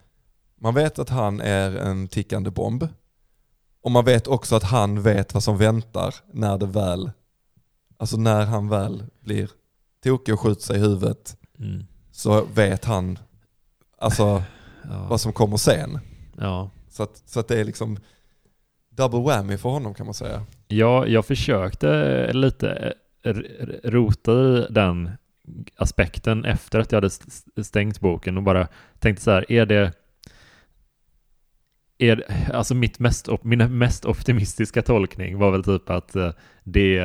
man 0.56 0.74
vet 0.74 1.00
att 1.00 1.10
han 1.10 1.42
är 1.42 1.76
en 1.78 2.08
tickande 2.08 2.50
bomb. 2.50 2.88
Och 3.82 3.92
man 3.92 4.06
vet 4.06 4.28
också 4.28 4.56
att 4.56 4.64
han 4.64 5.02
vet 5.02 5.34
vad 5.34 5.44
som 5.44 5.58
väntar 5.58 6.16
när 6.32 6.58
det 6.58 6.66
väl, 6.66 7.12
alltså 7.98 8.18
när 8.18 8.46
han 8.46 8.70
väl 8.70 9.04
blir 9.20 9.50
tokig 10.04 10.34
och 10.34 10.40
skjuter 10.40 10.62
sig 10.62 10.76
i 10.76 10.80
huvudet 10.80 11.38
Mm. 11.60 11.86
så 12.12 12.46
vet 12.46 12.86
han 12.86 13.20
alltså 13.98 14.44
Ja. 14.90 15.08
vad 15.10 15.22
som 15.22 15.34
kommer 15.34 15.58
sen. 15.58 16.00
ja. 16.38 16.70
Så 16.90 17.04
att, 17.04 17.18
så 17.26 17.40
att 17.40 17.48
det 17.48 17.60
är 17.60 17.64
liksom 17.66 17.98
double 18.90 19.20
whammy 19.20 19.58
för 19.58 19.70
honom 19.70 19.94
kan 19.94 20.06
man 20.06 20.14
säga. 20.14 20.46
Ja, 20.68 21.08
jag 21.08 21.26
försökte 21.26 22.34
lite 22.34 22.94
r- 23.24 23.80
rota 23.84 24.32
i 24.32 24.68
den 24.70 25.12
aspekten 25.76 26.46
efter 26.46 26.80
att 26.80 26.92
jag 26.92 26.98
hade 26.98 27.08
st- 27.08 27.64
stängt 27.64 28.00
boken 28.00 28.38
och 28.38 28.44
bara 28.44 28.68
tänkte 29.00 29.24
så 29.24 29.32
här, 29.32 29.52
är 29.52 29.66
det 29.66 29.94
är, 31.98 32.16
det- 32.16 32.52
alltså 32.54 32.76
mitt 32.76 33.00
mest, 33.00 33.28
min 33.42 33.78
mest 33.78 34.06
optimistiska 34.06 34.82
tolkning 34.82 35.38
var 35.38 35.52
väl 35.52 35.64
typ 35.64 35.90
att 35.90 36.16
eh, 36.16 36.32
det, 36.64 37.00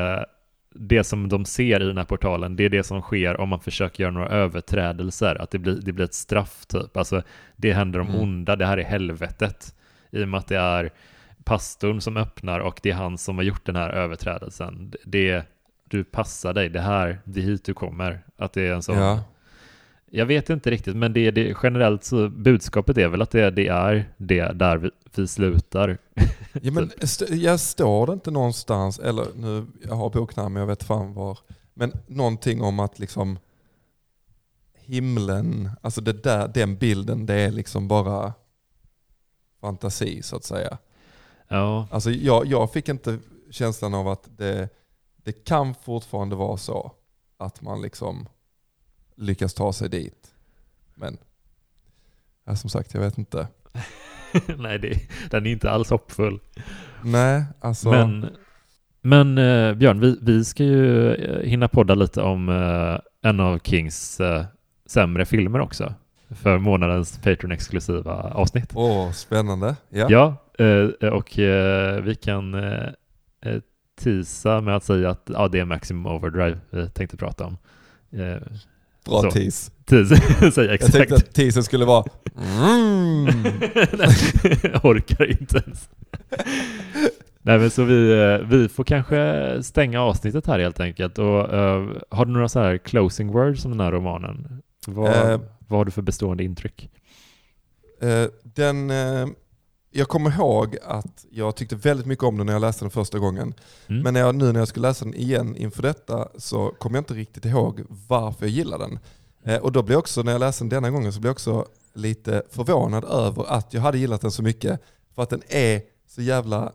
det 0.79 1.05
som 1.05 1.29
de 1.29 1.45
ser 1.45 1.83
i 1.83 1.87
den 1.87 1.97
här 1.99 2.05
portalen, 2.05 2.57
det 2.57 2.64
är 2.64 2.68
det 2.68 2.83
som 2.83 3.03
sker 3.03 3.41
om 3.41 3.49
man 3.49 3.61
försöker 3.61 4.03
göra 4.03 4.12
några 4.12 4.29
överträdelser, 4.29 5.43
att 5.43 5.51
det 5.51 5.59
blir, 5.59 5.74
det 5.83 5.93
blir 5.93 6.05
ett 6.05 6.14
straff 6.14 6.66
typ. 6.66 6.97
Alltså 6.97 7.22
det 7.57 7.72
händer 7.72 8.01
om 8.01 8.09
Mm. 8.09 8.20
onda, 8.20 8.57
det 8.57 8.66
här 8.66 8.79
är 8.79 8.85
helvetet. 8.85 9.74
I 10.11 10.24
och 10.24 10.29
med 10.29 10.39
att 10.39 10.49
det 10.49 10.59
är 10.59 10.91
pastorn 11.45 12.01
som 12.01 12.16
öppnar 12.16 12.61
och 12.61 12.81
det 12.83 12.91
är 12.91 12.95
han 12.95 13.18
som 13.18 13.37
har 13.37 13.45
gjort 13.45 13.66
den 13.66 13.77
här 13.77 13.91
överträdelsen. 13.91 14.93
Det, 15.05 15.43
du 15.89 16.05
passar 16.05 16.55
dig, 16.55 16.68
det 16.68 16.81
här, 16.81 17.18
det 17.24 17.41
är 17.41 17.45
hit 17.45 17.64
du 17.64 17.74
kommer. 17.74 18.20
Att 18.39 18.53
det 18.53 18.62
är 18.62 18.74
en 18.74 18.83
sån. 18.83 18.99
Ja. 18.99 19.24
Jag 20.11 20.27
vet 20.27 20.51
inte 20.51 20.70
riktigt, 20.70 20.97
men 20.97 21.12
det, 21.12 21.31
det 21.31 21.57
generellt 21.62 22.05
så 22.05 22.29
budskapet 22.29 22.99
är 22.99 23.09
väl 23.09 23.22
att 23.22 23.31
det, 23.31 23.51
det 23.51 23.68
är 23.68 24.05
det 24.16 24.53
där 24.55 24.77
vi, 24.77 24.91
vi 25.16 25.27
slutar. 25.27 25.99
Ja, 26.63 26.73
men 26.73 26.91
st- 27.01 27.35
jag 27.37 27.61
står 27.61 28.07
det 28.07 28.13
inte 28.13 28.31
någonstans, 28.31 28.99
eller 28.99 29.27
nu, 29.35 29.67
jag 29.83 29.95
har 29.95 30.11
boknamn 30.11 30.53
men 30.53 30.61
jag 30.61 30.67
vet 30.67 30.83
fan 30.83 31.15
var, 31.15 31.39
men 31.75 31.93
någonting 32.07 32.63
om 32.63 32.81
att 32.81 32.99
liksom 32.99 33.39
himlen, 34.75 35.71
alltså 35.81 36.01
det 36.01 36.13
där, 36.23 36.49
den 36.49 36.77
bilden, 36.77 37.27
det 37.27 37.35
är 37.35 37.51
liksom 37.51 37.89
bara 37.89 38.33
fantasi 39.61 40.23
så 40.23 40.37
att 40.37 40.45
säga. 40.45 40.79
Ja, 41.49 41.89
Alltså 41.91 42.11
jag, 42.11 42.47
jag 42.47 42.73
fick 42.73 42.89
inte 42.89 43.19
känslan 43.51 43.95
av 43.95 44.09
att 44.09 44.29
det, 44.37 44.69
det 45.17 45.33
kan 45.33 45.75
fortfarande 45.75 46.37
vara 46.37 46.57
så 46.57 46.93
att 47.37 47.61
man 47.63 47.83
liksom 47.83 48.29
lyckas 49.15 49.55
ta 49.55 49.73
sig 49.73 49.89
dit. 49.89 50.35
Men 50.95 51.19
ja, 52.45 52.57
som 52.57 52.71
sagt, 52.71 52.95
jag 52.95 53.01
vet 53.01 53.19
inte. 53.19 53.49
nej, 54.59 54.78
det, 54.78 54.99
den 55.30 55.47
är 55.47 55.51
inte 55.51 55.70
alls 55.70 55.91
hoppfull. 55.91 56.41
Nej, 57.03 57.45
alltså. 57.61 57.91
Men, 57.91 58.26
men 59.03 59.39
eh, 59.39 59.74
Björn, 59.74 60.01
vi, 60.01 60.18
vi 60.22 60.45
ska 60.45 60.64
ju 60.64 61.14
eh, 61.14 61.49
hinna 61.49 61.68
podda 61.68 61.95
lite 61.95 62.22
om 62.22 62.49
eh, 62.49 63.28
en 63.30 63.41
av 63.41 63.59
Kings 63.59 64.20
eh, 64.20 64.45
sämre 64.87 65.24
filmer 65.24 65.61
också. 65.61 65.95
För 66.30 66.59
månadens 66.59 67.18
Patreon-exklusiva 67.18 68.32
avsnitt. 68.32 68.72
Åh, 68.74 69.11
spännande. 69.11 69.76
Ja. 69.89 70.07
Ja, 70.11 70.37
eh, 70.64 71.09
och 71.09 71.39
eh, 71.39 72.01
vi 72.03 72.14
kan 72.14 72.57
tisa 74.01 74.61
med 74.61 74.76
att 74.76 74.84
säga 74.84 75.11
att 75.11 75.30
ja, 75.32 75.49
det 75.49 75.59
är 75.59 75.64
Maximum 75.64 76.07
Overdrive 76.07 76.59
vi 76.70 76.91
tänkte 76.91 77.16
prata 77.16 77.47
om. 77.47 77.59
Bra 79.07 79.23
så. 79.23 79.31
tease. 79.31 79.71
Tease, 79.85 80.15
Jag 80.63 80.75
exakt. 80.75 80.93
tänkte 80.93 81.15
att 81.15 81.33
teasen 81.35 81.63
skulle 81.65 81.85
vara 81.85 82.05
mm. 82.37 83.25
Nej, 83.93 84.09
jag 84.63 84.85
orkar 84.85 85.31
inte 85.31 85.63
ens. 85.67 85.89
Nej 87.43 87.59
men 87.59 87.71
så 87.71 87.85
vi, 87.85 88.13
eh, 88.23 88.49
vi 88.49 88.69
får 88.69 88.85
kanske 88.85 89.63
stänga 89.63 90.01
avsnittet 90.03 90.47
här 90.47 90.59
helt 90.59 90.81
enkelt. 90.81 91.19
Och, 91.19 91.55
eh, 91.55 91.89
har 92.11 92.25
du 92.25 92.33
några 92.33 92.49
så 92.49 92.61
här 92.61 92.79
closing 92.79 93.33
words 93.33 93.65
om 93.65 93.71
den 93.71 93.81
här 93.81 93.93
romanen? 93.93 94.63
Vad, 94.87 95.11
Eh. 95.33 95.41
vad 95.69 95.81
har 95.81 95.85
du 95.85 95.91
för 95.91 96.03
bestående 96.03 96.45
intryck? 96.45 96.91
Eh, 98.03 98.25
den, 98.43 98.91
jag 99.97 100.09
kommer 100.09 100.31
ihåg 100.31 100.77
att 100.85 101.27
jag 101.31 101.57
tyckte 101.57 101.77
väldigt 101.77 102.07
mycket 102.07 102.25
om 102.25 102.37
den 102.37 102.47
när 102.47 102.53
jag 102.53 102.61
läste 102.61 102.85
den 102.85 102.91
första 102.91 103.19
gången. 103.19 103.55
Mm. 103.87 104.03
Men 104.03 104.15
när 104.15 104.21
jag, 104.21 104.35
nu 104.35 104.53
när 104.53 104.61
jag 104.61 104.69
skulle 104.69 104.89
läsa 104.89 105.05
den 105.05 105.15
igen 105.15 105.57
inför 105.57 105.83
detta 105.83 106.29
så 106.39 106.75
kommer 106.79 106.97
jag 106.97 107.01
inte 107.01 107.15
riktigt 107.15 107.45
ihåg 107.45 107.83
varför 108.09 108.47
jag 108.47 108.51
gillar 108.51 108.79
den. 108.79 108.99
Eh, 109.45 109.57
och 109.57 109.73
då 109.73 109.85
jag 109.89 109.99
också, 109.99 110.23
när 110.23 110.33
jag 110.33 110.39
läste 110.39 110.65
den 110.65 110.69
denna 110.69 110.91
gången, 110.91 111.13
så 111.13 111.21
blir 111.21 111.29
jag 111.29 111.35
också 111.35 111.67
lite 111.95 112.43
förvånad 112.51 113.05
över 113.05 113.45
att 113.49 113.75
jag 113.75 113.81
hade 113.81 113.99
gillat 113.99 114.21
den 114.21 114.31
så 114.31 114.43
mycket. 114.43 114.81
För 115.15 115.23
att 115.23 115.31
den 115.31 115.43
är 115.49 115.83
så 116.09 116.23
jävla 116.23 116.73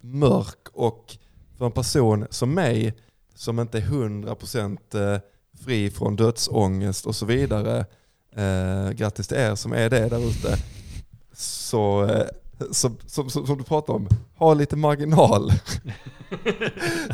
mörk 0.00 0.68
och 0.72 1.16
för 1.58 1.66
en 1.66 1.72
person 1.72 2.26
som 2.30 2.54
mig, 2.54 2.94
som 3.34 3.60
inte 3.60 3.78
är 3.78 3.82
100% 3.82 5.14
eh, 5.14 5.20
fri 5.64 5.90
från 5.90 6.16
dödsångest 6.16 7.06
och 7.06 7.16
så 7.16 7.26
vidare, 7.26 7.84
eh, 8.36 8.90
grattis 8.90 9.28
till 9.28 9.36
er 9.36 9.54
som 9.54 9.72
är 9.72 9.90
det 9.90 10.08
där 10.08 10.28
ute, 10.28 10.58
så, 11.32 12.04
eh, 12.04 12.26
som, 12.70 12.96
som, 13.06 13.30
som, 13.30 13.58
du 13.58 13.64
pratar 13.64 13.94
om, 13.94 14.08
ha 14.36 14.54
lite 14.54 14.76
marginal 14.76 15.50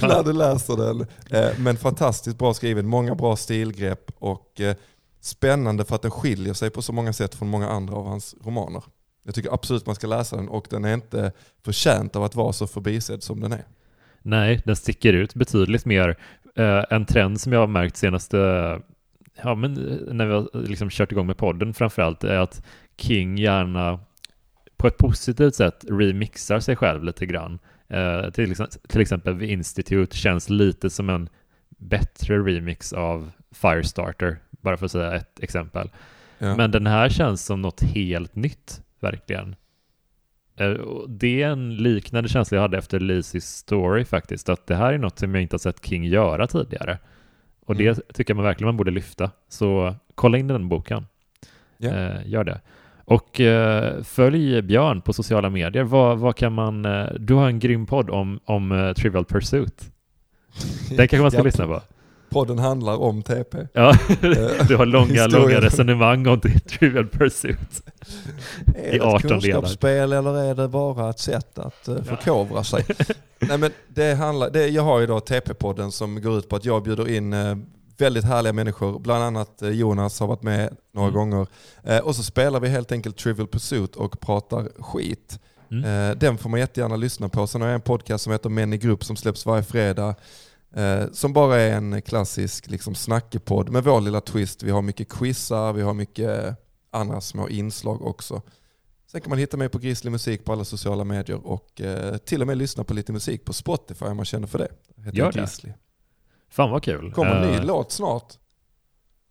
när 0.01 0.24
du 0.24 0.32
läser 0.32 0.76
den. 0.76 1.07
Eh, 1.30 1.59
men 1.59 1.76
fantastiskt 1.76 2.38
bra 2.38 2.55
skriven, 2.55 2.86
många 2.86 3.14
bra 3.14 3.36
stilgrepp 3.36 4.11
och 4.18 4.61
eh, 4.61 4.76
spännande 5.20 5.84
för 5.84 5.95
att 5.95 6.03
den 6.03 6.11
skiljer 6.11 6.55
sig 6.55 6.70
på 6.70 6.82
så 6.82 6.93
många 6.93 7.12
sätt 7.12 7.34
från 7.34 7.49
många 7.49 7.68
andra 7.68 7.95
av 7.95 8.07
hans 8.07 8.34
romaner. 8.45 8.82
Jag 9.24 9.34
tycker 9.34 9.55
absolut 9.55 9.86
man 9.86 9.95
ska 9.95 10.07
läsa 10.07 10.36
den 10.36 10.49
och 10.49 10.66
den 10.70 10.84
är 10.84 10.95
inte 10.95 11.32
förtjänt 11.64 12.16
av 12.16 12.24
att 12.24 12.34
vara 12.34 12.53
så 12.53 12.66
förbisedd 12.66 13.22
som 13.22 13.40
den 13.40 13.53
är. 13.53 13.64
Nej, 14.22 14.62
den 14.64 14.76
sticker 14.76 15.12
ut 15.12 15.34
betydligt 15.34 15.84
mer. 15.84 16.18
Eh, 16.57 16.84
en 16.90 17.07
trend 17.07 17.40
som 17.40 17.53
jag 17.53 17.61
har 17.61 17.66
märkt 17.66 17.97
senaste, 17.97 18.36
ja 19.43 19.55
men 19.55 19.72
när 20.11 20.26
vi 20.26 20.32
har 20.32 20.66
liksom 20.68 20.90
kört 20.90 21.12
igång 21.12 21.26
med 21.26 21.36
podden 21.36 21.74
framförallt, 21.74 22.24
är 22.24 22.38
att 22.38 22.62
King 22.97 23.38
gärna 23.38 24.01
på 24.82 24.88
ett 24.88 24.98
positivt 24.98 25.54
sätt 25.54 25.84
remixar 25.90 26.60
sig 26.60 26.76
själv 26.76 27.04
lite 27.04 27.26
grann. 27.26 27.58
Eh, 27.88 28.30
till, 28.30 28.54
till 28.88 29.00
exempel 29.00 29.34
vid 29.34 29.50
Institute 29.50 30.16
känns 30.16 30.50
lite 30.50 30.90
som 30.90 31.10
en 31.10 31.28
bättre 31.68 32.38
remix 32.38 32.92
av 32.92 33.30
Firestarter, 33.50 34.38
bara 34.50 34.76
för 34.76 34.84
att 34.86 34.92
säga 34.92 35.14
ett 35.14 35.40
exempel. 35.40 35.90
Ja. 36.38 36.56
Men 36.56 36.70
den 36.70 36.86
här 36.86 37.08
känns 37.08 37.44
som 37.44 37.62
något 37.62 37.82
helt 37.82 38.34
nytt, 38.34 38.82
verkligen. 39.00 39.56
Eh, 40.56 40.74
Det 41.08 41.42
är 41.42 41.48
en 41.48 41.74
liknande 41.76 42.28
känsla 42.28 42.56
jag 42.56 42.62
hade 42.62 42.78
efter 42.78 43.00
Lizzy's 43.00 43.40
Story 43.40 44.04
faktiskt, 44.04 44.48
att 44.48 44.66
det 44.66 44.74
här 44.76 44.92
är 44.92 44.98
något 44.98 45.18
som 45.18 45.34
jag 45.34 45.42
inte 45.42 45.54
har 45.54 45.58
sett 45.58 45.86
King 45.86 46.04
göra 46.04 46.46
tidigare. 46.46 46.98
Och 47.66 47.76
det 47.76 47.84
Mm. 47.86 48.00
tycker 48.14 48.30
jag 48.32 48.36
man 48.36 48.44
verkligen 48.44 48.66
man 48.68 48.76
borde 48.76 48.90
lyfta. 48.90 49.30
Så 49.48 49.94
kolla 50.14 50.38
in 50.38 50.46
den 50.46 50.68
boken. 50.68 51.06
Eh, 51.92 52.28
gör 52.28 52.44
det. 52.44 52.60
Och 53.05 53.40
eh, 53.40 54.03
följ 54.03 54.62
Björn 54.62 55.00
på 55.00 55.12
sociala 55.12 55.50
medier. 55.50 55.82
Vad, 55.84 56.18
vad 56.18 56.36
kan 56.36 56.53
man... 56.53 56.84
Eh, 56.84 57.07
du 57.18 57.34
har 57.34 57.46
en 57.46 57.59
grym 57.59 57.86
podd 57.86 58.11
om, 58.11 58.40
om 58.44 58.72
eh, 58.72 58.92
Trivial 58.92 59.24
Pursuit. 59.24 59.92
Den 60.88 61.09
kanske 61.09 61.18
man 61.22 61.30
ska 61.30 61.40
Ja, 61.40 61.44
lyssna 61.44 61.66
på. 61.66 61.80
Podden 62.30 62.59
handlar 62.59 62.96
om 62.96 63.22
TP. 63.22 63.59
Ja, 63.72 63.92
du 64.68 64.76
har 64.76 64.86
långa, 64.86 65.26
långa 65.26 65.61
resonemang 65.61 66.26
om 66.26 66.40
Trivial 66.66 67.07
Pursuit. 67.09 67.82
Är 68.76 68.94
I 68.94 68.98
det 68.98 69.05
18 69.05 69.14
ett 69.16 69.22
delar. 69.22 69.40
kunskapsspel 69.40 70.12
eller 70.12 70.38
är 70.38 70.55
det 70.55 70.68
bara 70.68 71.11
ett 71.11 71.18
sätt 71.18 71.59
att 71.59 71.88
uh, 71.88 72.03
förkovra 72.03 72.64
sig? 72.64 72.84
Nej, 73.40 73.59
men 73.59 73.70
det 73.88 74.14
handlar, 74.14 74.50
det, 74.50 74.68
jag 74.68 74.82
har 74.82 75.00
ju 75.00 75.07
då 75.07 75.18
TP-podden 75.18 75.90
som 75.90 76.22
går 76.22 76.38
ut 76.38 76.48
på 76.48 76.57
att 76.57 76.64
jag 76.64 76.82
bjuder 76.82 77.09
in 77.09 77.32
väldigt 77.99 78.24
härliga 78.24 78.53
människor, 78.53 78.99
bland 78.99 79.24
annat 79.24 79.62
eh, 79.62 79.68
Jonas 79.70 80.20
har 80.20 80.26
varit 80.26 80.43
med 80.43 80.76
några 80.93 81.09
Mm. 81.09 81.18
gånger. 81.18 81.47
Eh, 81.84 81.99
och 81.99 82.16
så 82.16 82.22
spelar 82.22 82.61
vi 82.61 82.68
helt 82.68 82.93
enkelt 82.93 83.16
Trivial 83.18 83.49
Pursuit 83.49 83.97
och 83.97 84.20
pratar 84.20 84.82
skit. 84.82 85.38
Mm. 85.70 85.84
Eh, 86.11 86.16
den 86.18 86.38
får 86.38 86.51
man 86.51 86.61
jättegärna 86.61 86.97
lyssna 86.97 87.28
på. 87.28 87.47
Sen 87.47 87.61
har 87.61 87.68
jag 87.68 87.74
en 87.74 87.80
podcast 87.80 88.24
som 88.24 88.32
heter 88.32 88.51
Män 88.51 88.72
i 88.72 88.78
grupp 88.78 89.05
som 89.05 89.16
släpps 89.16 89.47
varje 89.47 89.62
fredag. 89.62 90.14
Som 91.12 91.32
bara 91.32 91.61
är 91.61 91.72
en 91.74 92.03
klassisk 92.03 92.70
liksom, 92.70 92.95
snackepodd 92.95 93.68
med 93.70 93.84
vår 93.84 94.01
lilla 94.01 94.20
twist. 94.20 94.62
Vi 94.62 94.70
har 94.70 94.82
mycket 94.82 95.09
quizar, 95.09 95.72
vi 95.72 95.82
har 95.82 95.95
mycket 95.95 96.57
andra 96.90 97.20
små 97.20 97.49
inslag 97.49 98.03
också. 98.03 98.43
Sen 99.07 99.20
kan 99.20 99.30
man 99.30 99.38
hitta 99.38 99.57
mig 99.57 99.68
på 99.68 99.78
Grizzly 99.78 100.11
Musik 100.11 100.45
på 100.45 100.53
alla 100.53 100.64
sociala 100.64 101.05
medier 101.05 101.47
och 101.47 101.80
eh, 101.80 102.16
till 102.16 102.40
och 102.40 102.47
med 102.47 102.57
lyssna 102.59 102.84
på 102.84 102.95
lite 102.95 103.12
musik 103.12 103.45
på 103.45 103.53
Spotify 103.53 104.05
om 104.05 104.16
man 104.16 104.26
känner 104.26 104.47
för 104.47 104.59
det. 104.59 104.68
Heter 105.05 105.18
Gör 105.18 105.32
det. 105.32 105.38
Grizzly. 105.38 105.72
Fan 106.53 106.70
vad 106.70 106.82
kul. 106.82 107.12
kommer 107.12 107.30
en 107.36 107.50
ny 107.50 107.57
Eh, 107.57 107.64
låt 107.64 107.92
snart. 107.92 108.32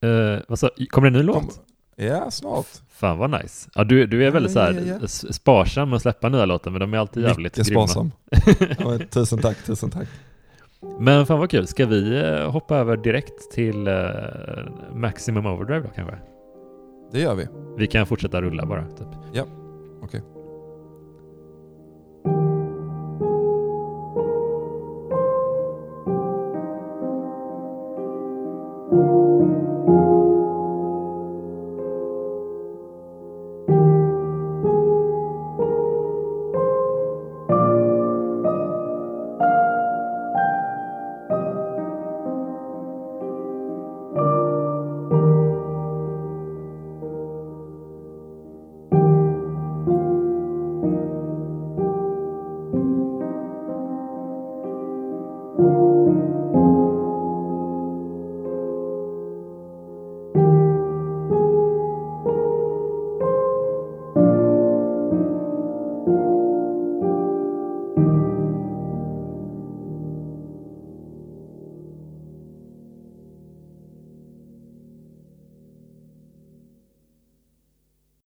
eh, 0.04 0.40
vad 0.48 0.60
sa, 0.60 0.70
kommer 0.90 1.10
det 1.10 1.18
en 1.18 1.22
ny 1.22 1.28
låt? 1.28 1.36
Kom, 1.36 1.50
ja, 1.96 2.32
snart. 2.32 2.66
Fan 2.90 3.18
vad 3.18 3.30
nice. 3.32 3.70
Ja, 3.76 3.84
du, 3.84 4.06
du 4.06 4.22
är 4.22 4.26
Ja, 4.26 4.32
väldigt 4.32 4.52
så 4.52 4.60
här, 4.60 4.84
ja, 4.88 4.98
ja. 5.02 5.08
sparsam 5.08 5.90
med 5.90 5.96
att 5.96 6.02
släppa 6.02 6.30
nya 6.30 6.46
låtar, 6.46 6.72
men 6.72 6.80
de 6.82 6.94
är 6.94 6.98
alltid 6.98 7.24
jävligt 7.24 7.58
Mycket 7.58 7.68
grymma. 7.68 7.88
sparsam. 7.88 8.12
Ja, 9.00 9.06
tusen 9.10 9.40
tack, 9.40 9.58
tusen 9.66 9.90
tack. 9.90 10.08
Men 11.00 11.26
fan 11.26 11.40
vad 11.40 11.50
kul. 11.50 11.68
Ska 11.68 11.86
vi 11.86 12.20
eh, 12.24 12.52
hoppa 12.52 12.78
över 12.78 12.98
direkt 12.98 13.52
till 13.52 13.88
eh, 13.88 13.96
Maximum 14.94 15.46
Overdrive 15.46 15.82
då 15.82 15.90
kanske? 15.96 16.18
Det 17.12 17.20
gör 17.20 17.36
vi. 17.36 17.48
Vi 17.78 17.88
kan 17.88 18.06
fortsätta 18.08 18.42
rulla 18.42 18.66
bara. 18.66 18.86
Typ. 18.88 19.08
Okej. 20.04 20.22